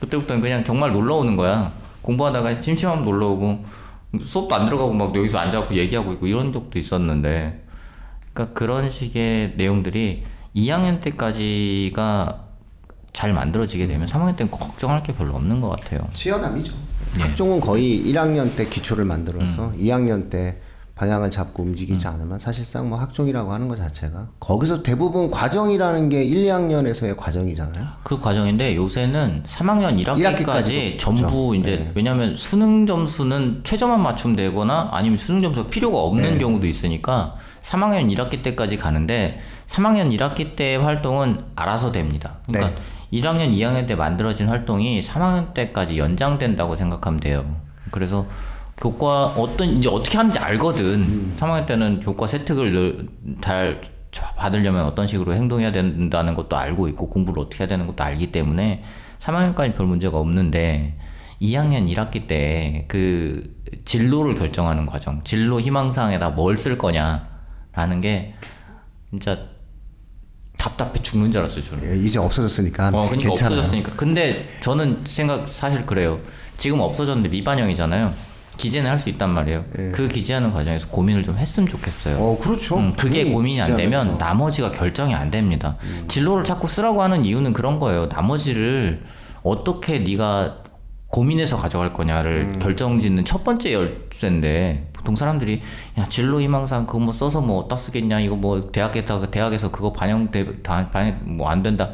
그때부터는 0.00 0.40
그냥 0.42 0.64
정말 0.64 0.92
놀러 0.92 1.16
오는 1.16 1.36
거야. 1.36 1.70
공부하다가 2.02 2.62
심심하면 2.62 3.04
놀러 3.04 3.28
오고 3.28 3.64
수업도 4.22 4.54
안 4.54 4.64
들어가고 4.66 4.92
막 4.92 5.14
여기서 5.14 5.38
앉아갖고 5.38 5.74
얘기하고 5.76 6.12
있고 6.14 6.26
이런 6.26 6.52
적도 6.52 6.78
있었는데 6.78 7.64
그러니까 8.32 8.54
그런 8.58 8.90
식의 8.90 9.54
내용들이 9.56 10.24
2학년 10.56 11.00
때까지가 11.00 12.44
잘 13.12 13.32
만들어지게 13.32 13.86
되면 13.86 14.06
3학년 14.06 14.36
때는 14.36 14.50
걱정할 14.50 15.02
게 15.02 15.12
별로 15.12 15.34
없는 15.34 15.60
것 15.60 15.68
같아요. 15.70 16.08
치열함이죠. 16.14 16.74
학종은 17.18 17.60
거의 17.60 18.04
1학년 18.04 18.54
때 18.56 18.64
기초를 18.66 19.04
만들어서 19.04 19.72
2학년 19.72 20.30
때 20.30 20.60
방향을 21.00 21.30
잡고 21.30 21.62
움직이지 21.62 22.06
않으면 22.08 22.38
사실상 22.38 22.90
뭐 22.90 22.98
학종이라고 22.98 23.50
하는 23.50 23.68
것 23.68 23.76
자체가 23.76 24.28
거기서 24.38 24.82
대부분 24.82 25.30
과정이라는 25.30 26.10
게 26.10 26.22
1, 26.22 26.44
2학년에서의 26.44 27.16
과정이잖아요. 27.16 27.86
그 28.02 28.20
과정인데 28.20 28.76
요새는 28.76 29.44
3학년 29.46 30.04
1학기까지 30.04 30.44
1학기까지도 30.44 30.98
전부 30.98 31.56
이제 31.56 31.90
왜냐면 31.94 32.36
수능 32.36 32.84
점수는 32.86 33.62
최저만 33.64 34.02
맞추면 34.02 34.36
되거나 34.36 34.90
아니면 34.92 35.16
수능 35.16 35.40
점수가 35.40 35.70
필요가 35.70 36.00
없는 36.00 36.38
경우도 36.38 36.66
있으니까 36.66 37.34
3학년 37.62 38.14
1학기 38.14 38.42
때까지 38.42 38.76
가는데 38.76 39.40
3학년 39.68 40.14
1학기 40.14 40.54
때 40.54 40.76
활동은 40.76 41.44
알아서 41.56 41.92
됩니다. 41.92 42.40
그러니까 42.46 42.78
1학년 43.10 43.50
2학년 43.52 43.86
때 43.86 43.94
만들어진 43.94 44.48
활동이 44.48 45.00
3학년 45.00 45.54
때까지 45.54 45.96
연장된다고 45.96 46.76
생각하면 46.76 47.20
돼요. 47.20 47.56
그래서 47.90 48.26
교과 48.90 49.26
어떤 49.36 49.68
이제 49.76 49.88
어떻게 49.88 50.16
하는지 50.16 50.38
알거든. 50.38 51.34
3학년 51.38 51.66
때는 51.66 52.00
교과 52.00 52.26
세특을 52.26 52.72
늘- 52.72 53.06
잘 53.42 53.80
받으려면 54.36 54.86
어떤 54.86 55.06
식으로 55.06 55.34
행동해야 55.34 55.70
된다는 55.70 56.34
것도 56.34 56.56
알고 56.56 56.88
있고 56.88 57.08
공부를 57.10 57.42
어떻게 57.42 57.62
해야 57.62 57.68
되는 57.68 57.86
것도 57.86 58.02
알기 58.02 58.32
때문에 58.32 58.82
3학년까지 59.20 59.76
별 59.76 59.86
문제가 59.86 60.18
없는데 60.18 60.96
2학년 61.40 61.86
1학기 61.94 62.26
때 62.26 62.86
그 62.88 63.54
진로를 63.84 64.34
결정하는 64.34 64.84
과정, 64.86 65.22
진로 65.24 65.60
희망사항에다 65.60 66.30
뭘 66.30 66.56
쓸 66.56 66.76
거냐라는 66.76 68.00
게 68.00 68.34
진짜 69.10 69.38
답답해 70.58 71.00
죽는 71.02 71.30
줄 71.32 71.40
알았어요 71.42 71.62
저는. 71.62 71.84
예, 71.84 72.02
이제 72.02 72.18
없어졌으니까 72.18 72.88
어, 72.88 73.06
그러니까 73.08 73.28
괜찮아요. 73.28 73.58
없어졌으니까. 73.60 73.92
근데 73.96 74.48
저는 74.60 75.02
생각 75.06 75.48
사실 75.48 75.86
그래요. 75.86 76.18
지금 76.58 76.80
없어졌는데 76.80 77.28
미반영이잖아요. 77.28 78.12
기재는 78.60 78.90
할 78.90 78.98
수 78.98 79.08
있단 79.08 79.30
말이에요. 79.30 79.64
그 79.92 80.06
기재하는 80.08 80.52
과정에서 80.52 80.86
고민을 80.88 81.22
좀 81.22 81.38
했으면 81.38 81.66
좋겠어요. 81.66 82.16
어, 82.18 82.38
그렇죠. 82.38 82.76
음, 82.76 82.92
그게 82.94 83.24
고민이 83.24 83.58
안 83.62 83.68
되면 83.68 83.90
기재하면서. 83.90 84.22
나머지가 84.22 84.70
결정이 84.70 85.14
안 85.14 85.30
됩니다. 85.30 85.76
진로를 86.08 86.44
자꾸 86.44 86.66
쓰라고 86.68 87.02
하는 87.02 87.24
이유는 87.24 87.54
그런 87.54 87.80
거예요. 87.80 88.06
나머지를 88.06 89.02
어떻게 89.42 90.00
네가 90.00 90.58
고민해서 91.06 91.56
가져갈 91.56 91.94
거냐를 91.94 92.58
결정짓는 92.60 93.24
첫 93.24 93.42
번째 93.42 93.72
열쇠인데 93.72 94.90
보통 94.92 95.16
사람들이 95.16 95.62
야 95.98 96.06
진로 96.08 96.40
희망상 96.42 96.84
그거 96.86 96.98
뭐 96.98 97.14
써서 97.14 97.40
뭐 97.40 97.60
어디다 97.60 97.78
쓰겠냐 97.78 98.20
이거 98.20 98.36
뭐 98.36 98.70
대학에다가 98.70 99.30
대학에서 99.30 99.70
그거 99.70 99.92
반영돼 99.92 100.44
뭐안 101.24 101.62
된다 101.62 101.90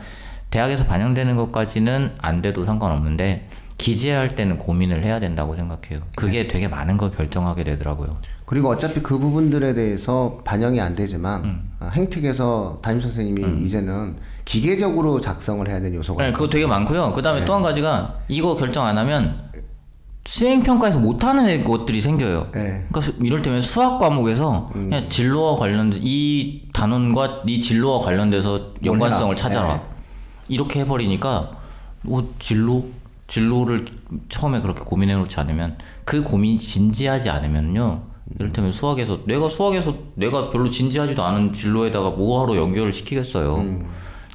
대학에서 0.50 0.84
반영되는 0.84 1.36
것까지는 1.36 2.12
안 2.18 2.42
돼도 2.42 2.64
상관없는데 2.64 3.48
기재할 3.78 4.34
때는 4.34 4.58
고민을 4.58 5.02
해야 5.02 5.20
된다고 5.20 5.54
생각해요. 5.54 6.00
그게 6.16 6.48
되게 6.48 6.66
많은 6.68 6.96
걸 6.96 7.10
결정하게 7.10 7.64
되더라고요. 7.64 8.14
그리고 8.46 8.68
어차피 8.70 9.00
그 9.02 9.18
부분들에 9.18 9.74
대해서 9.74 10.40
반영이 10.44 10.80
안 10.80 10.94
되지만 10.94 11.44
음. 11.44 11.72
아, 11.80 11.88
행특에서 11.88 12.78
담임 12.80 13.00
선생님이 13.00 13.62
이제는 13.62 14.16
기계적으로 14.44 15.20
작성을 15.20 15.66
해야 15.68 15.76
되는 15.80 15.94
요소가 15.94 16.24
네, 16.24 16.32
그거 16.32 16.48
되게 16.48 16.66
많고요. 16.66 17.12
그 17.12 17.20
다음에 17.20 17.44
또한 17.44 17.60
가지가 17.60 18.20
이거 18.28 18.54
결정 18.54 18.84
안 18.86 18.96
하면 18.98 19.46
수행 20.24 20.62
평가에서 20.62 20.98
못하는 20.98 21.62
것들이 21.64 22.00
생겨요. 22.00 22.48
네. 22.52 22.86
그러니까 22.88 23.00
수- 23.00 23.14
이를테면 23.20 23.62
수학 23.62 23.98
과목에서 23.98 24.70
그냥 24.72 25.08
진로와 25.08 25.56
관련된 25.58 26.00
이 26.02 26.62
단원과 26.72 27.42
네 27.46 27.58
진로와 27.60 28.04
관련돼서 28.04 28.72
연관성을. 28.84 29.36
찾아라. 29.36 29.74
네. 29.74 29.80
이렇게 30.48 30.80
해버리니까 30.80 31.50
뭐 32.02 32.32
진로 32.38 32.86
진로를 33.28 33.86
처음에 34.28 34.60
그렇게 34.60 34.80
고민해 34.82 35.14
놓지 35.14 35.38
않으면 35.40 35.78
그 36.04 36.22
고민이 36.22 36.58
진지하지 36.58 37.30
않으면요. 37.30 38.02
이를테면 38.38 38.72
수학에서 38.72 39.20
내가 39.26 39.48
수학에서 39.48 39.96
내가 40.14 40.50
별로 40.50 40.70
진지하지도 40.70 41.22
않은 41.22 41.52
진로에다가 41.52 42.10
뭐하러 42.10 42.56
연결을 42.56 42.92
시키겠어요. 42.92 43.86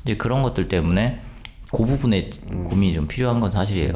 이제 0.03 0.15
그런 0.17 0.43
것들 0.43 0.67
때문에 0.67 1.21
그 1.71 1.85
부분에 1.85 2.29
고민이 2.65 2.93
좀 2.93 3.07
필요한 3.07 3.39
건 3.39 3.51
사실이에요. 3.51 3.93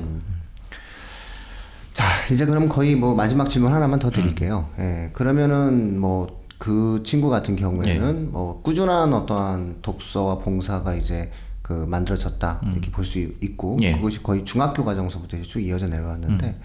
자, 1.94 2.06
이제 2.30 2.46
그럼 2.46 2.68
거의 2.68 2.96
뭐 2.96 3.16
마지막 3.16 3.50
질문 3.50 3.74
하나만 3.74 4.00
더 4.00 4.10
드릴게요. 4.10 4.70
음. 4.80 4.84
예, 5.08 5.10
그러면은 5.14 6.00
뭐 6.00 6.46
그 6.58 7.02
친구 7.04 7.30
같은 7.30 7.56
경우에는 7.56 8.20
예. 8.28 8.32
뭐 8.32 8.62
꾸준한 8.62 9.14
어떠한 9.14 9.80
독서와 9.82 10.40
봉사가 10.40 10.96
이제 10.96 11.32
그 11.66 11.74
만들어졌다 11.74 12.62
이렇게 12.74 12.92
볼 12.92 13.04
수 13.06 13.18
있고 13.18 13.74
음. 13.78 13.82
예. 13.82 13.94
그것이 13.94 14.22
거의 14.22 14.46
중학교 14.46 14.86
과정서부터 14.86 15.42
쭉 15.42 15.60
이어져 15.62 15.88
내려왔는데 15.88 16.60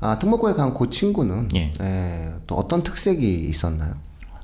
아 0.00 0.18
특목고에 0.18 0.52
간 0.52 0.74
그 0.74 0.90
친구는 0.90 1.34
음. 1.38 1.48
예. 1.54 1.72
예, 1.80 2.34
또 2.46 2.54
어떤 2.56 2.82
특색이 2.82 3.46
있었나요? 3.46 3.94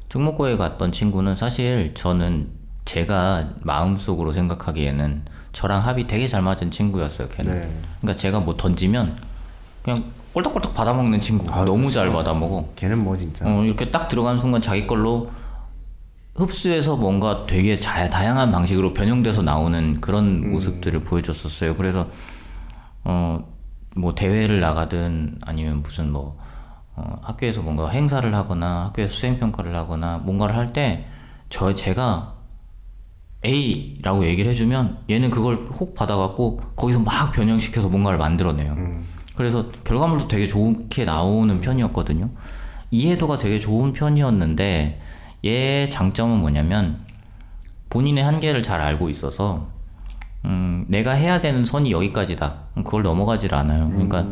특목고에 0.09 0.57
갔던 0.57 0.93
친구는 0.93 1.37
사실 1.37 1.93
저는 1.95 2.49
제가 2.87 3.51
마음속으로 3.61 4.33
생각하기에는 4.33 5.23
저랑 5.53 5.85
합이 5.87 6.07
되게 6.07 6.27
잘 6.29 6.41
맞은 6.43 6.71
친구였어요, 6.71 7.29
걔는. 7.29 7.53
네. 7.53 7.71
그러니까 8.01 8.19
제가 8.19 8.41
뭐 8.41 8.57
던지면 8.57 9.17
그냥 9.83 10.03
꼴딱꼴딱 10.33 10.75
받아먹는 10.75 11.21
친구. 11.21 11.53
아, 11.53 11.65
너무 11.65 11.91
잘 11.91 12.11
받아먹어. 12.11 12.71
걔는 12.77 12.99
뭐 12.99 13.17
진짜 13.19 13.45
어, 13.47 13.63
이렇게 13.65 13.91
딱 13.91 14.09
들어가는 14.09 14.39
순간 14.39 14.63
자기 14.63 14.87
걸로 14.87 15.31
흡수해서 16.35 16.97
뭔가 16.97 17.45
되게 17.47 17.79
자, 17.79 18.09
다양한 18.09 18.51
방식으로 18.53 18.95
변형돼서 18.95 19.43
나오는 19.43 20.01
그런 20.01 20.51
모습들을 20.51 21.01
보여줬었어요. 21.01 21.77
그래서 21.77 22.09
어 23.05 23.41
뭐 23.97 24.15
대회를 24.15 24.61
나가든 24.61 25.39
아니면 25.43 25.83
무슨 25.83 26.13
뭐 26.13 26.39
어, 26.95 27.19
학교에서 27.23 27.61
뭔가 27.61 27.89
행사를 27.89 28.33
하거나 28.33 28.85
학교에서 28.85 29.13
수행 29.13 29.37
평가를 29.41 29.75
하거나 29.75 30.19
뭔가를 30.19 30.55
할 30.57 30.73
때 30.73 31.07
저 31.49 31.75
제가 31.75 32.37
A라고 33.45 34.25
얘기를 34.27 34.49
해주면 34.53 34.99
얘는 35.11 35.31
그걸 35.31 35.69
혹 35.73 35.97
받아갖고 35.97 36.61
거기서 36.77 37.01
막 37.01 37.33
변형시켜서 37.33 37.89
뭔가를 37.89 38.17
만들어내요. 38.19 38.77
그래서 39.35 39.71
결과물도 39.83 40.29
되게 40.29 40.47
좋게 40.47 41.05
나오는 41.05 41.61
편이었거든요. 41.61 42.31
이해도가 42.93 43.39
되게 43.39 43.59
좋은 43.59 43.93
편이었는데 43.93 45.01
얘 45.45 45.89
장점은 45.89 46.39
뭐냐면 46.39 46.99
본인의 47.89 48.25
한계를 48.25 48.63
잘 48.63 48.81
알고 48.81 49.09
있어서 49.11 49.69
음, 50.45 50.85
내가 50.89 51.13
해야 51.13 51.41
되는 51.41 51.65
선이 51.65 51.93
여기까지다. 51.93 52.55
그걸 52.77 53.03
넘어가질 53.03 53.55
않아요. 53.55 53.91
그러니까 53.91 54.27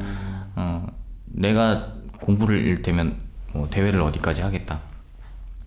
어, 0.57 0.87
내가 1.27 1.93
공부를 2.21 2.65
일테면 2.67 3.17
뭐 3.53 3.69
대회를 3.69 4.01
어디까지 4.01 4.41
하겠다. 4.43 4.81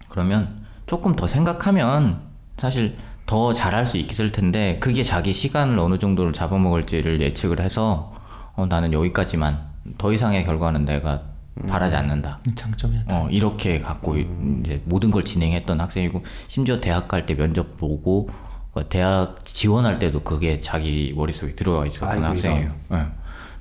그러면 0.10 0.66
조금 0.88 1.16
더 1.16 1.28
생각하면 1.28 2.20
사실 2.58 2.98
더 3.26 3.54
잘할 3.54 3.86
수 3.86 3.98
있을 3.98 4.32
텐데 4.32 4.78
그게 4.80 5.04
자기 5.04 5.32
시간을 5.32 5.80
어느 5.80 5.98
정도를 6.00 6.34
잡아먹을지를 6.34 7.22
예측을 7.22 7.62
해서 7.62 8.14
어, 8.56 8.66
나는 8.66 8.94
여기까지만 8.94 9.60
더 9.98 10.12
이상의 10.12 10.46
결과는 10.46 10.86
내가 10.86 11.24
바라지 11.68 11.96
않는다. 11.96 12.40
장점이야. 12.56 13.04
어, 13.12 13.28
이렇게 13.30 13.80
갖고 13.80 14.18
이제 14.18 14.82
모든 14.86 15.12
걸 15.12 15.24
진행했던 15.26 15.80
학생이고 15.80 16.24
심지어 16.48 16.80
대학 16.80 17.08
갈 17.08 17.26
때 17.26 17.36
면접 17.36 17.78
보고 17.78 18.30
그 18.74 18.86
대학 18.88 19.44
지원할 19.44 20.00
때도 20.00 20.22
그게 20.24 20.62
자기 20.62 21.14
머릿속에 21.16 21.56
들어와 21.56 21.86
있었던 21.86 22.24
학생이에요. 22.24 22.70
예. 22.94 23.06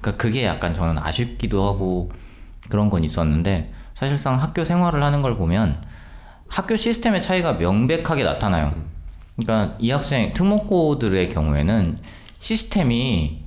그러니까 0.00 0.16
그게 0.16 0.44
약간 0.44 0.72
저는 0.72 0.98
아쉽기도 0.98 1.66
하고 1.66 2.10
그런 2.68 2.90
건 2.90 3.02
있었는데 3.04 3.72
사실상 3.96 4.40
학교 4.40 4.64
생활을 4.64 5.02
하는 5.02 5.20
걸 5.20 5.36
보면 5.36 5.82
학교 6.48 6.76
시스템의 6.76 7.20
차이가 7.20 7.54
명백하게 7.54 8.22
나타나요. 8.24 8.72
그러니까 9.36 9.76
이 9.80 9.90
학생 9.90 10.32
특목고들의 10.32 11.28
경우에는 11.30 11.98
시스템이 12.38 13.39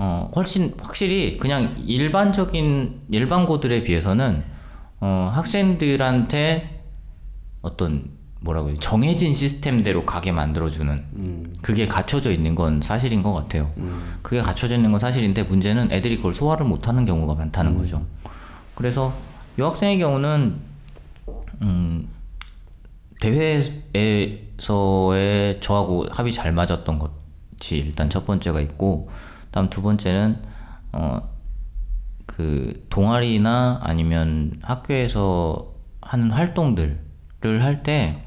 어, 0.00 0.30
훨씬 0.36 0.74
확실히 0.80 1.36
그냥 1.38 1.74
일반적인 1.84 3.02
일반고들에 3.10 3.82
비해서는 3.82 4.44
어, 5.00 5.28
학생들한테 5.34 6.84
어떤 7.62 8.16
뭐라고 8.40 8.70
해야? 8.70 8.76
정해진 8.78 9.34
시스템대로 9.34 10.04
가게 10.04 10.30
만들어주는 10.30 11.52
그게 11.60 11.88
갖춰져 11.88 12.30
있는 12.30 12.54
건 12.54 12.80
사실인 12.80 13.24
것 13.24 13.32
같아요. 13.32 13.72
그게 14.22 14.40
갖춰져 14.40 14.76
있는 14.76 14.92
건 14.92 15.00
사실인데 15.00 15.42
문제는 15.42 15.90
애들이 15.90 16.16
그걸 16.18 16.32
소화를 16.32 16.64
못하는 16.64 17.04
경우가 17.04 17.34
많다는 17.34 17.76
거죠. 17.76 18.06
그래서 18.76 19.12
이 19.58 19.62
학생의 19.62 19.98
경우는 19.98 20.54
음, 21.62 22.08
대회에서의 24.60 25.58
저하고 25.60 26.06
합이 26.08 26.32
잘 26.32 26.52
맞았던 26.52 27.00
것이 27.00 27.78
일단 27.78 28.08
첫 28.08 28.24
번째가 28.24 28.60
있고 28.60 29.10
다음 29.50 29.68
두 29.70 29.82
번째는 29.82 30.42
어 30.92 31.20
그 32.26 32.86
동아리나 32.90 33.80
아니면 33.82 34.60
학교에서 34.62 35.72
하는 36.02 36.30
활동들을 36.30 37.00
할 37.42 37.82
때 37.82 38.22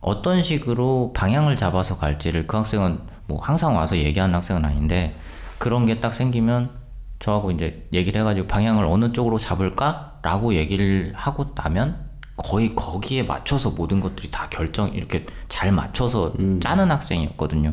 어떤 0.00 0.42
식으로 0.42 1.14
방향을 1.16 1.56
잡아서 1.56 1.96
갈지를 1.96 2.46
그 2.46 2.58
학생은 2.58 2.98
뭐 3.26 3.40
항상 3.40 3.76
와서 3.76 3.96
얘기하는 3.96 4.34
학생은 4.34 4.64
아닌데 4.66 5.14
그런 5.58 5.86
게 5.86 6.00
딱 6.00 6.12
생기면 6.12 6.70
저하고 7.18 7.50
이제 7.50 7.88
얘기를 7.94 8.20
해가지고 8.20 8.46
방향을 8.46 8.84
어느 8.84 9.10
쪽으로 9.12 9.38
잡을까라고 9.38 10.54
얘기를 10.54 11.14
하고 11.16 11.46
나면 11.54 12.04
거의 12.36 12.74
거기에 12.74 13.22
맞춰서 13.22 13.70
모든 13.70 14.00
것들이 14.00 14.30
다 14.30 14.48
결정 14.50 14.88
이렇게 14.92 15.24
잘 15.48 15.72
맞춰서 15.72 16.34
짜는 16.60 16.90
학생이었거든요. 16.90 17.72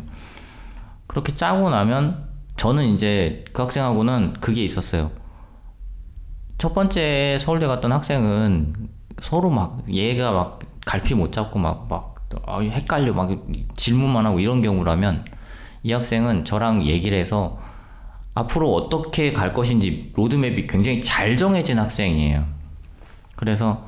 그렇게 1.08 1.36
짜고 1.36 1.70
나면 1.70 2.31
저는 2.62 2.90
이제 2.90 3.44
그 3.54 3.64
학생하고는 3.64 4.34
그게 4.40 4.64
있었어요. 4.64 5.10
첫 6.60 6.76
번째 6.76 7.40
서울대 7.42 7.66
갔던 7.66 7.92
학생은 7.92 8.76
서로 9.20 9.50
막 9.50 9.84
얘가 9.92 10.32
막 10.32 10.60
갈피 10.86 11.16
못 11.16 11.32
잡고 11.32 11.58
막 11.58 11.88
막 11.90 12.12
헷갈려 12.62 13.14
막 13.14 13.32
질문만 13.76 14.28
하고 14.28 14.40
이런 14.40 14.62
경우라면 14.62 15.26
이 15.82 15.92
학생은 15.92 16.46
저랑 16.46 16.84
얘기를 16.86 17.18
해서 17.18 17.60
앞으로 18.36 18.72
어떻게 18.76 19.34
갈 19.34 19.56
것인지 19.56 20.14
로드맵이 20.16 20.68
굉장히 20.68 21.02
잘 21.02 21.38
정해진 21.38 21.80
학생이에요. 21.80 22.46
그래서 23.38 23.84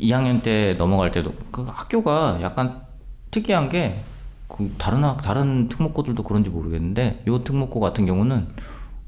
2학년 0.00 0.42
때 0.42 0.74
넘어갈 0.74 1.12
때도 1.12 1.32
그 1.52 1.62
학교가 1.62 2.40
약간 2.42 2.82
특이한 3.30 3.68
게 3.68 3.94
그 4.48 4.72
다른 4.78 5.04
학 5.04 5.22
다른 5.22 5.68
특목고들도 5.68 6.22
그런지 6.22 6.50
모르겠는데 6.50 7.24
요 7.26 7.42
특목고 7.42 7.80
같은 7.80 8.06
경우는 8.06 8.46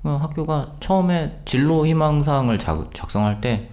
어, 0.05 0.18
학교가 0.22 0.74
처음에 0.80 1.41
진로 1.45 1.86
희망 1.86 2.22
사항을 2.22 2.59
작, 2.59 2.93
작성할 2.95 3.41
때 3.41 3.70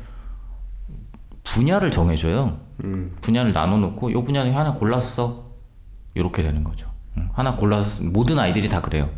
분야를 1.44 1.92
정해줘요. 1.92 2.58
분야를 3.22 3.54
나눠놓고 3.54 4.12
요 4.12 4.24
분야는 4.24 4.54
하나 4.54 4.74
골랐어. 4.74 5.46
이렇게 6.14 6.44
되는 6.44 6.64
거죠. 6.64 6.88
응, 7.18 7.30
하나 7.34 7.56
골라서 7.56 8.02
모든 8.04 8.40
아이들이 8.40 8.68
다 8.70 8.82
그래요. 8.82 9.10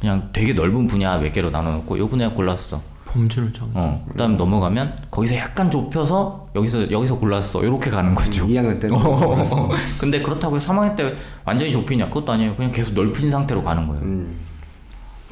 그냥 0.00 0.30
되게 0.32 0.52
넓은 0.52 0.86
분야 0.86 1.18
몇 1.18 1.32
개로 1.32 1.50
나눠놓고 1.50 1.98
요 1.98 2.08
분야 2.08 2.30
골랐어. 2.30 2.80
범주를 3.10 3.52
정해. 3.52 3.72
어, 3.74 4.04
그다음 4.08 4.36
넘어가면 4.36 5.06
거기서 5.10 5.34
약간 5.36 5.70
좁혀서 5.70 6.48
여기서 6.54 6.90
여기서 6.90 7.18
골랐어. 7.18 7.62
이렇게 7.64 7.90
가는 7.90 8.14
거죠. 8.14 8.46
2학년 8.46 8.80
때는 8.80 8.94
어, 8.94 9.26
몰랐어. 9.26 9.68
근데 9.98 10.22
그렇다고 10.22 10.56
해서 10.56 10.72
3학년 10.72 10.96
때 10.96 11.14
완전히 11.44 11.72
좁히냐? 11.72 12.06
그것도 12.06 12.32
아니에요. 12.32 12.54
그냥 12.54 12.70
계속 12.70 12.94
넓힌 12.94 13.30
상태로 13.30 13.62
가는 13.64 13.86
거예요. 13.88 14.26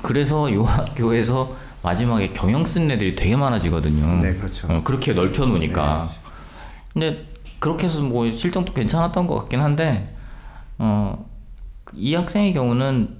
그래서 0.02 0.52
요 0.52 0.62
학교에서 0.64 1.56
마지막에 1.82 2.28
경영 2.30 2.64
쓴 2.64 2.90
애들이 2.90 3.14
되게 3.14 3.36
많아지거든요. 3.36 4.22
네, 4.22 4.34
그렇죠. 4.34 4.66
어, 4.72 4.82
그렇게 4.82 5.12
넓혀 5.12 5.46
놓으니까. 5.46 6.08
근데 6.92 7.26
그렇게 7.60 7.86
해서 7.86 8.00
뭐 8.00 8.30
실정도 8.32 8.72
괜찮았던 8.72 9.26
것 9.26 9.36
같긴 9.36 9.60
한데, 9.60 10.14
어, 10.78 11.24
이 11.94 12.14
학생의 12.14 12.52
경우는 12.52 13.16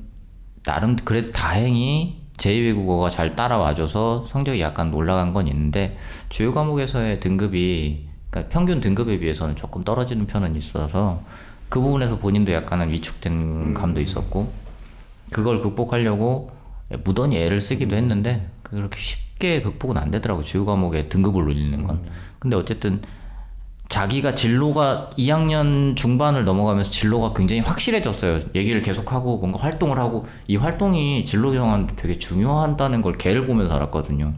나름 0.65 0.97
그래도 0.97 1.31
다행히 1.33 2.23
제2외국어가 2.39 3.11
잘 3.11 3.37
따라와줘서 3.37 4.27
성적이 4.29 4.61
약간 4.61 4.93
올라간 4.93 5.33
건 5.33 5.49
있는데 5.49 5.99
주요 6.29 6.55
과목에서의 6.55 7.21
등급이 7.21 8.09
그러니까 8.31 8.53
평균 8.53 8.81
등급에 8.81 9.19
비해서는 9.19 9.57
조금 9.57 9.85
떨어지는 9.85 10.27
편은 10.27 10.57
있어서 10.57 11.23
그 11.69 11.81
부분에서 11.81 12.19
본인도 12.19 12.53
약간은 12.53 12.91
위축된 12.91 13.75
감도 13.75 14.01
있었고 14.01 14.51
그걸 15.33 15.59
극복하려고 15.59 16.51
무던히 17.05 17.37
애를 17.37 17.61
쓰기도 17.61 17.97
했는데 17.97 18.49
그렇게 18.63 18.99
쉽게 18.99 19.61
극복은 19.63 19.99
안 19.99 20.11
되더라고 20.11 20.43
주요 20.43 20.65
과목의 20.65 21.09
등급을 21.09 21.43
올리는 21.43 21.83
건. 21.85 22.01
근데 22.39 22.57
어쨌든 22.57 23.03
자기가 23.89 24.35
진로가 24.35 25.11
2학년 25.17 25.97
중반을 25.97 26.45
넘어가면서 26.45 26.91
진로가 26.91 27.33
굉장히 27.33 27.61
확실해졌어요. 27.63 28.41
얘기를 28.55 28.83
계속하고 28.83 29.39
뭔가 29.39 29.59
활동을 29.59 29.99
하고 29.99 30.27
이 30.47 30.57
활동이 30.57 31.25
진로 31.25 31.55
정하는데 31.55 31.97
되게 31.97 32.19
중요하다는 32.19 33.01
걸 33.01 33.15
걔를 33.17 33.47
보면서 33.47 33.75
알았거든요. 33.75 34.35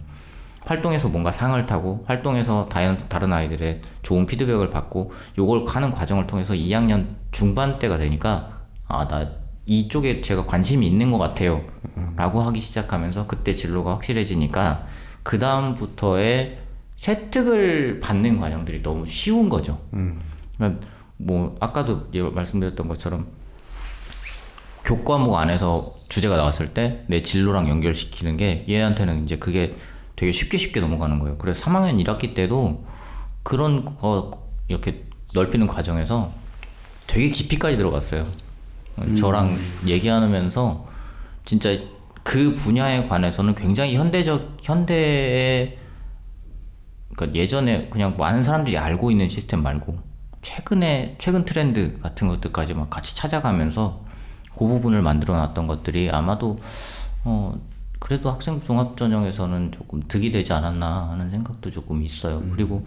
활동에서 0.65 1.09
뭔가 1.09 1.33
상을 1.33 1.65
타고 1.67 2.05
활동에서 2.07 2.69
다른, 2.71 2.97
다른 3.09 3.33
아이들의 3.33 3.81
좋은 4.03 4.27
피드백을 4.27 4.71
받고 4.71 5.13
요걸 5.37 5.65
하는 5.67 5.91
과정을 5.91 6.27
통해서 6.27 6.55
2학년 6.55 7.07
중반 7.33 7.79
때가 7.79 7.99
되니까 7.99 8.61
아 8.87 9.07
나 9.09 9.27
이쪽에 9.67 10.21
제가 10.21 10.47
관심이 10.47 10.87
있는 10.87 11.13
것 11.13 11.19
같아요 11.19 11.63
라고 12.17 12.41
하기 12.43 12.61
시작하면서 12.61 13.27
그때 13.27 13.55
진로가 13.55 13.93
확실해지니까 13.93 14.87
그 15.23 15.39
다음부터의 15.39 16.59
혜택을 17.07 18.01
받는 18.01 18.39
과정들이 18.41 18.83
너무 18.83 19.07
쉬운 19.07 19.49
거죠. 19.49 19.81
그러니까 20.57 20.87
뭐 21.17 21.57
아까도 21.61 22.09
예, 22.15 22.23
말씀드렸던 22.23 22.89
것처럼 22.89 23.27
교과목 24.85 25.35
안에서 25.37 25.95
주제가 26.09 26.37
나왔을 26.37 26.75
때 26.75 27.05
내 27.07 27.23
진로랑 27.23 27.69
연결시키는 27.69 28.37
게 28.37 28.65
얘한테는 28.69 29.25
이제 29.25 29.37
그게 29.37 29.77
되게 30.17 30.33
쉽게 30.33 30.59
쉽게 30.59 30.81
넘어가는 30.81 31.19
거예요. 31.19 31.39
그래서 31.39 31.65
3학년 31.65 32.03
1학기 32.05 32.35
때도 32.35 32.85
그런 33.43 33.85
거 33.85 34.31
이렇게 34.69 35.05
넓히는 35.35 35.67
과정에서 35.67 36.33
되게 37.07 37.29
깊이까지 37.31 37.77
들어갔어요. 37.77 38.27
저랑 39.19 39.57
얘기하면서 39.87 40.89
진짜 41.45 41.79
그 42.23 42.55
분야에 42.55 43.09
관해서는 43.09 43.55
굉장히 43.55 43.97
현대적 43.97 44.59
현대의 44.63 45.79
그러니까 47.21 47.39
예전에 47.39 47.89
그냥 47.91 48.17
많은 48.17 48.43
사람들이 48.43 48.79
알고 48.79 49.11
있는 49.11 49.29
시스템 49.29 49.63
말고 49.63 49.99
최근에 50.41 51.17
최근 51.19 51.45
트렌드 51.45 52.01
같은 52.01 52.29
것들까지 52.29 52.73
막 52.73 52.89
같이 52.89 53.15
찾아가면서 53.15 54.03
그 54.57 54.67
부분을 54.67 55.03
만들어 55.03 55.37
놨던 55.37 55.67
것들이 55.67 56.11
아마도 56.11 56.59
어 57.25 57.55
그래도 57.99 58.31
학생 58.31 58.63
종합 58.63 58.97
전형에서는 58.97 59.73
조금 59.73 60.03
득이 60.09 60.33
되지 60.33 60.55
않았나 60.55 61.11
하는 61.11 61.31
생각도 61.31 61.71
조금 61.71 62.03
있어요. 62.03 62.43
그리고 62.53 62.87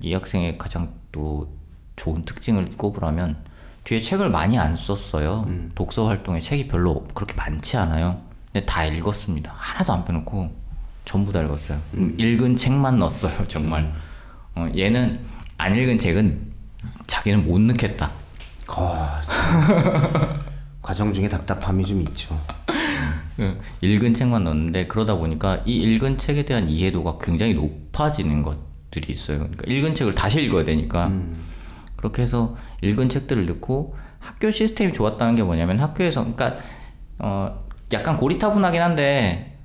이 0.00 0.14
학생의 0.14 0.56
가장 0.56 0.94
또 1.10 1.48
좋은 1.96 2.24
특징을 2.24 2.76
꼽으라면 2.76 3.36
뒤에 3.82 4.00
책을 4.00 4.30
많이 4.30 4.56
안 4.56 4.76
썼어요. 4.76 5.48
독서 5.74 6.06
활동에 6.06 6.40
책이 6.40 6.68
별로 6.68 7.02
그렇게 7.12 7.34
많지 7.34 7.76
않아요. 7.76 8.20
근데 8.52 8.64
다 8.64 8.84
읽었습니다. 8.84 9.52
하나도 9.56 9.92
안 9.92 10.04
빼놓고 10.04 10.67
전부 11.08 11.32
다 11.32 11.40
읽었어요. 11.40 11.78
읽은 12.18 12.54
책만 12.58 12.98
넣었어요, 12.98 13.48
정말. 13.48 13.90
어, 14.54 14.68
얘는 14.76 15.18
안 15.56 15.74
읽은 15.74 15.96
책은 15.96 16.52
자기는 17.06 17.46
못 17.46 17.58
넣겠다. 17.62 18.10
거, 18.66 18.94
참. 19.26 20.42
과정 20.82 21.10
중에 21.14 21.26
답답함이 21.26 21.86
좀 21.86 22.02
있죠. 22.02 22.38
그 23.36 23.58
읽은 23.80 24.12
책만 24.12 24.44
넣었는데 24.44 24.86
그러다 24.86 25.14
보니까 25.14 25.62
이 25.64 25.76
읽은 25.76 26.18
책에 26.18 26.44
대한 26.44 26.68
이해도가 26.68 27.16
굉장히 27.22 27.54
높아지는 27.54 28.42
것들이 28.42 29.10
있어요. 29.14 29.38
그러니까 29.38 29.64
읽은 29.66 29.94
책을 29.94 30.14
다시 30.14 30.42
읽어야 30.42 30.64
되니까 30.64 31.10
그렇게 31.96 32.20
해서 32.20 32.54
읽은 32.82 33.08
책들을 33.08 33.46
넣고 33.46 33.96
학교 34.18 34.50
시스템이 34.50 34.92
좋았다는 34.92 35.36
게 35.36 35.42
뭐냐면 35.42 35.80
학교에서 35.80 36.20
그러니까 36.20 36.62
어 37.18 37.64
약간 37.94 38.18
고리타분하긴 38.18 38.82
한데 38.82 39.54
그 39.54 39.57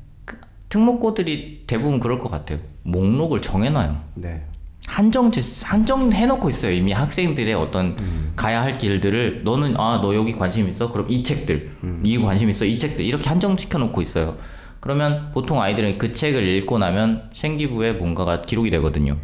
특목고들이 0.74 1.66
대부분 1.68 2.00
그럴 2.00 2.18
것 2.20 2.32
같아요. 2.32 2.58
목록을 2.82 3.44
정해놔요. 3.44 3.96
네. 4.16 4.44
한정 4.88 5.32
한정 5.64 6.12
해놓고 6.12 6.50
있어요. 6.50 6.72
이미 6.74 6.92
학생들의 6.92 7.54
어떤 7.54 7.96
가야 8.36 8.64
할 8.64 8.80
길들을 8.80 9.44
너는 9.44 9.78
아 9.78 10.02
너 10.02 10.16
여기 10.16 10.34
관심 10.34 10.68
있어? 10.68 10.92
그럼 10.92 11.06
이 11.10 11.24
책들 11.24 11.78
이 12.04 12.18
관심 12.18 12.50
있어? 12.50 12.66
이 12.66 12.76
책들 12.76 13.06
이렇게 13.06 13.30
한정 13.30 13.56
시켜 13.56 13.78
놓고 13.78 14.02
있어요. 14.02 14.36
그러면 14.80 15.30
보통 15.32 15.62
아이들은 15.62 16.00
그 16.00 16.12
책을 16.12 16.44
읽고 16.44 16.80
나면 16.80 17.30
생기부에 17.36 17.94
뭔가가 17.94 18.42
기록이 18.42 18.72
되거든요. 18.72 19.16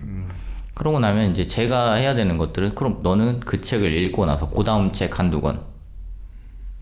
그러고 0.76 1.00
나면 1.00 1.32
이제 1.32 1.48
제가 1.48 1.96
해야 1.96 2.14
되는 2.14 2.38
것들은 2.38 2.76
그럼 2.76 3.00
너는 3.02 3.40
그 3.42 3.60
책을 3.60 3.92
읽고 3.92 4.28
나서 4.28 4.50
그 4.52 4.64
다음 4.64 4.92
책 4.92 5.18
한두 5.18 5.42
권 5.42 5.60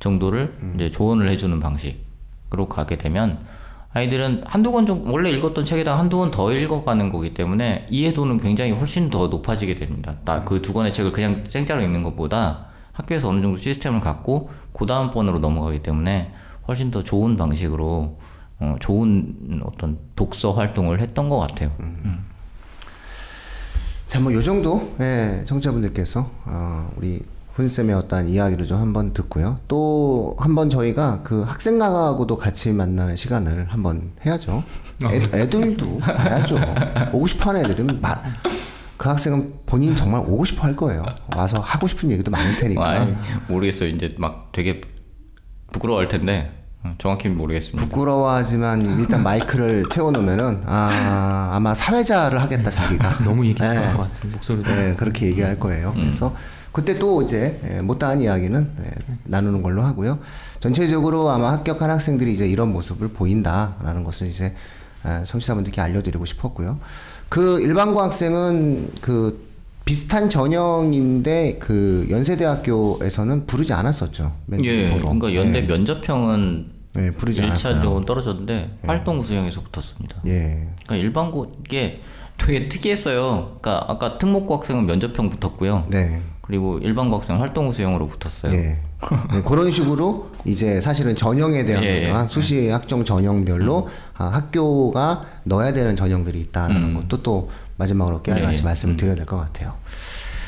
정도를 0.01 0.53
이제 0.75 0.91
조언을 0.91 1.29
해주는 1.29 1.57
방식으로 1.59 2.67
가게 2.69 2.97
되면 2.97 3.39
아이들은 3.97 4.43
한두 4.45 4.71
권 4.71 4.85
정도 4.85 5.11
원래 5.11 5.31
읽었던 5.31 5.65
책에다 5.65 5.97
한두 5.97 6.17
권 6.19 6.29
더 6.29 6.53
읽어가는 6.53 7.11
거기 7.11 7.33
때문에 7.33 7.87
이해도는 7.89 8.39
굉장히 8.39 8.71
훨씬 8.71 9.09
더 9.09 9.27
높아지게 9.27 9.75
됩니다. 9.75 10.15
나그두 10.23 10.71
권의 10.73 10.93
책을 10.93 11.11
그냥 11.11 11.43
생짜로 11.49 11.81
읽는 11.81 12.03
것보다 12.03 12.67
학교에서 12.91 13.29
어느 13.29 13.41
정도 13.41 13.57
시스템을 13.57 13.99
갖고 13.99 14.49
그 14.73 14.85
다음 14.85 15.09
번으로 15.09 15.39
넘어가기 15.39 15.81
때문에 15.81 16.31
훨씬 16.67 16.91
더 16.91 17.03
좋은 17.03 17.37
방식으로 17.37 18.19
어, 18.59 18.75
좋은 18.79 19.61
어떤 19.63 19.97
독서 20.15 20.51
활동을 20.51 20.99
했던 20.99 21.29
것 21.29 21.37
같아요. 21.39 21.71
자, 24.07 24.19
뭐 24.19 24.33
요 24.33 24.41
정도 24.41 24.95
예, 24.99 25.41
청취자분들께서 25.45 26.29
어, 26.45 26.89
우리 26.97 27.21
훈쌤의 27.57 27.95
어떤 27.95 28.27
이야기를 28.29 28.67
좀 28.67 28.79
한번 28.79 29.13
듣고요. 29.13 29.59
또 29.67 30.35
한번 30.39 30.69
저희가 30.69 31.21
그 31.23 31.41
학생하고도 31.41 32.37
같이 32.37 32.71
만나는 32.71 33.15
시간을 33.15 33.65
한번 33.69 34.11
해야죠. 34.23 34.63
애, 35.05 35.15
애들도 35.41 35.99
해야죠. 36.03 36.55
오고 37.11 37.25
싶어 37.25 37.49
하는 37.49 37.65
애들은 37.65 37.99
마, 37.99 38.15
그 38.95 39.09
학생은 39.09 39.53
본인 39.65 39.95
정말 39.95 40.21
오고 40.21 40.45
싶어 40.45 40.63
할 40.65 40.75
거예요. 40.75 41.03
와서 41.35 41.59
하고 41.59 41.87
싶은 41.87 42.11
얘기도 42.11 42.29
많을 42.29 42.55
테니까. 42.57 42.87
아이, 42.87 43.15
모르겠어요. 43.47 43.89
이제 43.89 44.07
막 44.19 44.49
되게 44.51 44.81
부끄러워할 45.71 46.07
텐데 46.09 46.51
어, 46.83 46.93
정확히 46.99 47.27
모르겠습니다. 47.27 47.83
부끄러워하지만 47.85 48.99
일단 48.99 49.23
마이크를 49.23 49.89
태워놓으면은 49.89 50.61
아 50.67 51.49
아마 51.53 51.73
사회자를 51.73 52.39
하겠다 52.39 52.69
자기가 52.69 53.17
너무 53.25 53.47
얘기 53.47 53.59
네. 53.59 53.65
잘할 53.67 53.93
것 53.97 54.03
같습니다. 54.03 54.37
목소리도. 54.37 54.69
네, 54.75 54.93
그렇게 54.95 55.25
얘기할 55.25 55.59
거예요. 55.59 55.91
그래서 55.95 56.35
그때 56.77 56.99
또 56.99 57.23
이제 57.23 57.59
예, 57.67 57.81
못다한 57.81 58.21
이야기는 58.21 58.71
예, 58.81 58.91
나누는 59.23 59.63
걸로 59.63 59.81
하고요. 59.81 60.19
전체적으로 60.59 61.27
아마 61.31 61.51
합격한 61.53 61.89
학생들이 61.89 62.31
이제 62.31 62.47
이런 62.47 62.71
모습을 62.71 63.07
보인다라는 63.07 64.03
것을 64.03 64.27
이제 64.27 64.53
예, 65.07 65.25
청취자분들께 65.25 65.81
알려드리고 65.81 66.25
싶었고요. 66.25 66.77
그 67.29 67.59
일반고 67.61 67.99
학생은 67.99 68.91
그 69.01 69.43
비슷한 69.85 70.29
전형인데 70.29 71.57
그 71.59 72.05
연세대학교에서는 72.11 73.47
부르지 73.47 73.73
않았었죠. 73.73 74.33
맨 74.45 74.63
예, 74.63 74.91
보러. 74.91 75.05
그러니까 75.05 75.33
연대 75.33 75.57
예. 75.57 75.61
면접형은 75.63 76.67
예, 76.97 77.09
부르지 77.09 77.41
않았어요. 77.41 77.73
예. 77.75 77.79
1차적으로 77.79 78.05
떨어졌는데 78.05 78.77
활동 78.83 79.23
수형에서 79.23 79.63
붙었습니다. 79.63 80.21
예. 80.27 80.67
그러니까 80.85 80.95
일반고 80.95 81.53
이게 81.65 82.01
되게 82.37 82.69
특이했어요. 82.69 83.57
그러니까 83.61 83.91
아까 83.91 84.19
특목고 84.19 84.57
학생은 84.57 84.85
면접형 84.85 85.31
붙었고요. 85.31 85.87
네. 85.89 86.21
그리고 86.47 86.77
일반고 86.79 87.17
학생은 87.17 87.41
활동 87.41 87.71
수형으로 87.71 88.07
붙었어요. 88.07 88.53
예. 88.53 88.79
네, 89.33 89.41
그런 89.45 89.69
식으로 89.69 90.31
이제 90.45 90.81
사실은 90.81 91.15
전형에 91.15 91.65
대한 91.65 91.83
예, 91.83 92.07
예. 92.09 92.27
수시 92.29 92.69
학종 92.69 93.03
전형별로 93.05 93.85
음. 93.85 93.91
아, 94.15 94.25
학교가 94.27 95.23
넣어야 95.43 95.73
되는 95.73 95.95
전형들이 95.95 96.39
있다는 96.39 96.93
것도 96.95 97.21
또 97.21 97.49
마지막으로 97.75 98.21
깨알같이 98.23 98.55
예, 98.55 98.59
예. 98.59 98.63
말씀을 98.63 98.97
드려야 98.97 99.15
될 99.15 99.25
것 99.25 99.37
같아요. 99.37 99.73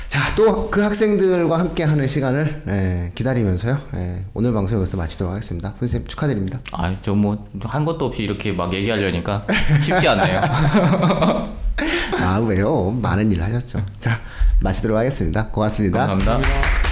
자, 0.07 0.33
또 0.35 0.71
그 0.71 0.81
학생들과 0.81 1.59
함께 1.59 1.83
하는 1.83 2.07
시간을 2.07 2.63
예, 2.67 3.11
기다리면서요. 3.13 3.77
예, 3.95 4.23
오늘 4.33 4.51
방송 4.53 4.79
여기서 4.79 4.97
마치도록 4.97 5.31
하겠습니다. 5.33 5.75
선생님 5.79 6.07
축하드립니다. 6.07 6.59
아, 6.71 6.95
저 7.03 7.13
뭐 7.13 7.37
한 7.65 7.85
것도 7.85 8.05
없이 8.05 8.23
이렇게 8.23 8.51
막 8.51 8.73
얘기하려니까 8.73 9.45
쉽지 9.85 10.07
않네요. 10.07 10.41
아, 12.19 12.37
왜요? 12.39 12.91
많은 13.01 13.31
일을 13.31 13.43
하셨죠. 13.43 13.83
자, 13.99 14.19
마치도록 14.61 14.97
하겠습니다. 14.97 15.47
고맙습니다. 15.47 16.07
감사합니다. 16.07 16.88